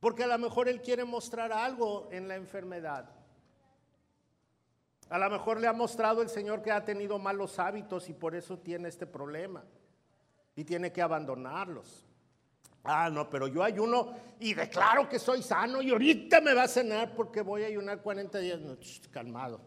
Porque 0.00 0.24
a 0.24 0.26
lo 0.26 0.38
mejor 0.38 0.68
Él 0.68 0.82
quiere 0.82 1.02
mostrar 1.06 1.50
algo 1.50 2.10
en 2.12 2.28
la 2.28 2.36
enfermedad. 2.36 3.08
A 5.08 5.18
lo 5.18 5.30
mejor 5.30 5.58
le 5.58 5.66
ha 5.66 5.72
mostrado 5.72 6.20
el 6.20 6.28
Señor 6.28 6.60
que 6.60 6.70
ha 6.70 6.84
tenido 6.84 7.18
malos 7.18 7.58
hábitos 7.58 8.10
y 8.10 8.12
por 8.12 8.34
eso 8.34 8.58
tiene 8.58 8.90
este 8.90 9.06
problema. 9.06 9.64
Y 10.56 10.64
tiene 10.64 10.92
que 10.92 11.00
abandonarlos. 11.00 12.06
Ah, 12.84 13.10
no, 13.10 13.28
pero 13.28 13.48
yo 13.48 13.62
ayuno 13.62 14.14
y 14.40 14.54
declaro 14.54 15.08
que 15.08 15.18
soy 15.18 15.42
sano 15.42 15.82
y 15.82 15.90
ahorita 15.90 16.40
me 16.40 16.54
va 16.54 16.62
a 16.62 16.68
cenar 16.68 17.14
porque 17.14 17.42
voy 17.42 17.64
a 17.64 17.66
ayunar 17.66 18.00
40 18.00 18.38
días. 18.38 18.60
Calmado. 19.10 19.60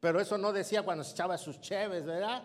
Pero 0.00 0.20
eso 0.20 0.36
no 0.36 0.52
decía 0.52 0.82
cuando 0.82 1.04
se 1.04 1.12
echaba 1.12 1.38
sus 1.38 1.60
cheves, 1.60 2.04
¿verdad? 2.04 2.42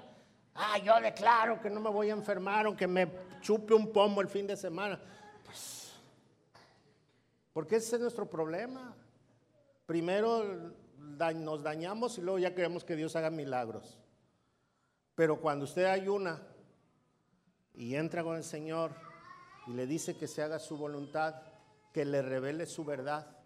Ah, 0.56 0.78
yo 0.78 1.00
declaro 1.00 1.62
que 1.62 1.70
no 1.70 1.80
me 1.80 1.90
voy 1.90 2.10
a 2.10 2.14
enfermar 2.14 2.68
o 2.68 2.76
que 2.76 2.88
me 2.88 3.10
chupe 3.42 3.74
un 3.74 3.92
pomo 3.92 4.22
el 4.22 4.28
fin 4.28 4.48
de 4.48 4.56
semana. 4.56 5.00
Pues, 5.46 5.92
porque 7.54 7.78
ese 7.78 7.96
es 7.96 8.02
nuestro 8.02 8.30
problema. 8.30 8.96
Primero 9.86 10.74
nos 11.36 11.64
dañamos 11.64 12.18
y 12.18 12.22
luego 12.22 12.40
ya 12.40 12.56
queremos 12.56 12.84
que 12.84 12.96
Dios 12.96 13.16
haga 13.16 13.30
milagros. 13.30 13.98
Pero 15.16 15.40
cuando 15.40 15.66
usted 15.66 15.86
ayuna 15.86 16.42
y 17.74 17.96
entra 17.96 18.24
con 18.24 18.36
el 18.36 18.44
Señor 18.44 18.92
y 19.68 19.72
le 19.72 19.88
dice 19.88 20.18
que 20.18 20.28
se 20.28 20.42
haga 20.42 20.60
su 20.60 20.78
voluntad, 20.78 21.36
que 21.94 22.06
le 22.06 22.22
revele 22.22 22.66
su 22.66 22.84
verdad, 22.84 23.38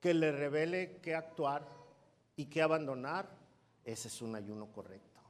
que 0.00 0.14
le 0.14 0.32
revele 0.32 1.00
qué 1.00 1.14
actuar, 1.14 1.66
y 2.36 2.46
que 2.46 2.62
abandonar, 2.62 3.28
ese 3.84 4.08
es 4.08 4.20
un 4.20 4.36
ayuno 4.36 4.70
correcto. 4.70 5.20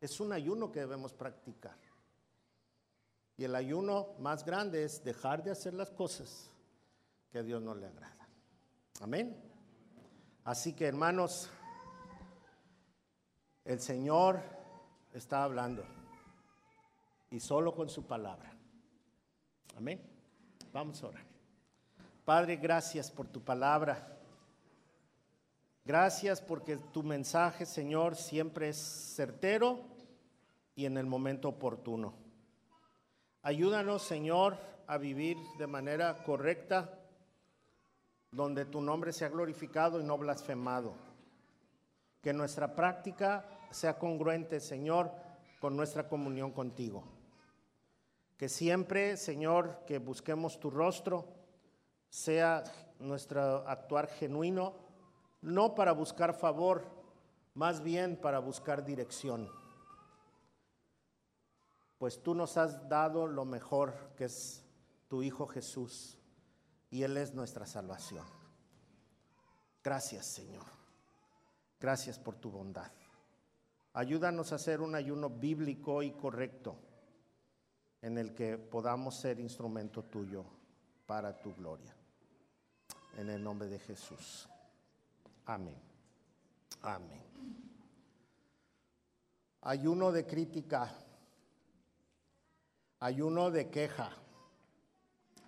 Es 0.00 0.20
un 0.20 0.32
ayuno 0.32 0.70
que 0.70 0.80
debemos 0.80 1.12
practicar. 1.12 1.76
Y 3.36 3.44
el 3.44 3.54
ayuno 3.54 4.14
más 4.18 4.44
grande 4.44 4.84
es 4.84 5.02
dejar 5.02 5.42
de 5.42 5.50
hacer 5.50 5.74
las 5.74 5.90
cosas 5.90 6.50
que 7.32 7.38
a 7.38 7.42
Dios 7.42 7.60
no 7.60 7.74
le 7.74 7.86
agrada. 7.86 8.28
Amén. 9.00 9.36
Así 10.44 10.72
que 10.72 10.86
hermanos, 10.86 11.50
el 13.64 13.80
Señor 13.80 14.40
está 15.12 15.42
hablando 15.42 15.84
y 17.30 17.40
solo 17.40 17.74
con 17.74 17.88
su 17.88 18.06
palabra. 18.06 18.52
Amén. 19.76 20.00
Vamos 20.72 21.02
a 21.02 21.08
orar. 21.08 21.24
Padre, 22.24 22.56
gracias 22.56 23.10
por 23.10 23.26
tu 23.26 23.40
palabra. 23.40 24.16
Gracias 25.84 26.40
porque 26.40 26.76
tu 26.76 27.02
mensaje, 27.02 27.64
Señor, 27.66 28.14
siempre 28.14 28.68
es 28.68 28.76
certero 28.76 29.80
y 30.74 30.84
en 30.84 30.96
el 30.96 31.06
momento 31.06 31.48
oportuno. 31.48 32.14
Ayúdanos, 33.42 34.02
Señor, 34.02 34.58
a 34.86 34.98
vivir 34.98 35.38
de 35.58 35.66
manera 35.66 36.22
correcta, 36.24 36.98
donde 38.30 38.64
tu 38.64 38.80
nombre 38.80 39.12
sea 39.12 39.28
glorificado 39.28 40.00
y 40.00 40.04
no 40.04 40.18
blasfemado. 40.18 40.94
Que 42.20 42.32
nuestra 42.32 42.76
práctica 42.76 43.46
sea 43.70 43.98
congruente, 43.98 44.60
Señor, 44.60 45.10
con 45.58 45.76
nuestra 45.76 46.08
comunión 46.08 46.52
contigo. 46.52 47.02
Que 48.40 48.48
siempre, 48.48 49.18
Señor, 49.18 49.84
que 49.86 49.98
busquemos 49.98 50.58
tu 50.58 50.70
rostro, 50.70 51.28
sea 52.08 52.64
nuestro 52.98 53.68
actuar 53.68 54.06
genuino 54.06 54.76
no 55.42 55.74
para 55.74 55.92
buscar 55.92 56.32
favor, 56.32 56.86
más 57.52 57.82
bien 57.82 58.16
para 58.16 58.38
buscar 58.38 58.82
dirección. 58.82 59.46
Pues 61.98 62.22
tú 62.22 62.34
nos 62.34 62.56
has 62.56 62.88
dado 62.88 63.26
lo 63.26 63.44
mejor, 63.44 63.92
que 64.16 64.24
es 64.24 64.64
tu 65.06 65.22
Hijo 65.22 65.46
Jesús, 65.46 66.16
y 66.88 67.02
Él 67.02 67.18
es 67.18 67.34
nuestra 67.34 67.66
salvación. 67.66 68.24
Gracias, 69.84 70.24
Señor. 70.24 70.64
Gracias 71.78 72.18
por 72.18 72.36
tu 72.36 72.50
bondad. 72.50 72.90
Ayúdanos 73.92 74.52
a 74.52 74.54
hacer 74.54 74.80
un 74.80 74.94
ayuno 74.94 75.28
bíblico 75.28 76.02
y 76.02 76.12
correcto 76.12 76.78
en 78.02 78.18
el 78.18 78.34
que 78.34 78.56
podamos 78.56 79.14
ser 79.16 79.38
instrumento 79.40 80.02
tuyo 80.02 80.44
para 81.06 81.40
tu 81.40 81.54
gloria. 81.54 81.94
En 83.16 83.28
el 83.30 83.42
nombre 83.42 83.68
de 83.68 83.78
Jesús. 83.78 84.48
Amén. 85.46 85.76
Amén. 86.82 87.22
Ayuno 89.62 90.12
de 90.12 90.26
crítica. 90.26 90.90
Ayuno 93.00 93.50
de 93.50 93.68
queja. 93.70 94.10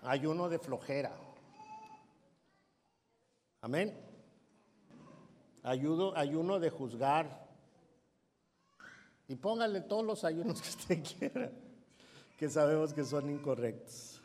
ayuno 0.02 0.48
de 0.48 0.58
flojera. 0.58 1.12
Amén. 3.60 3.96
Ayudo, 5.62 6.16
ayuno 6.16 6.58
de 6.58 6.70
juzgar. 6.70 7.46
Y 9.28 9.36
póngale 9.36 9.80
todos 9.82 10.04
los 10.04 10.24
ayunos 10.24 10.60
que 10.60 10.68
usted 10.68 11.04
quiera, 11.18 11.50
que 12.42 12.50
sabemos 12.50 12.92
que 12.92 13.04
son 13.04 13.30
incorrectos. 13.30 14.20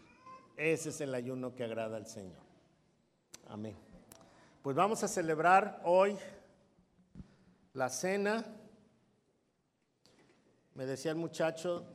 Ese 0.56 0.90
es 0.90 1.02
el 1.02 1.14
ayuno 1.14 1.54
que 1.54 1.64
agrada 1.64 1.98
al 1.98 2.08
Señor. 2.08 2.42
Amén. 3.48 3.76
Pues 4.64 4.76
vamos 4.76 5.04
a 5.04 5.08
celebrar 5.08 5.84
hoy 5.84 6.18
la 7.74 7.90
cena. 7.90 8.44
Me 10.74 10.88
decía 10.88 11.12
el 11.12 11.18
muchacho, 11.18 11.86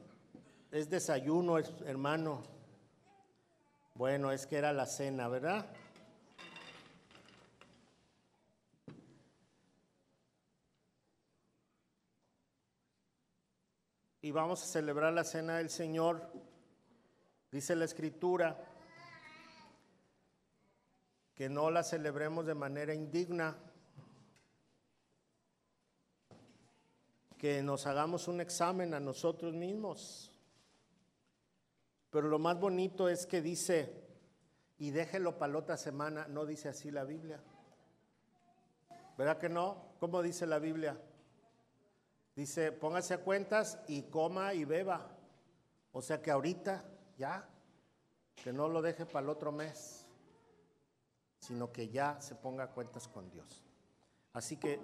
es 0.70 0.88
desayuno, 0.88 1.58
hermano. 1.58 2.44
Bueno, 3.96 4.30
es 4.30 4.46
que 4.46 4.58
era 4.58 4.72
la 4.72 4.86
cena, 4.86 5.26
¿verdad? 5.26 5.66
Y 14.24 14.30
vamos 14.30 14.62
a 14.62 14.66
celebrar 14.66 15.12
la 15.12 15.24
cena 15.24 15.56
del 15.56 15.68
Señor. 15.68 16.32
Dice 17.50 17.74
la 17.74 17.86
escritura 17.86 18.56
que 21.34 21.48
no 21.48 21.72
la 21.72 21.82
celebremos 21.82 22.46
de 22.46 22.54
manera 22.54 22.94
indigna, 22.94 23.56
que 27.36 27.64
nos 27.64 27.84
hagamos 27.88 28.28
un 28.28 28.40
examen 28.40 28.94
a 28.94 29.00
nosotros 29.00 29.54
mismos. 29.54 30.30
Pero 32.10 32.28
lo 32.28 32.38
más 32.38 32.60
bonito 32.60 33.08
es 33.08 33.26
que 33.26 33.42
dice, 33.42 34.06
y 34.78 34.90
déjelo 34.92 35.36
para 35.36 35.54
la 35.54 35.58
otra 35.58 35.76
semana, 35.76 36.28
no 36.28 36.46
dice 36.46 36.68
así 36.68 36.92
la 36.92 37.02
Biblia. 37.02 37.42
¿Verdad 39.18 39.38
que 39.38 39.48
no? 39.48 39.94
¿Cómo 39.98 40.22
dice 40.22 40.46
la 40.46 40.60
Biblia? 40.60 40.96
Dice, 42.34 42.72
póngase 42.72 43.14
a 43.14 43.18
cuentas 43.18 43.78
y 43.88 44.02
coma 44.04 44.54
y 44.54 44.64
beba. 44.64 45.10
O 45.92 46.00
sea 46.00 46.22
que 46.22 46.30
ahorita 46.30 46.84
ya, 47.18 47.48
que 48.42 48.52
no 48.52 48.68
lo 48.68 48.80
deje 48.80 49.04
para 49.04 49.24
el 49.24 49.30
otro 49.30 49.52
mes, 49.52 50.06
sino 51.38 51.70
que 51.72 51.88
ya 51.88 52.20
se 52.20 52.34
ponga 52.34 52.64
a 52.64 52.70
cuentas 52.70 53.08
con 53.08 53.30
Dios. 53.30 53.62
Así 54.32 54.56
que 54.56 54.80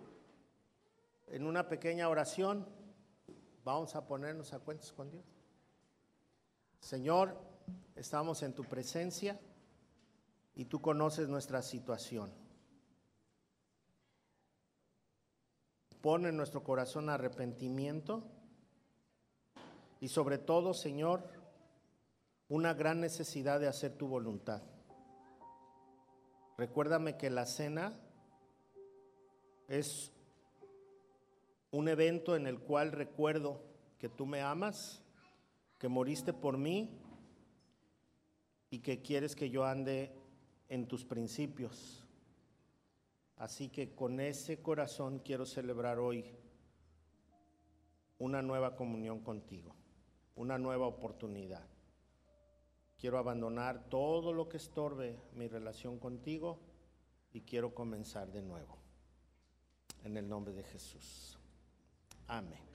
en 1.28 1.46
una 1.46 1.68
pequeña 1.68 2.08
oración 2.08 2.66
vamos 3.64 3.94
a 3.94 4.06
ponernos 4.06 4.52
a 4.52 4.58
cuentas 4.58 4.92
con 4.92 5.10
Dios. 5.10 5.24
Señor, 6.80 7.36
estamos 7.96 8.42
en 8.42 8.54
tu 8.54 8.64
presencia 8.64 9.40
y 10.54 10.66
tú 10.66 10.80
conoces 10.80 11.28
nuestra 11.28 11.62
situación. 11.62 12.30
Pon 16.00 16.26
en 16.26 16.36
nuestro 16.36 16.62
corazón 16.62 17.08
arrepentimiento 17.10 18.24
y 20.00 20.08
sobre 20.08 20.38
todo, 20.38 20.74
Señor, 20.74 21.24
una 22.48 22.72
gran 22.74 23.00
necesidad 23.00 23.58
de 23.60 23.68
hacer 23.68 23.96
tu 23.96 24.06
voluntad. 24.06 24.62
Recuérdame 26.56 27.16
que 27.16 27.30
la 27.30 27.46
cena 27.46 27.92
es 29.68 30.12
un 31.70 31.88
evento 31.88 32.36
en 32.36 32.46
el 32.46 32.60
cual 32.60 32.92
recuerdo 32.92 33.62
que 33.98 34.08
tú 34.08 34.24
me 34.24 34.40
amas 34.40 35.02
que 35.78 35.88
moriste 35.88 36.32
por 36.32 36.58
mí 36.58 36.90
y 38.70 38.80
que 38.80 39.02
quieres 39.02 39.36
que 39.36 39.50
yo 39.50 39.64
ande 39.64 40.12
en 40.68 40.86
tus 40.86 41.04
principios. 41.04 42.07
Así 43.38 43.68
que 43.68 43.94
con 43.94 44.20
ese 44.20 44.60
corazón 44.60 45.20
quiero 45.20 45.46
celebrar 45.46 45.98
hoy 45.98 46.24
una 48.18 48.42
nueva 48.42 48.74
comunión 48.74 49.20
contigo, 49.20 49.74
una 50.34 50.58
nueva 50.58 50.86
oportunidad. 50.86 51.66
Quiero 52.98 53.18
abandonar 53.18 53.88
todo 53.88 54.32
lo 54.32 54.48
que 54.48 54.56
estorbe 54.56 55.20
mi 55.34 55.46
relación 55.46 56.00
contigo 56.00 56.58
y 57.32 57.42
quiero 57.42 57.72
comenzar 57.74 58.32
de 58.32 58.42
nuevo. 58.42 58.76
En 60.02 60.16
el 60.16 60.28
nombre 60.28 60.52
de 60.52 60.64
Jesús. 60.64 61.38
Amén. 62.26 62.68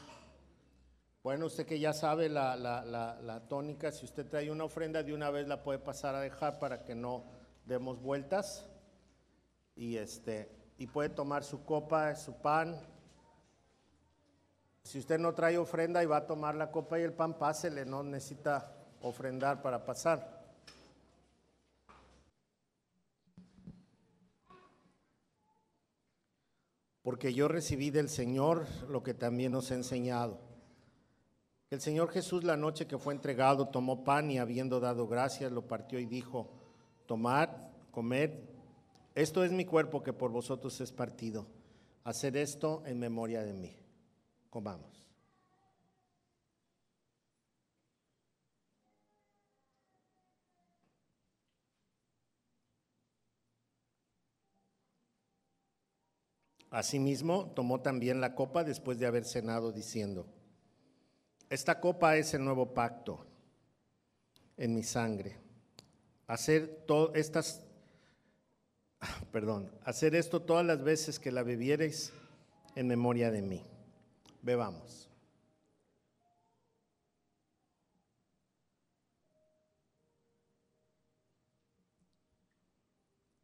Bueno, 1.23 1.45
usted 1.45 1.65
que 1.65 1.79
ya 1.79 1.93
sabe 1.93 2.29
la, 2.29 3.45
tónica, 3.49 3.91
si 3.91 4.05
usted 4.05 4.27
trae 4.27 4.51
una 4.51 4.65
ofrenda 4.65 5.03
de 5.03 5.13
una 5.13 5.29
vez 5.29 5.47
la 5.47 5.63
puede 5.63 5.79
pasar 5.79 6.15
a 6.15 6.21
dejar 6.21 6.59
para 6.59 6.83
que 6.83 6.95
no 6.95 7.25
demos 7.65 8.01
vueltas. 8.01 8.69
Y, 9.75 9.97
este, 9.97 10.49
y 10.77 10.87
puede 10.87 11.09
tomar 11.09 11.43
su 11.43 11.63
copa, 11.65 12.15
su 12.15 12.33
pan. 12.41 12.79
Si 14.83 14.99
usted 14.99 15.19
no 15.19 15.33
trae 15.33 15.57
ofrenda 15.57 16.03
y 16.03 16.05
va 16.05 16.17
a 16.17 16.27
tomar 16.27 16.55
la 16.55 16.71
copa 16.71 16.99
y 16.99 17.03
el 17.03 17.13
pan, 17.13 17.37
pásele, 17.37 17.85
no 17.85 18.03
necesita 18.03 18.71
ofrendar 19.01 19.61
para 19.61 19.85
pasar. 19.85 20.43
Porque 27.01 27.33
yo 27.33 27.47
recibí 27.47 27.89
del 27.89 28.09
Señor 28.09 28.65
lo 28.87 29.03
que 29.03 29.13
también 29.13 29.55
os 29.55 29.71
he 29.71 29.75
enseñado 29.75 30.53
el 31.73 31.81
Señor 31.81 32.11
Jesús 32.11 32.43
la 32.43 32.55
noche 32.55 32.85
que 32.85 32.99
fue 32.99 33.15
entregado 33.15 33.67
tomó 33.67 34.03
pan 34.03 34.29
y 34.29 34.37
habiendo 34.37 34.79
dado 34.79 35.07
gracias 35.07 35.51
lo 35.51 35.63
partió 35.63 35.97
y 35.97 36.05
dijo, 36.05 36.51
tomad, 37.07 37.49
comed, 37.89 38.29
esto 39.15 39.43
es 39.43 39.51
mi 39.51 39.65
cuerpo 39.65 40.03
que 40.03 40.13
por 40.13 40.31
vosotros 40.31 40.79
es 40.81 40.91
partido. 40.91 41.47
Hacer 42.03 42.35
esto 42.37 42.83
en 42.85 42.99
memoria 42.99 43.43
de 43.43 43.53
mí. 43.53 43.75
Comamos. 44.49 45.03
Asimismo, 56.73 57.51
tomó 57.53 57.81
también 57.81 58.19
la 58.19 58.33
copa 58.33 58.63
después 58.63 58.97
de 58.97 59.05
haber 59.05 59.25
cenado, 59.25 59.71
diciendo, 59.71 60.25
esta 61.47 61.79
copa 61.79 62.17
es 62.17 62.33
el 62.33 62.43
nuevo 62.43 62.73
pacto 62.73 63.27
en 64.57 64.73
mi 64.73 64.81
sangre. 64.81 65.37
Hacer 66.25 66.83
todas 66.87 67.15
estas, 67.15 67.63
perdón, 69.31 69.71
hacer 69.83 70.15
esto 70.15 70.41
todas 70.41 70.65
las 70.65 70.83
veces 70.83 71.19
que 71.19 71.31
la 71.31 71.43
bebiereis 71.43 72.13
en 72.75 72.87
memoria 72.87 73.31
de 73.31 73.41
mí. 73.41 73.63
Bebamos. 74.41 75.09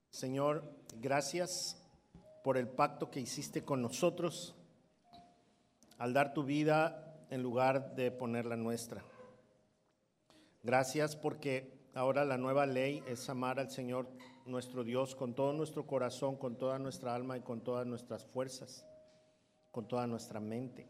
Señor, 0.10 0.64
gracias 0.97 1.82
por 2.43 2.57
el 2.57 2.68
pacto 2.68 3.10
que 3.10 3.22
hiciste 3.22 3.64
con 3.64 3.82
nosotros 3.82 4.53
al 5.97 6.14
dar 6.14 6.34
tu 6.34 6.43
vida 6.43 7.26
en 7.30 7.41
lugar 7.41 7.95
de 7.95 8.12
poner 8.12 8.45
la 8.45 8.57
nuestra. 8.57 9.01
Gracias 10.62 11.16
porque 11.16 11.80
ahora 11.93 12.26
la 12.26 12.38
nueva 12.38 12.66
ley 12.66 13.01
es 13.07 13.30
amar 13.30 13.62
al 13.62 13.72
Señor 13.72 14.10
nuestro 14.46 14.84
Dios 14.84 15.16
con 15.16 15.34
todo 15.34 15.54
nuestro 15.54 15.86
corazón, 15.86 16.36
con 16.36 16.58
toda 16.58 16.80
nuestra 16.80 17.16
alma 17.16 17.38
y 17.38 17.42
con 17.42 17.62
todas 17.62 17.86
nuestras 17.86 18.26
fuerzas, 18.26 18.86
con 19.72 19.88
toda 19.88 20.08
nuestra 20.08 20.40
mente 20.40 20.88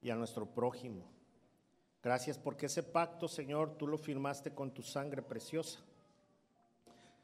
y 0.00 0.10
a 0.10 0.16
nuestro 0.16 0.46
prójimo. 0.46 1.04
Gracias 2.02 2.38
porque 2.38 2.66
ese 2.66 2.82
pacto, 2.82 3.28
Señor, 3.28 3.76
tú 3.76 3.86
lo 3.86 3.98
firmaste 3.98 4.54
con 4.54 4.72
tu 4.72 4.82
sangre 4.82 5.22
preciosa. 5.22 5.80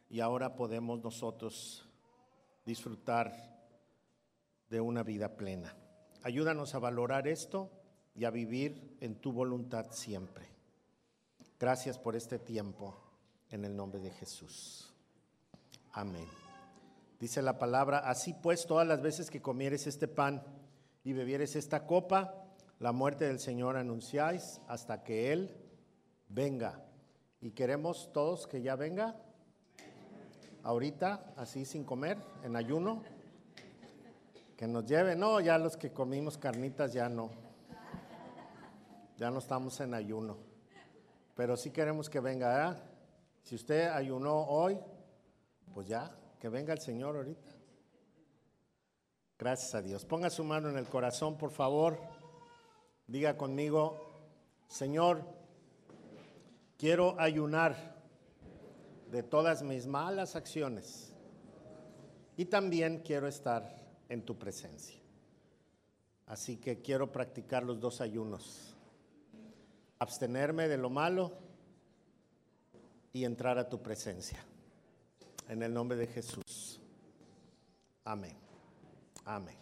Y 0.08 0.20
ahora 0.20 0.54
podemos 0.54 1.02
nosotros 1.02 1.88
disfrutar 2.64 3.32
de 4.68 4.80
una 4.80 5.02
vida 5.02 5.36
plena. 5.36 5.74
Ayúdanos 6.22 6.74
a 6.74 6.78
valorar 6.78 7.26
esto 7.26 7.70
y 8.14 8.24
a 8.24 8.30
vivir 8.30 8.96
en 9.00 9.16
tu 9.16 9.32
voluntad 9.32 9.86
siempre. 9.90 10.46
Gracias 11.58 11.98
por 11.98 12.16
este 12.16 12.38
tiempo 12.38 12.94
en 13.50 13.64
el 13.64 13.74
nombre 13.74 14.00
de 14.00 14.10
Jesús. 14.10 14.95
Amén. 15.96 16.28
Dice 17.18 17.40
la 17.40 17.58
palabra, 17.58 18.00
así 18.00 18.34
pues 18.34 18.66
todas 18.66 18.86
las 18.86 19.00
veces 19.00 19.30
que 19.30 19.40
comieres 19.40 19.86
este 19.86 20.06
pan 20.06 20.42
y 21.04 21.14
bebieres 21.14 21.56
esta 21.56 21.86
copa, 21.86 22.34
la 22.80 22.92
muerte 22.92 23.24
del 23.24 23.40
Señor 23.40 23.78
anunciáis 23.78 24.60
hasta 24.68 25.02
que 25.02 25.32
Él 25.32 25.56
venga. 26.28 26.84
Y 27.40 27.52
queremos 27.52 28.10
todos 28.12 28.46
que 28.46 28.60
ya 28.60 28.76
venga, 28.76 29.16
ahorita, 30.64 31.32
así 31.34 31.64
sin 31.64 31.82
comer, 31.82 32.18
en 32.42 32.56
ayuno, 32.56 33.02
que 34.54 34.66
nos 34.66 34.84
lleve, 34.84 35.16
no, 35.16 35.40
ya 35.40 35.56
los 35.56 35.78
que 35.78 35.94
comimos 35.94 36.36
carnitas 36.36 36.92
ya 36.92 37.08
no. 37.08 37.30
Ya 39.16 39.30
no 39.30 39.38
estamos 39.38 39.80
en 39.80 39.94
ayuno, 39.94 40.36
pero 41.34 41.56
sí 41.56 41.70
queremos 41.70 42.10
que 42.10 42.20
venga, 42.20 42.82
Si 43.42 43.54
usted 43.54 43.88
ayunó 43.88 44.42
hoy, 44.42 44.78
pues 45.76 45.88
ya, 45.88 46.10
que 46.40 46.48
venga 46.48 46.72
el 46.72 46.80
Señor 46.80 47.16
ahorita. 47.16 47.50
Gracias 49.38 49.74
a 49.74 49.82
Dios. 49.82 50.06
Ponga 50.06 50.30
su 50.30 50.42
mano 50.42 50.70
en 50.70 50.78
el 50.78 50.88
corazón, 50.88 51.36
por 51.36 51.50
favor. 51.50 52.00
Diga 53.06 53.36
conmigo, 53.36 54.00
Señor, 54.68 55.20
quiero 56.78 57.20
ayunar 57.20 57.94
de 59.10 59.22
todas 59.22 59.62
mis 59.62 59.86
malas 59.86 60.34
acciones 60.34 61.12
y 62.38 62.46
también 62.46 63.02
quiero 63.04 63.28
estar 63.28 63.78
en 64.08 64.24
tu 64.24 64.38
presencia. 64.38 64.98
Así 66.24 66.56
que 66.56 66.80
quiero 66.80 67.12
practicar 67.12 67.64
los 67.64 67.78
dos 67.80 68.00
ayunos. 68.00 68.74
Abstenerme 69.98 70.68
de 70.68 70.78
lo 70.78 70.88
malo 70.88 71.32
y 73.12 73.26
entrar 73.26 73.58
a 73.58 73.68
tu 73.68 73.82
presencia. 73.82 74.42
En 75.48 75.62
el 75.62 75.72
nombre 75.72 75.96
de 75.96 76.06
Jesús. 76.06 76.80
Amén. 78.04 78.36
Amén. 79.24 79.56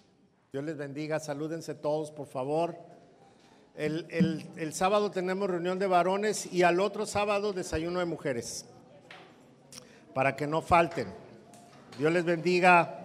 Dios 0.52 0.64
les 0.64 0.76
bendiga. 0.76 1.20
Salúdense 1.20 1.74
todos, 1.74 2.10
por 2.10 2.26
favor. 2.26 2.76
El, 3.74 4.06
el, 4.56 4.72
sábado 4.72 5.10
tenemos 5.10 5.50
reunión 5.50 5.80
de 5.80 5.88
varones 5.88 6.52
y 6.52 6.62
al 6.62 6.78
otro 6.78 7.06
sábado 7.06 7.52
desayuno 7.52 7.98
de 7.98 8.04
mujeres. 8.04 8.66
Para 10.14 10.36
que 10.36 10.46
no 10.46 10.62
falten. 10.62 11.08
Dios 11.98 12.12
les 12.12 12.24
bendiga. 12.24 13.03